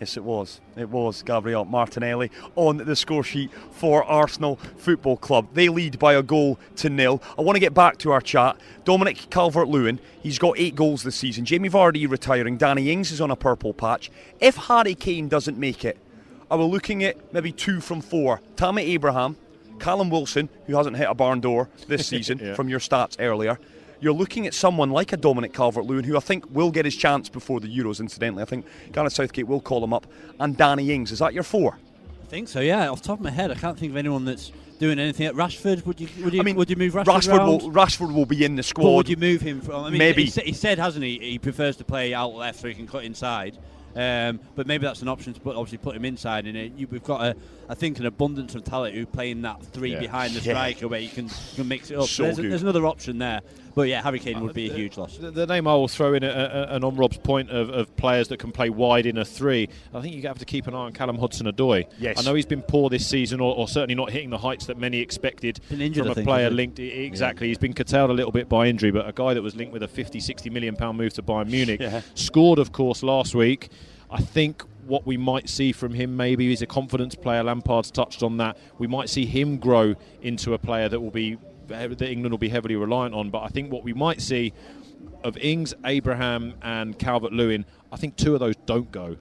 Yes, 0.00 0.16
it 0.16 0.24
was. 0.24 0.62
It 0.78 0.88
was 0.88 1.22
Gabriel 1.22 1.66
Martinelli 1.66 2.30
on 2.56 2.78
the 2.78 2.96
score 2.96 3.22
sheet 3.22 3.50
for 3.70 4.02
Arsenal 4.04 4.56
Football 4.78 5.18
Club. 5.18 5.48
They 5.52 5.68
lead 5.68 5.98
by 5.98 6.14
a 6.14 6.22
goal 6.22 6.58
to 6.76 6.88
nil. 6.88 7.22
I 7.38 7.42
want 7.42 7.56
to 7.56 7.60
get 7.60 7.74
back 7.74 7.98
to 7.98 8.10
our 8.10 8.22
chat. 8.22 8.56
Dominic 8.86 9.28
Calvert 9.28 9.68
Lewin, 9.68 10.00
he's 10.22 10.38
got 10.38 10.58
eight 10.58 10.74
goals 10.74 11.02
this 11.02 11.16
season. 11.16 11.44
Jamie 11.44 11.68
Vardy 11.68 12.08
retiring. 12.10 12.56
Danny 12.56 12.90
Ings 12.90 13.12
is 13.12 13.20
on 13.20 13.30
a 13.30 13.36
purple 13.36 13.74
patch. 13.74 14.10
If 14.40 14.56
Harry 14.56 14.94
Kane 14.94 15.28
doesn't 15.28 15.58
make 15.58 15.84
it, 15.84 15.98
are 16.50 16.56
we 16.56 16.64
looking 16.64 17.04
at 17.04 17.34
maybe 17.34 17.52
two 17.52 17.82
from 17.82 18.00
four? 18.00 18.40
Tammy 18.56 18.84
Abraham, 18.84 19.36
Callum 19.78 20.08
Wilson, 20.08 20.48
who 20.66 20.76
hasn't 20.78 20.96
hit 20.96 21.08
a 21.10 21.14
barn 21.14 21.40
door 21.40 21.68
this 21.88 22.06
season 22.14 22.38
Yeah. 22.42 22.54
from 22.54 22.70
your 22.70 22.80
stats 22.80 23.16
earlier, 23.20 23.58
you're 24.00 24.12
looking 24.12 24.46
at 24.46 24.54
someone 24.54 24.90
like 24.90 25.12
a 25.12 25.16
Dominic 25.16 25.52
Calvert-Lewin, 25.52 26.04
who 26.04 26.16
I 26.16 26.20
think 26.20 26.44
will 26.50 26.70
get 26.70 26.84
his 26.84 26.96
chance 26.96 27.28
before 27.28 27.60
the 27.60 27.68
Euros. 27.68 28.00
Incidentally, 28.00 28.42
I 28.42 28.46
think 28.46 28.66
Gareth 28.92 29.12
Southgate 29.12 29.46
will 29.46 29.60
call 29.60 29.82
him 29.82 29.92
up, 29.92 30.06
and 30.40 30.56
Danny 30.56 30.92
Ings. 30.92 31.12
Is 31.12 31.18
that 31.18 31.34
your 31.34 31.42
four? 31.42 31.78
I 32.22 32.26
think 32.26 32.48
so. 32.48 32.60
Yeah, 32.60 32.88
off 32.88 33.02
the 33.02 33.08
top 33.08 33.18
of 33.18 33.24
my 33.24 33.30
head, 33.30 33.50
I 33.50 33.54
can't 33.54 33.78
think 33.78 33.90
of 33.92 33.96
anyone 33.96 34.24
that's 34.24 34.52
doing 34.78 34.98
anything 34.98 35.26
at 35.26 35.34
Rashford. 35.34 35.84
Would 35.86 36.00
you? 36.00 36.08
Would 36.22 36.34
you? 36.34 36.40
I 36.40 36.42
mean, 36.44 36.56
would 36.56 36.70
you 36.70 36.76
move 36.76 36.92
Rashford? 36.94 37.04
Rashford 37.06 37.38
around? 37.38 37.48
will, 37.48 37.70
Rashford 37.72 38.14
will 38.14 38.26
be 38.26 38.44
in 38.44 38.54
the 38.54 38.60
Or 38.60 38.64
squad. 38.64 38.94
would 38.96 39.08
you 39.08 39.16
move 39.16 39.40
him 39.40 39.60
from? 39.60 39.84
I 39.84 39.90
mean, 39.90 39.98
Maybe. 39.98 40.26
he, 40.26 40.40
he 40.42 40.52
said, 40.52 40.78
hasn't 40.78 41.04
he? 41.04 41.18
He 41.18 41.38
prefers 41.38 41.76
to 41.76 41.84
play 41.84 42.14
out 42.14 42.34
left 42.34 42.60
so 42.60 42.68
he 42.68 42.74
can 42.74 42.86
cut 42.86 43.04
inside. 43.04 43.56
Um, 43.98 44.38
but 44.54 44.68
maybe 44.68 44.86
that's 44.86 45.02
an 45.02 45.08
option 45.08 45.32
to 45.34 45.40
put, 45.40 45.56
obviously 45.56 45.78
put 45.78 45.96
him 45.96 46.04
inside. 46.04 46.46
And 46.46 46.56
it, 46.56 46.72
you, 46.76 46.86
we've 46.86 47.02
got, 47.02 47.20
a, 47.20 47.36
I 47.68 47.74
think, 47.74 47.98
an 47.98 48.06
abundance 48.06 48.54
of 48.54 48.62
talent 48.62 48.94
who 48.94 49.04
playing 49.06 49.42
that 49.42 49.60
three 49.66 49.92
Yeah. 49.92 49.98
behind 49.98 50.34
the 50.34 50.40
Yeah. 50.40 50.52
striker 50.52 50.86
where 50.86 51.00
you 51.00 51.08
can, 51.08 51.28
can 51.56 51.66
mix 51.66 51.90
it 51.90 51.98
up. 51.98 52.06
So 52.06 52.22
there's, 52.22 52.36
there's 52.36 52.62
another 52.62 52.86
option 52.86 53.18
there. 53.18 53.40
But 53.74 53.88
yeah, 53.88 54.02
Harry 54.02 54.18
Kane 54.18 54.40
would 54.40 54.54
be 54.54 54.68
a 54.70 54.72
huge 54.72 54.96
loss. 54.96 55.18
The, 55.18 55.30
the 55.30 55.46
name 55.46 55.68
I 55.68 55.74
will 55.74 55.86
throw 55.86 56.14
in, 56.14 56.24
a, 56.24 56.28
a, 56.28 56.74
and 56.74 56.84
on 56.84 56.96
Rob's 56.96 57.18
point 57.18 57.50
of, 57.50 57.68
of 57.70 57.94
players 57.96 58.26
that 58.28 58.38
can 58.38 58.50
play 58.50 58.70
wide 58.70 59.06
in 59.06 59.16
a 59.18 59.24
three, 59.24 59.68
I 59.94 60.00
think 60.00 60.14
you 60.16 60.22
have 60.22 60.38
to 60.38 60.44
keep 60.44 60.66
an 60.66 60.74
eye 60.74 60.78
on 60.78 60.92
Callum 60.92 61.16
Hudson-Odoi. 61.18 61.84
Yes. 61.98 62.18
I 62.18 62.22
know 62.28 62.34
he's 62.34 62.46
been 62.46 62.62
poor 62.62 62.90
this 62.90 63.06
season, 63.06 63.40
or, 63.40 63.54
or 63.54 63.68
certainly 63.68 63.94
not 63.94 64.10
hitting 64.10 64.30
the 64.30 64.38
heights 64.38 64.66
that 64.66 64.78
many 64.78 64.98
expected 64.98 65.60
Been 65.68 65.80
injured, 65.80 66.04
from 66.04 66.10
a 66.12 66.14
think, 66.16 66.26
player 66.26 66.50
linked. 66.50 66.78
Exactly, 66.80 67.48
he's 67.48 67.58
been 67.58 67.72
curtailed 67.72 68.10
a 68.10 68.14
little 68.14 68.32
bit 68.32 68.48
by 68.48 68.66
injury, 68.66 68.90
but 68.90 69.08
a 69.08 69.12
guy 69.12 69.32
that 69.34 69.42
was 69.42 69.54
linked 69.54 69.72
with 69.72 69.82
a 69.84 69.88
50, 69.88 70.18
60 70.18 70.50
million 70.50 70.74
pound 70.74 70.98
move 70.98 71.12
to 71.14 71.22
Bayern 71.22 71.48
Munich 71.50 71.80
Yeah. 71.88 72.00
scored, 72.14 72.58
of 72.58 72.72
course, 72.72 73.02
last 73.04 73.34
week. 73.36 73.68
I 74.10 74.20
think 74.20 74.62
what 74.86 75.06
we 75.06 75.16
might 75.16 75.48
see 75.48 75.72
from 75.72 75.92
him 75.92 76.16
maybe 76.16 76.50
is 76.52 76.62
a 76.62 76.66
confidence 76.66 77.14
player. 77.14 77.42
Lampard's 77.42 77.90
touched 77.90 78.22
on 78.22 78.38
that. 78.38 78.56
We 78.78 78.86
might 78.86 79.10
see 79.10 79.26
him 79.26 79.58
grow 79.58 79.94
into 80.22 80.54
a 80.54 80.58
player 80.58 80.88
that 80.88 81.00
will 81.00 81.10
be 81.10 81.36
that 81.66 82.02
England 82.02 82.32
will 82.32 82.38
be 82.38 82.48
heavily 82.48 82.76
reliant 82.76 83.14
on. 83.14 83.28
But 83.28 83.42
I 83.42 83.48
think 83.48 83.70
what 83.70 83.84
we 83.84 83.92
might 83.92 84.22
see 84.22 84.54
of 85.22 85.36
Ings, 85.36 85.74
Abraham, 85.84 86.54
and 86.62 86.98
Calvert 86.98 87.32
Lewin, 87.32 87.66
I 87.92 87.96
think 87.96 88.16
two 88.16 88.32
of 88.32 88.40
those 88.40 88.56
don't 88.64 88.90
go 88.90 89.18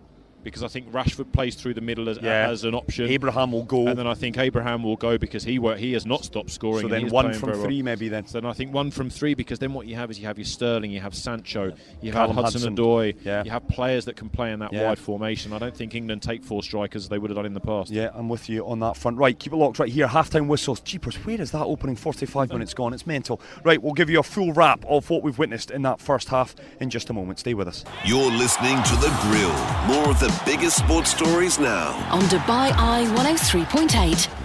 because 0.48 0.64
I 0.64 0.68
think 0.70 0.91
Rashford 0.91 1.32
plays 1.34 1.56
through 1.56 1.74
the 1.74 1.82
middle 1.82 2.08
as, 2.10 2.20
Yeah. 2.22 2.50
as 2.50 2.64
an 2.64 2.74
option. 2.74 3.08
Abraham 3.10 3.52
will 3.52 3.64
go. 3.64 3.88
and 3.88 3.98
then 4.00 4.08
I 4.08 4.14
think 4.14 4.38
Abraham 4.38 4.82
will 4.84 4.95
go 4.95 5.18
because 5.18 5.43
he 5.43 5.60
won't- 5.60 5.80
he 5.80 5.93
has 5.93 6.06
not 6.06 6.24
stopped 6.24 6.50
scoring. 6.52 6.82
so 6.84 6.88
then 6.88 7.10
one 7.10 7.34
from 7.34 7.50
very 7.50 7.58
well. 7.58 7.68
three, 7.68 7.82
maybe 7.82 8.08
then. 8.10 8.26
So 8.28 8.39
then 8.39 8.50
I 8.50 8.54
think 8.54 8.74
one 8.74 8.91
from 8.91 9.10
three 9.10 9.34
because 9.34 9.60
then 9.60 9.74
what 9.74 9.88
you 9.88 9.95
have 9.95 10.10
is 10.10 10.20
you 10.20 10.26
have 10.28 10.38
your 10.38 10.45
Sterling, 10.45 10.91
you 10.91 11.02
have 11.02 11.14
Sancho, 11.14 11.74
you 12.02 12.12
Callum 12.12 12.36
have 12.36 12.45
Hudson 12.45 12.62
Hudson. 12.62 12.76
Odoi, 12.78 13.16
Yeah. 13.26 13.43
you 13.43 13.52
have 13.52 13.68
players 13.68 14.06
that 14.06 14.16
can 14.16 14.30
play 14.30 14.52
in 14.52 14.60
that 14.60 14.72
Yeah. 14.74 14.88
wide 14.88 15.00
formation. 15.00 15.52
I 15.54 15.58
don't 15.60 15.76
think 15.76 15.93
England 15.95 16.22
take 16.22 16.43
four 16.43 16.64
strikers 16.64 17.04
as 17.04 17.10
they 17.10 17.18
would 17.18 17.30
have 17.30 17.36
done 17.36 17.45
in 17.45 17.54
the 17.54 17.60
past. 17.60 17.91
Yeah, 17.91 18.10
I'm 18.16 18.30
with 18.30 18.48
you 18.50 18.66
on 18.68 18.80
that 18.80 18.95
front. 18.98 19.18
Right, 19.18 19.38
keep 19.38 19.52
it 19.54 19.58
locked 19.58 19.80
right 19.80 19.89
here. 19.91 20.08
Halftime 20.08 20.48
whistles. 20.48 20.80
Jeepers, 20.80 21.16
where 21.26 21.39
is 21.41 21.52
that 21.52 21.64
opening 21.66 21.95
45 21.95 22.52
minutes 22.54 22.74
gone? 22.74 22.93
It's 22.93 23.06
mental. 23.06 23.39
Right, 23.64 23.82
we'll 23.82 23.93
give 23.93 24.10
you 24.10 24.20
a 24.20 24.24
full 24.24 24.54
wrap 24.54 24.84
of 24.88 25.10
what 25.10 25.24
we've 25.24 25.38
witnessed 25.38 25.72
in 25.72 25.82
that 25.84 26.00
first 26.00 26.30
half 26.30 26.56
in 26.80 26.89
just 26.89 27.10
a 27.10 27.14
moment. 27.14 27.39
Stay 27.39 27.54
with 27.54 27.68
us. 27.68 27.84
You're 28.06 28.32
listening 28.32 28.82
to 28.84 28.95
The 28.95 29.10
Grill. 29.24 29.54
More 29.88 30.10
of 30.12 30.20
the 30.20 30.28
biggest 30.46 30.78
sports 30.78 31.12
stories 31.12 31.60
now. 31.60 31.96
On 32.12 32.22
Dubai 32.24 32.72
Eye 32.78 33.06
103.8. 33.16 34.37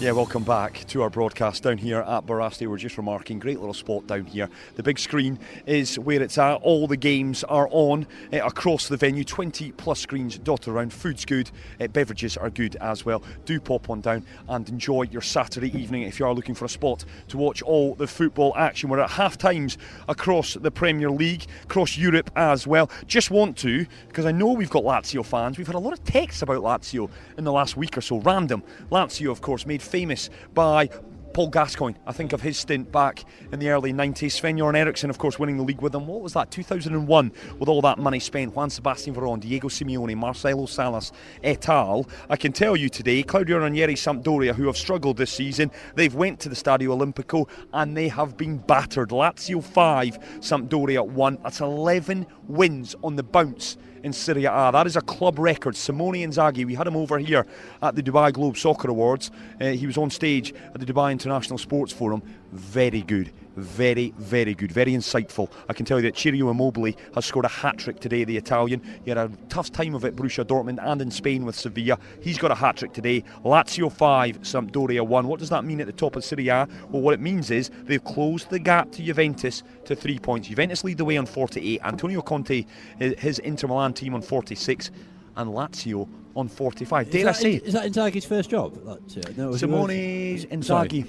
Yeah, 0.00 0.12
welcome 0.12 0.44
back 0.44 0.84
to 0.86 1.02
our 1.02 1.10
broadcast 1.10 1.64
down 1.64 1.76
here 1.76 1.98
at 1.98 2.24
Barasti. 2.24 2.68
We're 2.68 2.76
just 2.76 2.96
remarking, 2.98 3.40
great 3.40 3.58
little 3.58 3.74
spot 3.74 4.06
down 4.06 4.26
here. 4.26 4.48
The 4.76 4.82
big 4.84 4.96
screen 4.96 5.40
is 5.66 5.98
where 5.98 6.22
it's 6.22 6.38
at. 6.38 6.54
All 6.62 6.86
the 6.86 6.96
games 6.96 7.42
are 7.42 7.68
on 7.72 8.06
uh, 8.32 8.36
across 8.46 8.86
the 8.86 8.96
venue. 8.96 9.24
20 9.24 9.72
plus 9.72 9.98
screens 9.98 10.38
dotted 10.38 10.68
around. 10.68 10.92
Food's 10.92 11.24
good, 11.24 11.50
uh, 11.80 11.88
beverages 11.88 12.36
are 12.36 12.48
good 12.48 12.76
as 12.76 13.04
well. 13.04 13.24
Do 13.44 13.58
pop 13.58 13.90
on 13.90 14.00
down 14.00 14.24
and 14.48 14.68
enjoy 14.68 15.02
your 15.10 15.20
Saturday 15.20 15.76
evening 15.76 16.02
if 16.02 16.20
you 16.20 16.26
are 16.26 16.32
looking 16.32 16.54
for 16.54 16.66
a 16.66 16.68
spot 16.68 17.04
to 17.26 17.36
watch 17.36 17.60
all 17.62 17.96
the 17.96 18.06
football 18.06 18.54
action. 18.56 18.90
We're 18.90 19.00
at 19.00 19.10
half 19.10 19.36
times 19.36 19.78
across 20.06 20.54
the 20.54 20.70
Premier 20.70 21.10
League, 21.10 21.46
across 21.64 21.98
Europe 21.98 22.30
as 22.36 22.68
well. 22.68 22.88
Just 23.08 23.32
want 23.32 23.56
to, 23.58 23.84
because 24.06 24.26
I 24.26 24.30
know 24.30 24.52
we've 24.52 24.70
got 24.70 24.84
Lazio 24.84 25.26
fans, 25.26 25.58
we've 25.58 25.66
had 25.66 25.74
a 25.74 25.80
lot 25.80 25.92
of 25.92 26.04
texts 26.04 26.42
about 26.42 26.62
Lazio 26.62 27.10
in 27.36 27.42
the 27.42 27.52
last 27.52 27.76
week 27.76 27.98
or 27.98 28.00
so. 28.00 28.20
Random. 28.20 28.62
Lazio, 28.92 29.32
of 29.32 29.40
course, 29.40 29.66
made 29.66 29.82
famous 29.88 30.30
by 30.54 30.88
Paul 31.38 31.50
Gascoigne. 31.50 31.96
I 32.04 32.12
think 32.12 32.32
of 32.32 32.40
his 32.40 32.58
stint 32.58 32.90
back 32.90 33.24
in 33.52 33.60
the 33.60 33.68
early 33.68 33.92
90s. 33.92 34.32
Sven 34.32 34.56
Göran 34.56 34.76
Eriksson, 34.76 35.08
of 35.08 35.18
course, 35.18 35.38
winning 35.38 35.56
the 35.56 35.62
league 35.62 35.80
with 35.80 35.92
them. 35.92 36.06
What 36.06 36.20
was 36.20 36.32
that? 36.32 36.50
2001, 36.50 37.32
with 37.58 37.68
all 37.68 37.80
that 37.82 37.98
money 37.98 38.18
spent. 38.18 38.56
Juan 38.56 38.70
Sebastian 38.70 39.14
Veron, 39.14 39.38
Diego 39.38 39.68
Simeone, 39.68 40.16
Marcelo 40.16 40.66
Salas, 40.66 41.12
et 41.44 41.68
al. 41.68 42.08
I 42.28 42.36
can 42.36 42.52
tell 42.52 42.76
you 42.76 42.88
today, 42.88 43.22
Claudio 43.22 43.58
Ranieri 43.58 43.94
Sampdoria, 43.94 44.52
who 44.52 44.66
have 44.66 44.76
struggled 44.76 45.16
this 45.16 45.30
season, 45.30 45.70
they've 45.94 46.14
went 46.14 46.40
to 46.40 46.48
the 46.48 46.56
Stadio 46.56 46.88
Olimpico 46.88 47.48
and 47.72 47.96
they 47.96 48.08
have 48.08 48.36
been 48.36 48.58
battered. 48.58 49.10
Lazio 49.10 49.62
5, 49.62 50.18
Sampdoria 50.40 51.06
1. 51.06 51.38
That's 51.44 51.60
11 51.60 52.26
wins 52.48 52.96
on 53.04 53.14
the 53.14 53.22
bounce 53.22 53.76
in 54.08 54.12
Serie 54.14 54.46
A. 54.46 54.70
That 54.72 54.86
is 54.86 54.96
a 54.96 55.02
club 55.02 55.38
record. 55.38 55.76
Simone 55.76 56.14
Inzaghi, 56.14 56.64
we 56.64 56.74
had 56.74 56.86
him 56.86 56.96
over 56.96 57.18
here 57.18 57.46
at 57.82 57.94
the 57.94 58.02
Dubai 58.02 58.32
Globe 58.32 58.56
Soccer 58.56 58.88
Awards. 58.88 59.30
Uh, 59.60 59.66
he 59.66 59.86
was 59.86 59.98
on 59.98 60.10
stage 60.10 60.54
at 60.74 60.80
the 60.80 60.86
Dubai 60.86 61.12
International 61.12 61.58
Sports 61.58 61.92
Forum. 61.92 62.22
Very 62.52 63.02
good. 63.02 63.30
Very, 63.56 64.14
very 64.16 64.54
good. 64.54 64.70
Very 64.70 64.92
insightful. 64.92 65.50
I 65.68 65.72
can 65.72 65.84
tell 65.84 65.98
you 65.98 66.02
that 66.04 66.16
Ciro 66.16 66.48
Immobile 66.50 66.92
has 67.14 67.26
scored 67.26 67.44
a 67.44 67.48
hat 67.48 67.76
trick 67.76 67.98
today, 67.98 68.24
the 68.24 68.36
Italian. 68.36 68.80
He 69.04 69.10
had 69.10 69.18
a 69.18 69.30
tough 69.48 69.72
time 69.72 69.94
of 69.94 70.04
it, 70.04 70.14
Borussia 70.14 70.44
Dortmund, 70.44 70.78
and 70.80 71.02
in 71.02 71.10
Spain 71.10 71.44
with 71.44 71.56
Sevilla. 71.56 71.98
He's 72.22 72.38
got 72.38 72.52
a 72.52 72.54
hat 72.54 72.76
trick 72.76 72.92
today. 72.92 73.24
Lazio 73.44 73.90
5, 73.90 74.42
Sampdoria 74.42 75.04
1. 75.04 75.26
What 75.26 75.40
does 75.40 75.50
that 75.50 75.64
mean 75.64 75.80
at 75.80 75.86
the 75.86 75.92
top 75.92 76.14
of 76.14 76.24
Serie 76.24 76.48
A? 76.48 76.68
Well, 76.90 77.02
what 77.02 77.14
it 77.14 77.20
means 77.20 77.50
is 77.50 77.70
they've 77.84 78.02
closed 78.04 78.48
the 78.48 78.60
gap 78.60 78.92
to 78.92 79.02
Juventus 79.02 79.64
to 79.84 79.96
three 79.96 80.18
points. 80.20 80.48
Juventus 80.48 80.84
lead 80.84 80.98
the 80.98 81.04
way 81.04 81.16
on 81.16 81.26
48. 81.26 81.80
Antonio 81.82 82.22
Conte, 82.22 82.64
his 82.98 83.40
Inter 83.40 83.66
Milan 83.66 83.92
team 83.92 84.14
on 84.14 84.22
46. 84.22 84.92
And 85.36 85.50
Lazio 85.50 86.08
on 86.34 86.48
45. 86.48 87.10
Dare 87.10 87.26
I 87.26 87.30
is, 87.30 87.36
that, 87.36 87.42
say, 87.42 87.54
is 87.54 87.72
that 87.72 87.86
Inzaghi's 87.86 88.24
first 88.24 88.50
job? 88.50 88.74
That, 88.84 89.26
uh, 89.26 89.32
no, 89.36 89.56
Simone's 89.56 90.66
Sorry. 90.66 91.04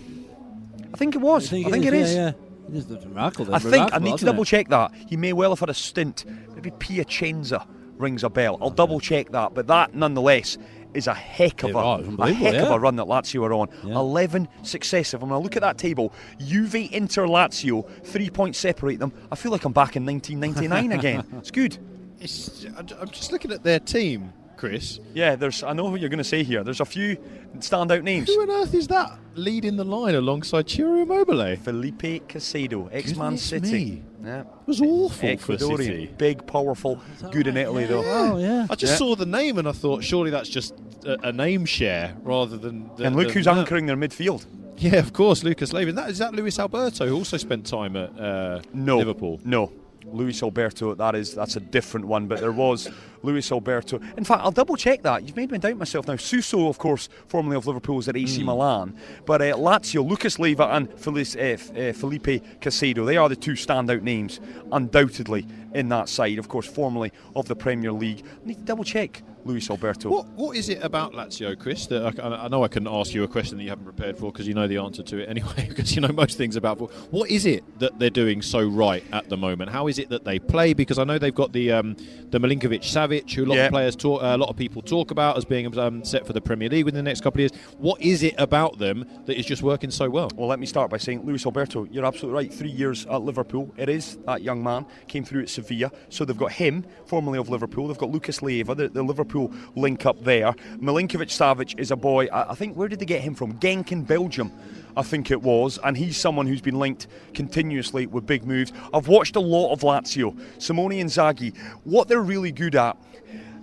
Inzaghi. 0.89 0.93
I 0.93 0.97
think 0.97 1.15
it 1.15 1.21
was. 1.21 1.47
I 1.47 1.49
think, 1.49 1.85
it 1.85 1.93
it 1.93 1.93
is. 1.93 2.13
Yeah, 2.15 2.21
yeah. 2.21 2.31
It 2.69 2.75
is 2.75 3.05
remarkable. 3.05 3.55
I 3.55 3.59
think 3.59 3.93
I 3.93 3.99
need 3.99 4.17
to 4.19 4.25
double 4.25 4.45
check 4.45 4.67
that. 4.69 4.91
He 5.07 5.17
may 5.17 5.33
well 5.33 5.51
have 5.51 5.59
had 5.59 5.69
a 5.69 5.73
stint. 5.73 6.25
Maybe 6.53 6.71
Piacenza 6.71 7.65
rings 7.97 8.23
a 8.23 8.29
bell. 8.29 8.57
I'll 8.61 8.69
double 8.69 8.99
check 8.99 9.31
that. 9.31 9.53
But 9.53 9.67
that, 9.67 9.93
nonetheless, 9.95 10.57
is 10.93 11.07
a 11.07 11.13
heck 11.13 11.63
of 11.63 11.71
Yeah, 11.71 11.75
it's 11.75 11.77
a, 11.77 11.79
a 11.79 12.07
unbelievable, 12.09 12.51
heck 12.51 12.63
of 12.63 12.71
a 12.71 12.79
run 12.79 12.95
that 12.95 13.05
Lazio 13.05 13.43
are 13.43 13.53
on. 13.53 13.69
Yeah. 13.83 13.95
11 13.95 14.47
successive. 14.63 15.21
And 15.21 15.31
when 15.31 15.39
I 15.39 15.43
look 15.43 15.55
at 15.55 15.61
that 15.61 15.77
table, 15.77 16.13
Juve, 16.39 16.75
Inter, 16.75 17.27
Lazio, 17.27 17.87
three 18.03 18.29
points 18.29 18.57
separate 18.59 18.99
them. 18.99 19.13
I 19.31 19.35
feel 19.35 19.51
like 19.51 19.65
I'm 19.65 19.73
back 19.73 19.95
in 19.95 20.05
1999 20.05 20.97
again. 20.97 21.25
It's 21.39 21.51
good. 21.51 21.77
It's, 22.19 22.65
I'm 22.77 23.09
just 23.09 23.31
looking 23.31 23.51
at 23.51 23.63
their 23.63 23.79
team, 23.79 24.33
Chris. 24.59 24.99
Yeah, 25.13 25.35
there's. 25.35 25.63
I 25.63 25.71
know 25.73 25.85
what 25.85 26.01
you're 26.01 26.09
going 26.09 26.17
to 26.17 26.23
say 26.23 26.43
here. 26.43 26.63
There's 26.65 26.81
a 26.81 26.85
few 26.85 27.15
standout 27.59 28.03
names. 28.03 28.27
Who 28.27 28.41
on 28.41 28.51
earth 28.51 28.73
is 28.73 28.87
that 28.89 29.17
leading 29.35 29.77
the 29.77 29.85
line 29.85 30.15
alongside 30.15 30.69
Ciro 30.69 31.01
Immobile? 31.01 31.55
Felipe 31.55 32.27
Caicedo, 32.27 32.89
ex-Man 32.91 33.17
Goodness 33.37 33.41
City. 33.43 33.71
me. 33.71 34.03
Yeah. 34.23 34.41
It 34.41 34.47
was 34.67 34.81
awful 34.81 35.37
for 35.37 35.57
City. 35.57 36.13
big, 36.17 36.45
powerful, 36.45 37.01
good 37.31 37.47
in 37.47 37.55
Italy 37.55 37.85
though. 37.85 38.03
Oh, 38.05 38.37
yeah. 38.37 38.67
I 38.69 38.75
just 38.75 38.91
Yeah. 38.93 38.97
saw 38.97 39.15
the 39.15 39.25
name 39.25 39.57
and 39.59 39.67
I 39.67 39.71
thought, 39.71 40.03
surely 40.03 40.29
that's 40.29 40.49
just 40.49 40.73
a, 41.05 41.29
a 41.29 41.31
name 41.31 41.63
share 41.65 42.15
rather 42.23 42.57
than. 42.57 42.89
than 42.97 43.05
And 43.07 43.15
look 43.15 43.27
than 43.27 43.33
who's 43.35 43.45
that. 43.45 43.57
anchoring 43.57 43.85
their 43.85 43.95
midfield. 43.95 44.45
Yeah, 44.77 44.95
of 44.97 45.13
course, 45.13 45.43
Lucas 45.43 45.71
Leiva. 45.73 45.93
That 45.93 46.09
is 46.09 46.17
that 46.19 46.33
Luis 46.33 46.59
Alberto 46.59 47.07
who 47.07 47.15
also 47.15 47.37
spent 47.37 47.65
time 47.65 47.95
at 47.95 48.17
uh, 48.19 48.61
No, 48.73 48.97
Liverpool. 48.97 49.39
No, 49.45 49.71
Luis 50.05 50.41
Alberto. 50.43 50.95
That 50.95 51.15
is 51.15 51.33
that's 51.35 51.55
a 51.57 51.59
different 51.59 52.07
one. 52.07 52.27
But 52.27 52.39
there 52.41 52.51
was 52.53 52.89
Luis 53.23 53.51
Alberto. 53.51 53.99
In 54.17 54.23
fact, 54.23 54.41
I'll 54.43 54.51
double 54.51 54.75
check 54.75 55.01
that. 55.03 55.23
You've 55.23 55.35
made 55.35 55.51
me 55.51 55.57
doubt 55.57 55.77
myself 55.77 56.07
now. 56.07 56.15
Suso, 56.15 56.67
of 56.67 56.77
course, 56.77 57.09
formerly 57.27 57.55
of 57.55 57.67
Liverpool, 57.67 57.99
is 57.99 58.07
at 58.07 58.17
AC 58.17 58.43
Milan. 58.43 58.95
But 59.25 59.41
uh, 59.41 59.55
Lazio, 59.55 60.07
Lucas 60.07 60.39
Leiva 60.39 60.67
and 60.67 60.91
Felice, 60.99 61.35
uh, 61.35 61.57
uh, 61.71 61.93
Felipe 61.93 62.43
Caicedo. 62.61 63.05
They 63.05 63.17
are 63.17 63.29
the 63.29 63.35
two 63.35 63.53
standout 63.53 64.01
names, 64.01 64.39
undoubtedly, 64.71 65.47
in 65.73 65.89
that 65.89 66.09
side. 66.09 66.37
Of 66.39 66.49
course, 66.49 66.67
formerly 66.67 67.11
of 67.35 67.47
the 67.47 67.55
Premier 67.55 67.91
League. 67.91 68.23
I 68.43 68.47
need 68.47 68.57
to 68.59 68.63
double 68.63 68.83
check 68.83 69.21
Luis 69.45 69.69
Alberto. 69.69 70.09
What 70.09 70.27
What 70.29 70.57
is 70.57 70.69
it 70.69 70.83
about 70.83 71.13
Lazio, 71.13 71.57
Chris? 71.57 71.87
That 71.87 72.19
I, 72.19 72.45
I 72.45 72.47
know 72.47 72.63
I 72.63 72.67
can 72.67 72.87
ask 72.87 73.13
you 73.13 73.23
a 73.23 73.27
question 73.27 73.57
that 73.57 73.63
you 73.63 73.69
haven't 73.69 73.85
prepared 73.85 74.17
for 74.17 74.31
because 74.31 74.47
you 74.47 74.53
know 74.53 74.67
the 74.67 74.77
answer 74.77 75.03
to 75.03 75.17
it 75.17 75.29
anyway, 75.35 75.67
because 75.67 75.95
you 75.95 76.01
know 76.01 76.09
most 76.09 76.37
things 76.37 76.55
about 76.55 76.77
football. 76.79 76.97
What 77.11 77.29
is 77.29 77.45
it 77.45 77.63
that 77.79 77.99
they're 77.99 78.09
doing 78.09 78.41
so 78.41 78.67
right 78.67 79.03
at 79.11 79.29
the 79.29 79.37
moment? 79.37 79.71
How 79.71 79.87
is 79.87 79.99
it 79.99 80.09
that 80.09 80.23
they 80.23 80.39
play? 80.39 80.73
Because 80.73 80.99
I 80.99 81.03
know 81.03 81.17
they've 81.17 81.33
got 81.33 81.53
the 81.53 81.71
um, 81.71 81.95
the 82.29 82.39
Milinkovic 82.39 82.81
Savic 82.81 83.08
Savic, 83.09 83.33
who 83.33 83.43
a 83.43 83.47
lot 83.47 83.55
Yeah. 83.55 83.65
of 83.65 83.71
players 83.71 83.95
talk, 83.95 84.21
uh, 84.23 84.27
a 84.27 84.37
lot 84.37 84.49
of 84.49 84.55
people 84.55 84.81
talk 84.81 85.11
about 85.11 85.37
as 85.37 85.45
being 85.45 85.77
um, 85.77 86.03
set 86.03 86.25
for 86.25 86.33
the 86.33 86.41
Premier 86.41 86.69
League 86.69 86.85
within 86.85 87.03
the 87.03 87.09
next 87.09 87.21
couple 87.21 87.39
of 87.39 87.51
years. 87.51 87.51
What 87.77 88.01
is 88.01 88.23
it 88.23 88.35
about 88.37 88.77
them 88.79 89.05
that 89.25 89.37
is 89.37 89.45
just 89.45 89.61
working 89.63 89.91
so 89.91 90.09
well? 90.09 90.29
Well, 90.35 90.47
let 90.47 90.59
me 90.59 90.65
start 90.65 90.89
by 90.91 90.97
saying, 90.97 91.25
Luis 91.25 91.45
Alberto, 91.45 91.85
you're 91.91 92.05
absolutely 92.05 92.35
right. 92.43 92.53
Three 92.53 92.69
years 92.69 93.05
at 93.07 93.21
Liverpool. 93.21 93.73
It 93.77 93.89
is 93.89 94.17
that 94.25 94.41
young 94.41 94.63
man 94.63 94.85
came 95.07 95.23
through 95.23 95.43
at 95.43 95.49
Sevilla. 95.49 95.91
So 96.09 96.25
they've 96.25 96.37
got 96.37 96.51
him, 96.53 96.85
formerly 97.05 97.39
of 97.39 97.49
Liverpool. 97.49 97.87
They've 97.87 97.97
got 97.97 98.09
Lucas 98.11 98.41
Leiva, 98.41 98.75
the, 98.75 98.89
the 98.89 99.03
Liverpool 99.03 99.53
link 99.75 100.05
up 100.05 100.23
there. 100.23 100.53
Milinkovic 100.77 101.29
Savic 101.29 101.79
is 101.79 101.91
a 101.91 101.95
boy. 101.95 102.27
I, 102.27 102.51
I 102.51 102.55
think 102.55 102.75
where 102.75 102.87
did 102.87 102.99
they 102.99 103.05
get 103.05 103.21
him 103.21 103.35
from? 103.35 103.53
Genk 103.59 103.91
in 103.91 104.03
Belgium. 104.03 104.51
I 104.95 105.01
think 105.03 105.31
it 105.31 105.41
was, 105.41 105.79
and 105.83 105.95
he's 105.95 106.17
someone 106.17 106.47
who's 106.47 106.61
been 106.61 106.79
linked 106.79 107.07
continuously 107.33 108.07
with 108.07 108.25
big 108.25 108.45
moves. 108.45 108.71
I've 108.93 109.07
watched 109.07 109.35
a 109.35 109.39
lot 109.39 109.71
of 109.71 109.81
Lazio, 109.81 110.37
Simone 110.57 110.91
Inzaghi. 110.91 111.55
What 111.83 112.07
they're 112.07 112.21
really 112.21 112.51
good 112.51 112.75
at, 112.75 112.97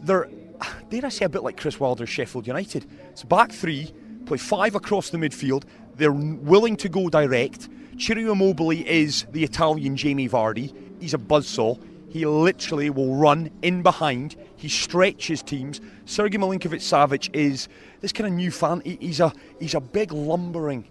they're, 0.03 0.29
dare 0.91 1.07
I 1.07 1.09
say, 1.09 1.25
a 1.25 1.29
bit 1.29 1.43
like 1.43 1.57
Chris 1.57 1.81
Wilder's 1.81 2.09
Sheffield 2.09 2.47
United. 2.47 2.87
It's 3.11 3.25
back 3.25 3.53
three, 3.53 3.93
play 4.25 4.39
five 4.39 4.75
across 4.75 5.11
the 5.11 5.19
midfield. 5.19 5.65
They're 5.97 6.13
willing 6.13 6.77
to 6.77 6.89
go 6.89 7.09
direct. 7.09 7.69
Ciro 7.99 8.33
Immobile 8.33 8.73
is 8.73 9.27
the 9.33 9.43
Italian 9.43 9.97
Jamie 9.97 10.29
Vardy. 10.29 10.75
He's 11.01 11.15
a 11.15 11.19
buzzsaw. 11.19 11.81
He 12.09 12.25
literally 12.25 12.91
will 12.91 13.15
run 13.15 13.51
in 13.63 13.83
behind. 13.83 14.37
He 14.57 14.69
stretches 14.69 15.43
teams. 15.43 15.81
Sergei 16.05 16.39
Milinkovic 16.39 16.81
Savic 16.81 17.35
is 17.35 17.69
this 18.01 18.13
kind 18.13 18.27
of 18.27 18.33
new 18.35 18.51
fan. 18.51 18.81
He's 18.85 19.21
a 19.21 19.33
he's 19.59 19.75
a 19.75 19.81
big 19.81 20.13
lumbering 20.13 20.85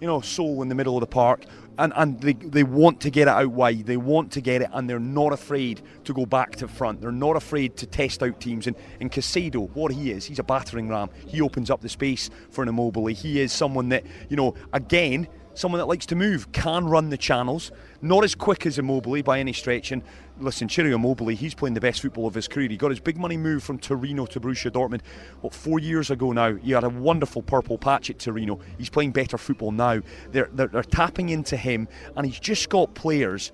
you 0.00 0.06
know, 0.06 0.20
soul 0.20 0.62
in 0.62 0.68
the 0.68 0.74
middle 0.74 0.96
of 0.96 1.00
the 1.00 1.06
park, 1.06 1.44
and, 1.78 1.92
and 1.96 2.20
they, 2.20 2.32
they 2.32 2.64
want 2.64 3.00
to 3.02 3.10
get 3.10 3.22
it 3.22 3.28
out 3.28 3.50
wide. 3.50 3.86
They 3.86 3.96
want 3.96 4.32
to 4.32 4.40
get 4.40 4.62
it, 4.62 4.70
and 4.72 4.90
they're 4.90 4.98
not 4.98 5.32
afraid 5.32 5.80
to 6.04 6.12
go 6.12 6.26
back 6.26 6.56
to 6.56 6.68
front. 6.68 7.00
They're 7.00 7.12
not 7.12 7.36
afraid 7.36 7.76
to 7.76 7.86
test 7.86 8.22
out 8.22 8.40
teams. 8.40 8.66
And, 8.66 8.76
and 9.00 9.10
Caicedo, 9.10 9.70
what 9.74 9.92
he 9.92 10.10
is, 10.10 10.24
he's 10.24 10.40
a 10.40 10.44
battering 10.44 10.88
ram. 10.88 11.10
He 11.26 11.40
opens 11.40 11.70
up 11.70 11.80
the 11.80 11.88
space 11.88 12.30
for 12.50 12.62
an 12.62 12.68
Immobile. 12.68 13.06
He 13.06 13.40
is 13.40 13.52
someone 13.52 13.90
that, 13.90 14.04
you 14.28 14.36
know, 14.36 14.54
again, 14.72 15.28
someone 15.54 15.78
that 15.78 15.86
likes 15.86 16.06
to 16.06 16.16
move, 16.16 16.50
can 16.52 16.86
run 16.86 17.10
the 17.10 17.16
channels. 17.16 17.70
Not 18.02 18.24
as 18.24 18.34
quick 18.34 18.66
as 18.66 18.78
Immobile 18.78 19.22
by 19.22 19.38
any 19.38 19.52
stretch. 19.52 19.92
And 19.92 20.02
listen, 20.40 20.68
Ciro 20.68 20.94
Immobile, 20.94 21.28
he's 21.28 21.54
playing 21.54 21.74
the 21.74 21.80
best 21.80 22.02
football 22.02 22.26
of 22.26 22.34
his 22.34 22.48
career. 22.48 22.68
He 22.68 22.76
got 22.76 22.90
his 22.90 23.00
big 23.00 23.18
money 23.18 23.36
move 23.36 23.62
from 23.62 23.78
Torino 23.78 24.26
to 24.26 24.40
Borussia 24.40 24.70
Dortmund, 24.70 25.00
what, 25.40 25.54
four 25.54 25.78
years 25.78 26.10
ago 26.10 26.32
now. 26.32 26.54
He 26.54 26.72
had 26.72 26.84
a 26.84 26.88
wonderful 26.88 27.42
purple 27.42 27.78
patch 27.78 28.10
at 28.10 28.18
Torino. 28.18 28.60
He's 28.78 28.90
playing 28.90 29.12
better 29.12 29.38
football 29.38 29.72
now. 29.72 30.00
They're, 30.30 30.48
they're, 30.52 30.68
they're 30.68 30.82
tapping 30.82 31.28
into 31.30 31.56
him, 31.56 31.88
and 32.16 32.26
he's 32.26 32.40
just 32.40 32.68
got 32.68 32.94
players 32.94 33.52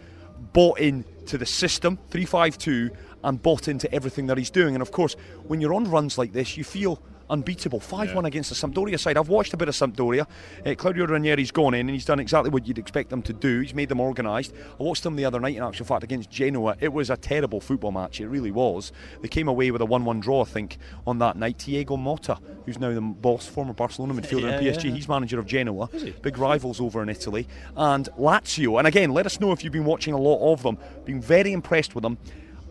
bought 0.53 0.79
into 0.79 1.39
the 1.39 1.47
system, 1.47 1.99
352, 2.11 2.91
and 3.25 3.43
bought 3.43 3.69
into 3.69 3.93
everything 3.93 4.27
that 4.27 4.39
he's 4.39 4.51
doing. 4.51 4.75
And 4.75 4.83
of 4.83 4.91
course, 4.91 5.17
when 5.47 5.61
you're 5.61 5.75
on 5.75 5.91
runs 5.91 6.19
like 6.19 6.33
this, 6.33 6.57
you 6.57 6.65
feel 6.65 7.01
unbeatable. 7.31 7.81
5 7.81 8.15
1 8.15 8.25
against 8.25 8.51
the 8.51 8.57
Sampdoria 8.57 8.99
side. 8.99 9.17
I've 9.17 9.29
watched 9.29 9.53
a 9.55 9.57
bit 9.57 9.69
of 9.69 9.75
Sampdoria. 9.75 10.27
Uh, 10.65 10.75
Claudio 10.75 11.07
Ranieri's 11.07 11.51
gone 11.51 11.75
in 11.75 11.81
and 11.81 11.91
he's 11.91 12.05
done 12.05 12.21
exactly 12.21 12.51
what 12.51 12.67
you'd 12.67 12.79
expect 12.79 13.11
them 13.11 13.23
to 13.23 13.33
do. 13.33 13.61
He's 13.61 13.75
made 13.75 13.89
them 13.89 14.01
organised. 14.01 14.53
I 14.79 14.83
watched 14.83 15.03
them 15.03 15.17
the 15.17 15.25
other 15.25 15.41
night, 15.41 15.57
in 15.57 15.63
actual 15.63 15.87
fact, 15.87 16.05
against 16.05 16.31
Genoa. 16.31 16.77
It 16.81 16.93
was 16.93 17.11
a 17.11 17.17
terrible 17.17 17.61
football 17.61 17.93
match. 17.93 18.21
It 18.21 18.29
really 18.29 18.51
was. 18.51 18.93
They 19.23 19.29
came 19.29 19.49
away 19.49 19.71
with 19.71 19.81
a 19.81 19.87
1 19.87 20.05
1 20.05 20.21
draw, 20.21 20.43
I 20.43 20.45
think, 20.45 20.79
on 21.07 21.19
that 21.19 21.37
night. 21.37 21.59
Diego 21.59 21.97
Motta, 21.97 22.39
who's 22.67 22.79
now 22.79 22.93
the 22.93 23.01
boss, 23.01 23.47
former 23.47 23.73
Barcelona 23.73 24.15
midfielder 24.15 24.43
Yeah, 24.43 24.59
in 24.59 24.65
PSG, 24.65 24.85
yeah. 24.85 24.91
he's 24.93 25.09
manager 25.09 25.39
of 25.39 25.47
Genoa. 25.47 25.89
Big 26.23 26.39
rivals 26.39 26.81
over 26.81 27.03
in 27.03 27.09
Italy. 27.09 27.47
And 27.77 28.09
Lazio, 28.19 28.79
and 28.79 28.87
again, 28.87 29.11
let 29.11 29.27
us 29.27 29.41
know 29.41 29.53
if 29.53 29.65
you've 29.65 29.73
been 29.73 29.85
watching 29.85 30.15
a 30.15 30.19
lot 30.19 30.53
of 30.53 30.63
them. 30.63 30.79
Been 31.05 31.21
very 31.21 31.53
impressed 31.53 31.95
with 31.95 32.03
them. 32.03 32.19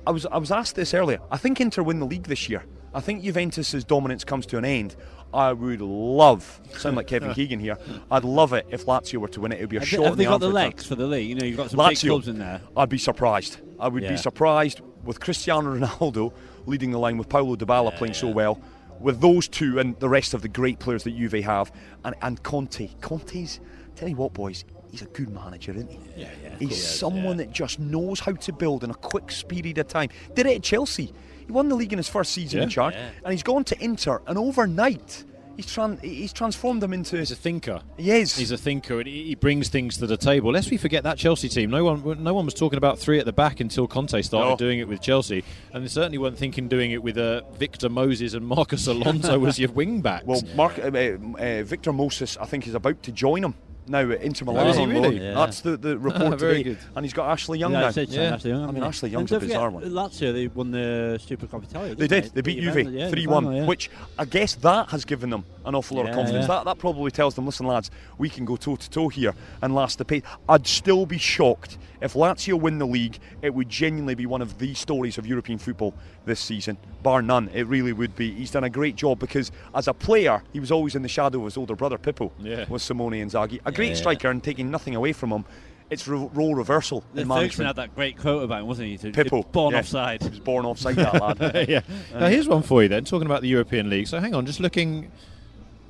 I 0.05 0.11
was 0.11 0.25
I 0.25 0.37
was 0.37 0.51
asked 0.51 0.75
this 0.75 0.93
earlier. 0.93 1.19
I 1.31 1.37
think 1.37 1.61
Inter 1.61 1.81
win 1.81 1.99
the 1.99 2.05
league 2.05 2.23
this 2.27 2.49
year. 2.49 2.65
I 2.93 3.01
think 3.01 3.23
Juventus's 3.23 3.83
dominance 3.83 4.23
comes 4.23 4.45
to 4.47 4.57
an 4.57 4.65
end. 4.65 4.95
I 5.33 5.51
would 5.51 5.81
love, 5.81 6.61
sound 6.77 6.95
like 6.95 7.07
Kevin 7.07 7.33
Keegan 7.35 7.59
here. 7.59 7.77
I'd 8.11 8.23
love 8.23 8.53
it 8.53 8.67
if 8.69 8.85
Lazio 8.85 9.17
were 9.17 9.27
to 9.29 9.41
win 9.41 9.51
it. 9.51 9.55
It 9.57 9.61
would 9.61 9.69
be 9.69 9.77
a 9.77 9.79
Have, 9.79 9.89
shot 9.89 9.97
they, 9.97 10.03
have 10.05 10.13
in 10.13 10.17
they 10.19 10.23
the 10.25 10.29
got 10.29 10.39
the 10.41 10.49
legs 10.49 10.85
for 10.85 10.95
the 10.95 11.07
league? 11.07 11.27
You 11.27 11.35
know, 11.35 11.45
you've 11.45 11.57
got 11.57 11.71
some 11.71 11.87
big 11.89 11.97
clubs 11.97 12.27
in 12.27 12.37
there. 12.37 12.61
I'd 12.77 12.89
be 12.89 12.99
surprised. 12.99 13.57
I 13.79 13.87
would 13.87 14.03
Yeah. 14.03 14.11
be 14.11 14.17
surprised 14.17 14.81
with 15.03 15.19
Cristiano 15.19 15.75
Ronaldo 15.75 16.33
leading 16.67 16.91
the 16.91 16.99
line 16.99 17.17
with 17.17 17.29
Paulo 17.29 17.55
Dybala 17.55 17.95
playing 17.95 18.13
so 18.13 18.29
well. 18.29 18.61
With 18.99 19.19
those 19.21 19.47
two 19.47 19.79
and 19.79 19.99
the 19.99 20.07
rest 20.07 20.33
of 20.35 20.43
the 20.43 20.47
great 20.47 20.77
players 20.79 21.03
that 21.03 21.11
Juve 21.17 21.43
have, 21.43 21.71
and, 22.05 22.15
and 22.21 22.41
Conte. 22.43 22.89
Conte's, 23.01 23.59
tell 23.95 24.07
you 24.07 24.15
what, 24.15 24.33
boys, 24.33 24.63
he's 24.91 25.01
a 25.01 25.05
good 25.07 25.29
manager, 25.29 25.71
isn't 25.73 25.89
he? 25.91 25.99
Yeah, 26.15 26.29
yeah. 26.43 26.55
He's 26.59 26.81
someone 26.81 27.37
that 27.37 27.51
just 27.51 27.79
knows 27.79 28.19
how 28.19 28.33
to 28.33 28.53
build 28.53 28.83
in 28.83 28.91
a 28.91 28.95
quick 28.95 29.33
period 29.49 29.79
of 29.79 29.87
time. 29.87 30.09
Did 30.35 30.45
it 30.45 30.57
at 30.57 30.63
Chelsea. 30.63 31.11
He 31.45 31.51
won 31.51 31.69
the 31.69 31.75
league 31.75 31.93
in 31.93 31.97
his 31.99 32.09
first 32.09 32.31
season 32.31 32.57
Yeah. 32.59 32.63
in 32.63 32.69
charge, 32.69 32.95
and 32.95 33.31
he's 33.31 33.43
gone 33.43 33.63
to 33.65 33.83
Inter, 33.83 34.21
and 34.27 34.37
overnight, 34.37 35.23
he's, 35.55 35.65
tran- 35.67 36.01
he's 36.03 36.33
transformed 36.33 36.81
them 36.81 36.93
into. 36.93 37.17
He's 37.17 37.31
a 37.31 37.35
thinker. 37.35 37.81
He 37.97 38.11
is. 38.11 38.35
He's 38.35 38.51
a 38.51 38.57
thinker, 38.57 38.99
and 38.99 39.07
he 39.07 39.23
he 39.23 39.35
brings 39.35 39.69
things 39.69 39.97
to 39.97 40.07
the 40.07 40.17
table. 40.17 40.51
Lest 40.51 40.71
we 40.71 40.77
forget 40.77 41.03
that 41.03 41.17
Chelsea 41.17 41.49
team. 41.49 41.69
No 41.69 41.83
one, 41.83 42.23
no 42.23 42.33
one 42.33 42.45
was 42.45 42.53
talking 42.53 42.77
about 42.77 42.97
three 42.99 43.19
at 43.19 43.25
the 43.25 43.33
back 43.33 43.59
until 43.59 43.87
Conte 43.87 44.21
started 44.21 44.49
No. 44.51 44.55
doing 44.57 44.79
it 44.79 44.87
with 44.87 45.01
Chelsea, 45.01 45.43
and 45.73 45.83
they 45.83 45.87
certainly 45.89 46.17
weren't 46.17 46.37
thinking 46.37 46.67
doing 46.67 46.91
it 46.91 47.03
with 47.03 47.17
uh, 47.17 47.41
Victor 47.53 47.89
Moses 47.89 48.33
and 48.33 48.45
Marcos 48.47 48.87
Alonso 48.87 49.45
as 49.47 49.59
your 49.59 49.71
wing 49.71 50.01
backs. 50.01 50.25
Well, 50.25 50.41
Mark, 50.55 50.79
uh, 50.79 50.87
uh, 50.87 51.63
Victor 51.63 51.93
Moses, 51.93 52.37
I 52.37 52.45
think, 52.45 52.67
is 52.67 52.73
about 52.75 53.03
to 53.03 53.11
join 53.11 53.43
him 53.43 53.53
now 53.87 53.99
at 54.11 54.19
uh, 54.19 54.21
Inter 54.21 54.45
Milan. 54.45 54.67
Is 54.67 54.77
he 54.77 54.85
really? 54.85 55.19
Yeah. 55.19 55.33
That's 55.33 55.61
the, 55.61 55.77
the 55.77 55.97
report 56.09 56.39
Very 56.39 56.63
today. 56.63 56.63
good. 56.63 56.77
And 56.95 57.05
he's 57.05 57.13
got 57.13 57.29
Ashley 57.29 57.59
Young 57.59 57.71
yeah, 57.73 57.81
now. 57.81 57.87
I 57.87 57.91
said 57.91 58.09
Yeah. 58.09 58.33
Ashley 58.35 58.51
Young, 58.51 58.59
I 58.63 58.65
mean, 58.67 58.75
haven't 58.75 58.83
Ashley 58.89 59.09
they? 59.09 59.13
Young's 59.13 59.31
And 59.31 59.37
a 59.37 59.39
don't 59.39 59.49
bizarre 59.49 59.71
forget, 59.71 59.91
one. 59.91 60.09
Lazio, 60.09 60.33
they 60.33 60.47
won 60.47 60.71
the 60.71 61.19
Super 61.25 61.47
Coppa 61.47 61.63
Italia. 61.63 61.95
They 61.95 62.07
didn't. 62.07 62.33
They 62.33 62.41
beat 62.41 62.61
Juventus, 62.61 62.91
Juve 62.91 62.99
yeah, 62.99 63.05
in 63.05 63.11
the 63.11 63.15
3 63.23 63.27
1, 63.27 63.65
which 63.67 63.89
I 64.17 64.25
guess 64.25 64.55
that 64.55 64.89
has 64.89 65.05
given 65.05 65.29
them 65.29 65.45
an 65.65 65.75
awful 65.75 65.97
lot 65.97 66.07
of 66.09 66.15
confidence. 66.15 66.43
yeah. 66.43 66.55
That, 66.55 66.65
that 66.65 66.77
probably 66.77 67.11
tells 67.11 67.35
them, 67.35 67.45
listen, 67.45 67.65
lads, 67.65 67.91
we 68.17 68.29
can 68.29 68.45
go 68.45 68.55
toe 68.55 68.75
to 68.75 68.89
toe 68.89 69.07
here 69.09 69.33
and 69.61 69.73
last 69.75 69.97
the 69.97 70.05
pace. 70.05 70.23
I'd 70.49 70.67
still 70.67 71.05
be 71.05 71.17
shocked 71.17 71.77
if 72.03 72.13
Lazio 72.13 72.59
win 72.59 72.77
the 72.77 72.85
league. 72.85 73.17
It 73.41 73.53
would 73.53 73.69
genuinely 73.69 74.13
be 74.13 74.25
one 74.25 74.41
of 74.41 74.59
the 74.59 74.73
stories 74.73 75.17
of 75.17 75.25
European 75.25 75.57
football 75.57 75.93
this 76.25 76.39
season, 76.39 76.77
bar 77.01 77.21
none. 77.21 77.49
It 77.53 77.65
really 77.67 77.93
would 77.93 78.15
be. 78.15 78.31
He's 78.31 78.51
done 78.51 78.65
a 78.65 78.69
great 78.69 78.95
job 78.97 79.19
because 79.19 79.51
as 79.73 79.87
a 79.87 79.93
player, 79.93 80.43
he 80.51 80.59
was 80.59 80.71
always 80.71 80.95
in 80.95 81.01
the 81.01 81.07
shadow 81.09 81.39
of 81.39 81.45
his 81.45 81.57
older 81.57 81.75
brother, 81.75 81.97
Pippo, 81.97 82.31
Yeah. 82.39 82.65
was 82.69 82.83
Simone 82.83 83.13
Inzaghi. 83.13 83.61
A 83.65 83.71
great 83.71 83.89
Yeah. 83.89 83.95
striker 83.95 84.29
and 84.29 84.43
taking 84.43 84.69
nothing 84.69 84.95
away 84.95 85.13
from 85.13 85.31
him. 85.31 85.45
It's 85.89 86.07
ro- 86.07 86.29
role 86.33 86.55
reversal 86.55 87.03
The 87.13 87.21
in 87.21 87.27
Ferguson 87.29 87.65
had 87.65 87.75
that 87.77 87.95
great 87.95 88.17
quote 88.17 88.43
about 88.43 88.61
him, 88.61 88.67
wasn't 88.67 88.89
he? 88.89 88.97
To- 88.97 89.11
Pippo. 89.11 89.43
Born 89.43 89.73
yeah. 89.73 89.79
offside. 89.79 90.23
He 90.23 90.29
was 90.29 90.39
born 90.39 90.65
offside, 90.65 90.95
that 90.97 91.21
lad. 91.21 91.39
yeah. 91.69 91.81
Now 92.13 92.27
here's 92.27 92.47
one 92.47 92.63
for 92.63 92.83
you 92.83 92.89
then. 92.89 93.05
Talking 93.05 93.27
about 93.27 93.41
the 93.41 93.47
European 93.49 93.89
League. 93.89 94.07
So 94.07 94.19
hang 94.19 94.33
on, 94.35 94.45
just 94.45 94.59
looking, 94.59 95.09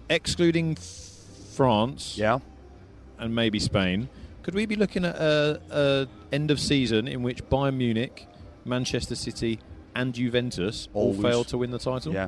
excluding 0.10 0.76
France 1.56 2.16
Yeah. 2.18 2.40
and 3.18 3.34
maybe 3.34 3.60
Spain. 3.60 4.10
Could 4.44 4.56
we 4.56 4.66
be 4.66 4.76
looking 4.76 5.06
at 5.06 5.16
a, 5.16 5.62
a 5.72 6.08
end 6.36 6.52
of 6.52 6.60
season 6.60 7.08
in 7.08 7.24
which 7.24 7.44
Bayern 7.46 7.78
Munich, 7.78 8.28
Manchester 8.66 9.16
City, 9.16 9.60
and 9.96 10.14
Juventus 10.14 10.90
all, 10.94 11.14
fail 11.14 11.44
to 11.46 11.58
win 11.58 11.72
the 11.72 11.80
title? 11.80 12.14
Yeah, 12.14 12.28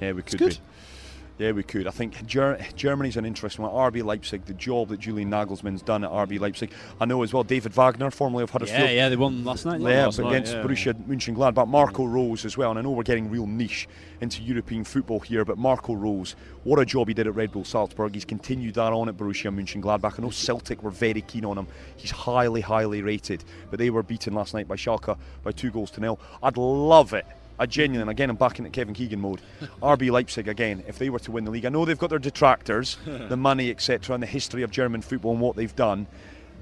yeah, 0.00 0.12
we 0.12 0.22
could 0.22 0.38
good. 0.38 0.52
be. 0.52 0.58
Yeah, 1.38 1.52
we 1.52 1.62
could. 1.62 1.86
I 1.86 1.90
think 1.90 2.24
Ger- 2.26 2.58
Germany's 2.76 3.18
an 3.18 3.26
interesting 3.26 3.64
one. 3.64 3.72
RB 3.92 4.02
Leipzig, 4.02 4.46
the 4.46 4.54
job 4.54 4.88
that 4.88 5.00
Julian 5.00 5.30
Nagelsmann's 5.30 5.82
done 5.82 6.02
at 6.02 6.10
RB 6.10 6.40
Leipzig. 6.40 6.72
I 6.98 7.04
know 7.04 7.22
as 7.22 7.34
well 7.34 7.44
David 7.44 7.74
Wagner, 7.74 8.10
formerly 8.10 8.42
of 8.42 8.50
Huddersfield. 8.50 8.80
Yeah, 8.80 8.90
yeah, 8.90 9.08
they 9.10 9.16
won 9.16 9.44
last 9.44 9.66
night. 9.66 9.80
Yeah, 9.82 10.08
they? 10.08 10.22
but 10.22 10.28
against 10.30 10.54
yeah, 10.54 10.62
Borussia 10.62 10.94
Mönchengladbach, 10.94 11.54
but 11.54 11.68
Marco 11.68 12.06
Rose 12.06 12.46
as 12.46 12.56
well. 12.56 12.70
And 12.70 12.78
I 12.78 12.82
know 12.82 12.90
we're 12.90 13.02
getting 13.02 13.30
real 13.30 13.46
niche 13.46 13.86
into 14.22 14.42
European 14.42 14.82
football 14.82 15.20
here, 15.20 15.44
but 15.44 15.58
Marco 15.58 15.92
Rose, 15.92 16.36
what 16.64 16.78
a 16.78 16.86
job 16.86 17.08
he 17.08 17.14
did 17.14 17.26
at 17.26 17.34
Red 17.34 17.52
Bull 17.52 17.64
Salzburg. 17.64 18.14
He's 18.14 18.24
continued 18.24 18.74
that 18.76 18.94
on 18.94 19.10
at 19.10 19.18
Borussia 19.18 19.54
Mönchengladbach. 19.54 20.18
I 20.18 20.22
know 20.22 20.30
Celtic 20.30 20.82
were 20.82 20.90
very 20.90 21.20
keen 21.20 21.44
on 21.44 21.58
him. 21.58 21.66
He's 21.96 22.12
highly, 22.12 22.62
highly 22.62 23.02
rated, 23.02 23.44
but 23.68 23.78
they 23.78 23.90
were 23.90 24.02
beaten 24.02 24.32
last 24.32 24.54
night 24.54 24.66
by 24.66 24.76
Schalke 24.76 25.18
by 25.42 25.52
two 25.52 25.70
goals 25.70 25.90
to 25.92 26.00
nil. 26.00 26.18
I'd 26.42 26.56
love 26.56 27.12
it. 27.12 27.26
I 27.58 27.66
genuinely, 27.66 28.10
again, 28.10 28.28
I'm 28.30 28.36
back 28.36 28.58
into 28.58 28.70
Kevin 28.70 28.94
Keegan 28.94 29.20
mode. 29.20 29.40
RB 29.82 30.10
Leipzig 30.10 30.48
again, 30.48 30.84
if 30.86 30.98
they 30.98 31.08
were 31.10 31.18
to 31.20 31.30
win 31.30 31.44
the 31.44 31.50
league, 31.50 31.64
I 31.64 31.68
know 31.70 31.84
they've 31.84 31.98
got 31.98 32.10
their 32.10 32.18
detractors, 32.18 32.98
the 33.06 33.36
money, 33.36 33.70
etc., 33.70 34.14
and 34.14 34.22
the 34.22 34.26
history 34.26 34.62
of 34.62 34.70
German 34.70 35.00
football 35.02 35.32
and 35.32 35.40
what 35.40 35.56
they've 35.56 35.74
done, 35.74 36.06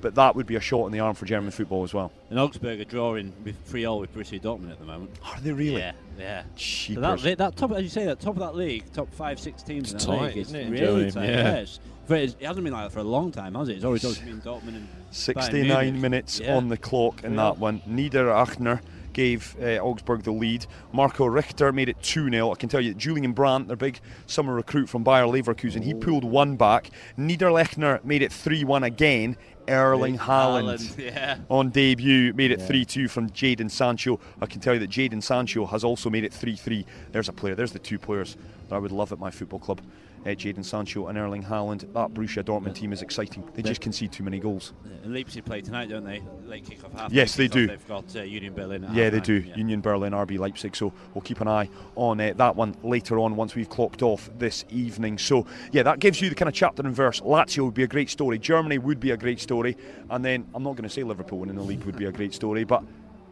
but 0.01 0.15
that 0.17 0.37
would 0.37 0.47
be 0.47 0.57
a 0.57 0.61
shot 0.61 0.87
in 0.87 0.93
the 0.93 1.01
arm 1.01 1.15
for 1.15 1.25
German 1.25 1.51
football 1.51 1.83
as 1.83 1.95
well. 1.95 2.13
And 2.31 2.39
Augsburg 2.39 2.79
are 2.81 2.85
drawing 2.85 3.33
with 3.45 3.57
three 3.65 3.85
all 3.87 4.01
with 4.01 4.15
Borussia 4.15 4.41
Dortmund 4.41 4.71
at 4.71 4.79
the 4.79 4.85
moment. 4.85 5.11
Are 5.25 5.41
they 5.41 5.51
really? 5.53 5.79
Yeah, 5.81 5.93
yeah. 6.19 6.43
So 6.57 7.01
that, 7.01 7.39
that 7.39 7.57
top, 7.57 7.73
as 7.73 7.83
you 7.83 7.89
say, 7.89 8.05
that 8.05 8.21
top 8.21 8.35
of 8.35 8.41
that 8.41 8.55
league, 8.55 8.85
top 8.93 9.13
five, 9.15 9.41
six 9.41 9.63
teams 9.63 9.93
It's 9.95 10.05
in 10.05 10.11
that 10.11 10.17
tight, 10.19 10.27
league, 10.29 10.37
isn't 10.39 10.57
it, 10.57 10.71
really 10.71 11.11
tight. 11.11 11.29
Yeah. 11.29 11.53
it's- 11.53 11.81
but 12.07 12.19
it 12.21 12.37
hasn't 12.43 12.63
been 12.65 12.75
like 12.75 12.85
that 12.85 12.93
for 12.93 12.99
a 12.99 13.03
long 13.03 13.33
time, 13.33 13.55
has 13.55 13.71
it? 13.71 13.77
It's 13.77 13.85
always 13.87 14.05
always 14.05 14.19
been 14.19 14.39
Dortmund 14.43 14.77
and 14.77 14.87
69 15.11 15.63
Munich. 15.85 16.03
minutes 16.03 16.39
Yeah. 16.39 16.55
on 16.55 16.69
the 16.69 16.77
clock 16.77 17.25
in 17.25 17.31
Yeah. 17.33 17.45
that 17.45 17.59
one. 17.59 17.81
Niederlechner 17.89 18.81
gave 19.15 19.57
uh, 19.63 19.79
Augsburg 19.79 20.23
the 20.23 20.33
lead. 20.33 20.67
Marco 20.93 21.25
Richter 21.25 21.73
made 21.73 21.89
it 21.89 22.01
2 22.03 22.31
0. 22.31 22.53
I 22.53 22.55
can 22.57 22.69
tell 22.69 22.81
you, 22.81 22.93
that 22.93 22.99
Julian 22.99 23.33
Brandt, 23.33 23.69
their 23.69 23.77
big 23.77 24.01
summer 24.27 24.55
recruit 24.55 24.89
from 24.89 25.03
Bayer 25.03 25.25
Leverkusen, 25.25 25.83
he 25.83 25.95
pulled 25.95 26.25
one 26.25 26.57
back. 26.57 26.91
Niederlechner 27.19 28.05
made 28.05 28.23
it 28.23 28.33
3 28.33 28.65
1 28.65 28.85
again. 28.85 29.37
Erling 29.67 30.19
Haaland, 30.19 30.99
yeah. 31.03 31.39
on 31.49 31.71
debut 31.71 32.35
made 32.35 32.51
it 32.51 32.61
3 32.61 32.85
2 32.85 33.09
from 33.09 33.31
Jadon 33.31 33.71
Sancho. 33.71 34.21
I 34.43 34.45
can 34.45 34.61
tell 34.61 34.75
you 34.75 34.81
that 34.81 34.91
Jadon 34.91 35.23
Sancho 35.23 35.65
has 35.65 35.85
also 35.85 36.11
made 36.11 36.25
it 36.25 36.35
3 36.35 36.55
3. 36.55 36.85
There's 37.13 37.31
a 37.31 37.33
player, 37.33 37.55
there's 37.55 37.73
the 37.73 37.79
two 37.79 37.99
players 37.99 38.37
that 38.69 38.75
I 38.75 38.79
would 38.79 38.93
love 38.93 39.13
at 39.13 39.19
my 39.19 39.31
football 39.31 39.59
club. 39.59 39.81
Uh, 40.25 40.29
Jadon 40.31 40.65
Sancho 40.65 41.09
and 41.09 41.19
Erling 41.19 41.43
Haaland. 41.43 41.81
That 41.93 42.15
Borussia 42.15 42.43
Dortmund 42.43 42.75
team 42.75 42.93
is 42.93 43.03
exciting. 43.03 43.47
They 43.55 43.63
just 43.63 43.81
concede 43.83 44.11
too 44.11 44.23
many 44.23 44.39
goals. 44.39 44.73
And 45.03 45.13
Leipzig 45.13 45.45
play 45.45 45.61
tonight, 45.61 45.91
don't 45.91 46.05
they? 46.05 46.23
Late 46.47 46.65
kick 46.65 46.83
off 46.83 46.93
half. 46.93 47.13
Yes, 47.13 47.37
they 47.37 47.47
do. 47.47 47.67
They've 47.67 47.89
got 47.89 48.17
uh, 48.17 48.23
Union 48.23 48.55
Berlin. 48.55 48.87
Yeah, 48.93 49.11
they 49.11 49.21
do. 49.21 49.35
yeah. 49.35 49.55
Union 49.57 49.83
Berlin, 49.83 50.13
RB 50.13 50.39
Leipzig. 50.39 50.75
So 50.75 50.93
we'll 51.13 51.23
keep 51.23 51.43
an 51.43 51.49
eye 51.49 51.69
on 51.95 52.21
uh, 52.21 52.33
that 52.37 52.57
one 52.57 52.75
later 52.83 53.19
on 53.19 53.37
once 53.37 53.55
we've 53.55 53.69
clocked 53.69 54.03
off 54.03 54.31
this 54.39 54.65
evening. 54.71 55.19
So 55.19 55.47
yeah, 55.73 55.83
that 55.83 55.99
gives 55.99 56.23
you 56.23 56.31
the 56.31 56.35
kind 56.35 56.49
of 56.49 56.55
chapter 56.55 56.83
and 56.83 56.95
verse. 56.95 57.21
Lazio 57.21 57.67
would 57.67 57.75
be 57.75 57.83
a 57.83 57.89
great 57.89 58.09
story. 58.09 58.39
Germany 58.39 58.79
would 58.79 59.01
be 59.01 59.11
a 59.11 59.17
great 59.17 59.41
story. 59.41 59.77
And 60.09 60.25
then 60.25 60.47
I'm 60.55 60.63
not 60.63 60.73
going 60.73 60.89
to 60.89 60.95
say 60.95 61.03
Liverpool 61.03 61.39
winning 61.39 61.57
the 61.57 61.63
league 61.63 61.85
would 61.85 61.97
be 61.99 62.07
a 62.07 62.13
great 62.13 62.33
story, 62.33 62.65
but 62.65 62.83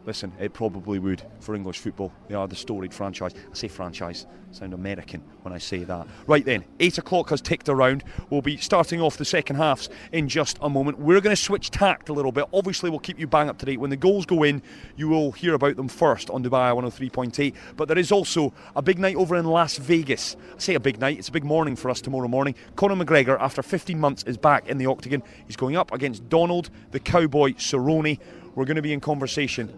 listen, 0.05 0.31
it 0.39 0.53
probably 0.53 0.99
would 0.99 1.21
for 1.39 1.55
English 1.55 1.79
football. 1.79 2.11
They 2.27 2.35
are 2.35 2.47
the 2.47 2.55
storied 2.55 2.93
franchise. 2.93 3.33
I 3.35 3.53
say 3.53 3.67
franchise, 3.67 4.25
sound 4.51 4.73
American 4.73 5.23
when 5.41 5.53
I 5.53 5.57
say 5.57 5.83
that. 5.83 6.07
Right 6.27 6.45
then, 6.45 6.65
eight 6.79 6.97
o'clock 6.97 7.29
has 7.29 7.41
ticked 7.41 7.69
around. 7.69 8.03
We'll 8.29 8.41
be 8.41 8.57
starting 8.57 9.01
off 9.01 9.17
the 9.17 9.25
second 9.25 9.55
halves 9.57 9.89
in 10.11 10.27
just 10.27 10.57
a 10.61 10.69
moment. 10.69 10.99
We're 10.99 11.21
going 11.21 11.35
to 11.35 11.41
switch 11.41 11.71
tact 11.71 12.09
a 12.09 12.13
little 12.13 12.31
bit. 12.31 12.45
Obviously, 12.53 12.89
we'll 12.89 12.99
keep 12.99 13.19
you 13.19 13.27
bang 13.27 13.49
up 13.49 13.57
to 13.59 13.65
date. 13.65 13.79
When 13.79 13.89
the 13.89 13.97
goals 13.97 14.25
go 14.25 14.43
in, 14.43 14.61
you 14.95 15.07
will 15.07 15.31
hear 15.31 15.53
about 15.53 15.75
them 15.75 15.87
first 15.87 16.29
on 16.29 16.43
Dubai 16.43 16.73
103.8. 16.73 17.53
But 17.75 17.87
there 17.87 17.97
is 17.97 18.11
also 18.11 18.53
a 18.75 18.81
big 18.81 18.99
night 18.99 19.15
over 19.15 19.35
in 19.35 19.45
Las 19.45 19.77
Vegas. 19.77 20.35
I 20.55 20.59
say 20.59 20.75
a 20.75 20.79
big 20.79 20.99
night, 20.99 21.19
it's 21.19 21.29
a 21.29 21.33
big 21.33 21.45
morning 21.45 21.75
for 21.75 21.89
us 21.89 22.01
tomorrow 22.01 22.27
morning. 22.27 22.55
Conor 22.75 23.03
McGregor, 23.03 23.39
after 23.39 23.61
15 23.63 23.99
months, 23.99 24.23
is 24.23 24.37
back 24.37 24.67
in 24.67 24.77
the 24.77 24.85
octagon. 24.85 25.23
He's 25.47 25.55
going 25.55 25.75
up 25.75 25.91
against 25.91 26.27
Donald, 26.29 26.69
the 26.91 26.99
cowboy 26.99 27.53
Cerrone. 27.53 28.19
We're 28.55 28.65
going 28.65 28.75
to 28.75 28.81
be 28.81 28.93
in 28.93 28.99
conversation. 28.99 29.73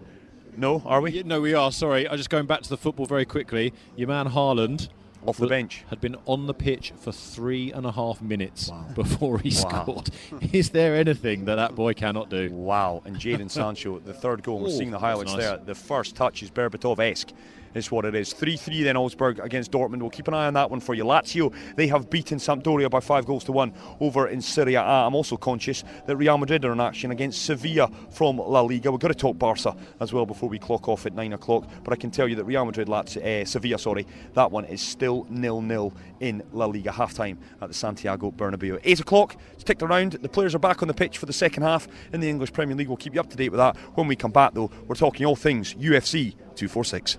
No, 0.56 0.82
are 0.86 1.00
we? 1.00 1.12
Yeah, 1.12 1.22
no, 1.24 1.40
we 1.40 1.54
are. 1.54 1.70
Sorry, 1.72 2.08
I'm 2.08 2.16
just 2.16 2.30
going 2.30 2.46
back 2.46 2.62
to 2.62 2.68
the 2.68 2.76
football 2.76 3.06
very 3.06 3.24
quickly. 3.24 3.72
Your 3.96 4.08
man 4.08 4.28
Haaland 4.30 4.88
Off 5.26 5.36
the 5.38 5.46
bench. 5.46 5.84
had 5.90 6.00
been 6.00 6.16
on 6.24 6.46
the 6.46 6.54
pitch 6.54 6.92
for 6.98 7.12
three 7.12 7.72
and 7.72 7.84
a 7.84 7.92
half 7.92 8.22
minutes 8.22 8.70
before 8.94 9.38
he 9.38 9.50
Wow. 9.50 9.82
scored. 9.82 10.10
Is 10.52 10.70
there 10.70 10.94
anything 10.94 11.44
that 11.46 11.56
that 11.56 11.74
boy 11.74 11.94
cannot 11.94 12.30
do? 12.30 12.48
Wow, 12.52 13.02
and 13.04 13.16
Jadon 13.16 13.50
Sancho, 13.50 13.98
the 13.98 14.14
third 14.14 14.42
goal, 14.42 14.60
we're 14.60 14.68
Oh, 14.68 14.70
seeing 14.70 14.90
the 14.90 14.98
highlights 14.98 15.32
nice. 15.32 15.42
there. 15.42 15.56
The 15.58 15.74
first 15.74 16.16
touch 16.16 16.42
is 16.42 16.50
Berbatov 16.50 16.98
esque. 17.00 17.32
Is 17.76 17.90
what 17.90 18.06
it 18.06 18.14
is. 18.14 18.32
3 18.32 18.56
3 18.56 18.84
then 18.84 18.96
Augsburg 18.96 19.38
against 19.38 19.70
Dortmund. 19.70 20.00
We'll 20.00 20.08
keep 20.08 20.28
an 20.28 20.34
eye 20.34 20.46
on 20.46 20.54
that 20.54 20.70
one 20.70 20.80
for 20.80 20.94
you. 20.94 21.04
Lazio, 21.04 21.52
they 21.74 21.86
have 21.88 22.08
beaten 22.08 22.38
Sampdoria 22.38 22.88
by 22.88 23.00
five 23.00 23.26
goals 23.26 23.44
to 23.44 23.52
one 23.52 23.74
over 24.00 24.28
in 24.28 24.40
Serie 24.40 24.76
A. 24.76 24.80
I'm 24.80 25.14
also 25.14 25.36
conscious 25.36 25.84
that 26.06 26.16
Real 26.16 26.38
Madrid 26.38 26.64
are 26.64 26.72
in 26.72 26.80
action 26.80 27.10
against 27.10 27.44
Sevilla 27.44 27.90
from 28.10 28.38
La 28.38 28.62
Liga. 28.62 28.90
We've 28.90 28.98
got 28.98 29.08
to 29.08 29.14
talk 29.14 29.38
Barca 29.38 29.76
as 30.00 30.10
well 30.10 30.24
before 30.24 30.48
we 30.48 30.58
clock 30.58 30.88
off 30.88 31.04
at 31.04 31.12
9 31.12 31.34
o'clock. 31.34 31.68
But 31.84 31.92
I 31.92 31.96
can 31.96 32.10
tell 32.10 32.26
you 32.26 32.34
that 32.36 32.44
Real 32.44 32.64
Madrid, 32.64 32.88
Lazio, 32.88 33.42
uh, 33.42 33.44
Sevilla, 33.44 33.78
sorry, 33.78 34.06
that 34.32 34.50
one 34.50 34.64
is 34.64 34.80
still 34.80 35.26
nil 35.28 35.60
nil 35.60 35.92
in 36.20 36.42
La 36.52 36.64
Liga 36.64 36.90
half 36.90 37.12
time 37.12 37.38
at 37.60 37.68
the 37.68 37.74
Santiago 37.74 38.30
Bernabeu. 38.30 38.80
8 38.84 39.00
o'clock, 39.00 39.36
it's 39.52 39.64
ticked 39.64 39.82
around. 39.82 40.12
The 40.12 40.30
players 40.30 40.54
are 40.54 40.58
back 40.58 40.80
on 40.80 40.88
the 40.88 40.94
pitch 40.94 41.18
for 41.18 41.26
the 41.26 41.34
second 41.34 41.62
half 41.62 41.88
in 42.14 42.20
the 42.20 42.30
English 42.30 42.54
Premier 42.54 42.74
League. 42.74 42.88
We'll 42.88 42.96
keep 42.96 43.12
you 43.12 43.20
up 43.20 43.28
to 43.28 43.36
date 43.36 43.50
with 43.50 43.58
that. 43.58 43.76
When 43.96 44.06
we 44.06 44.16
come 44.16 44.32
back, 44.32 44.54
though, 44.54 44.70
we're 44.86 44.94
talking 44.94 45.26
all 45.26 45.36
things 45.36 45.74
UFC 45.74 46.32
246. 46.54 47.18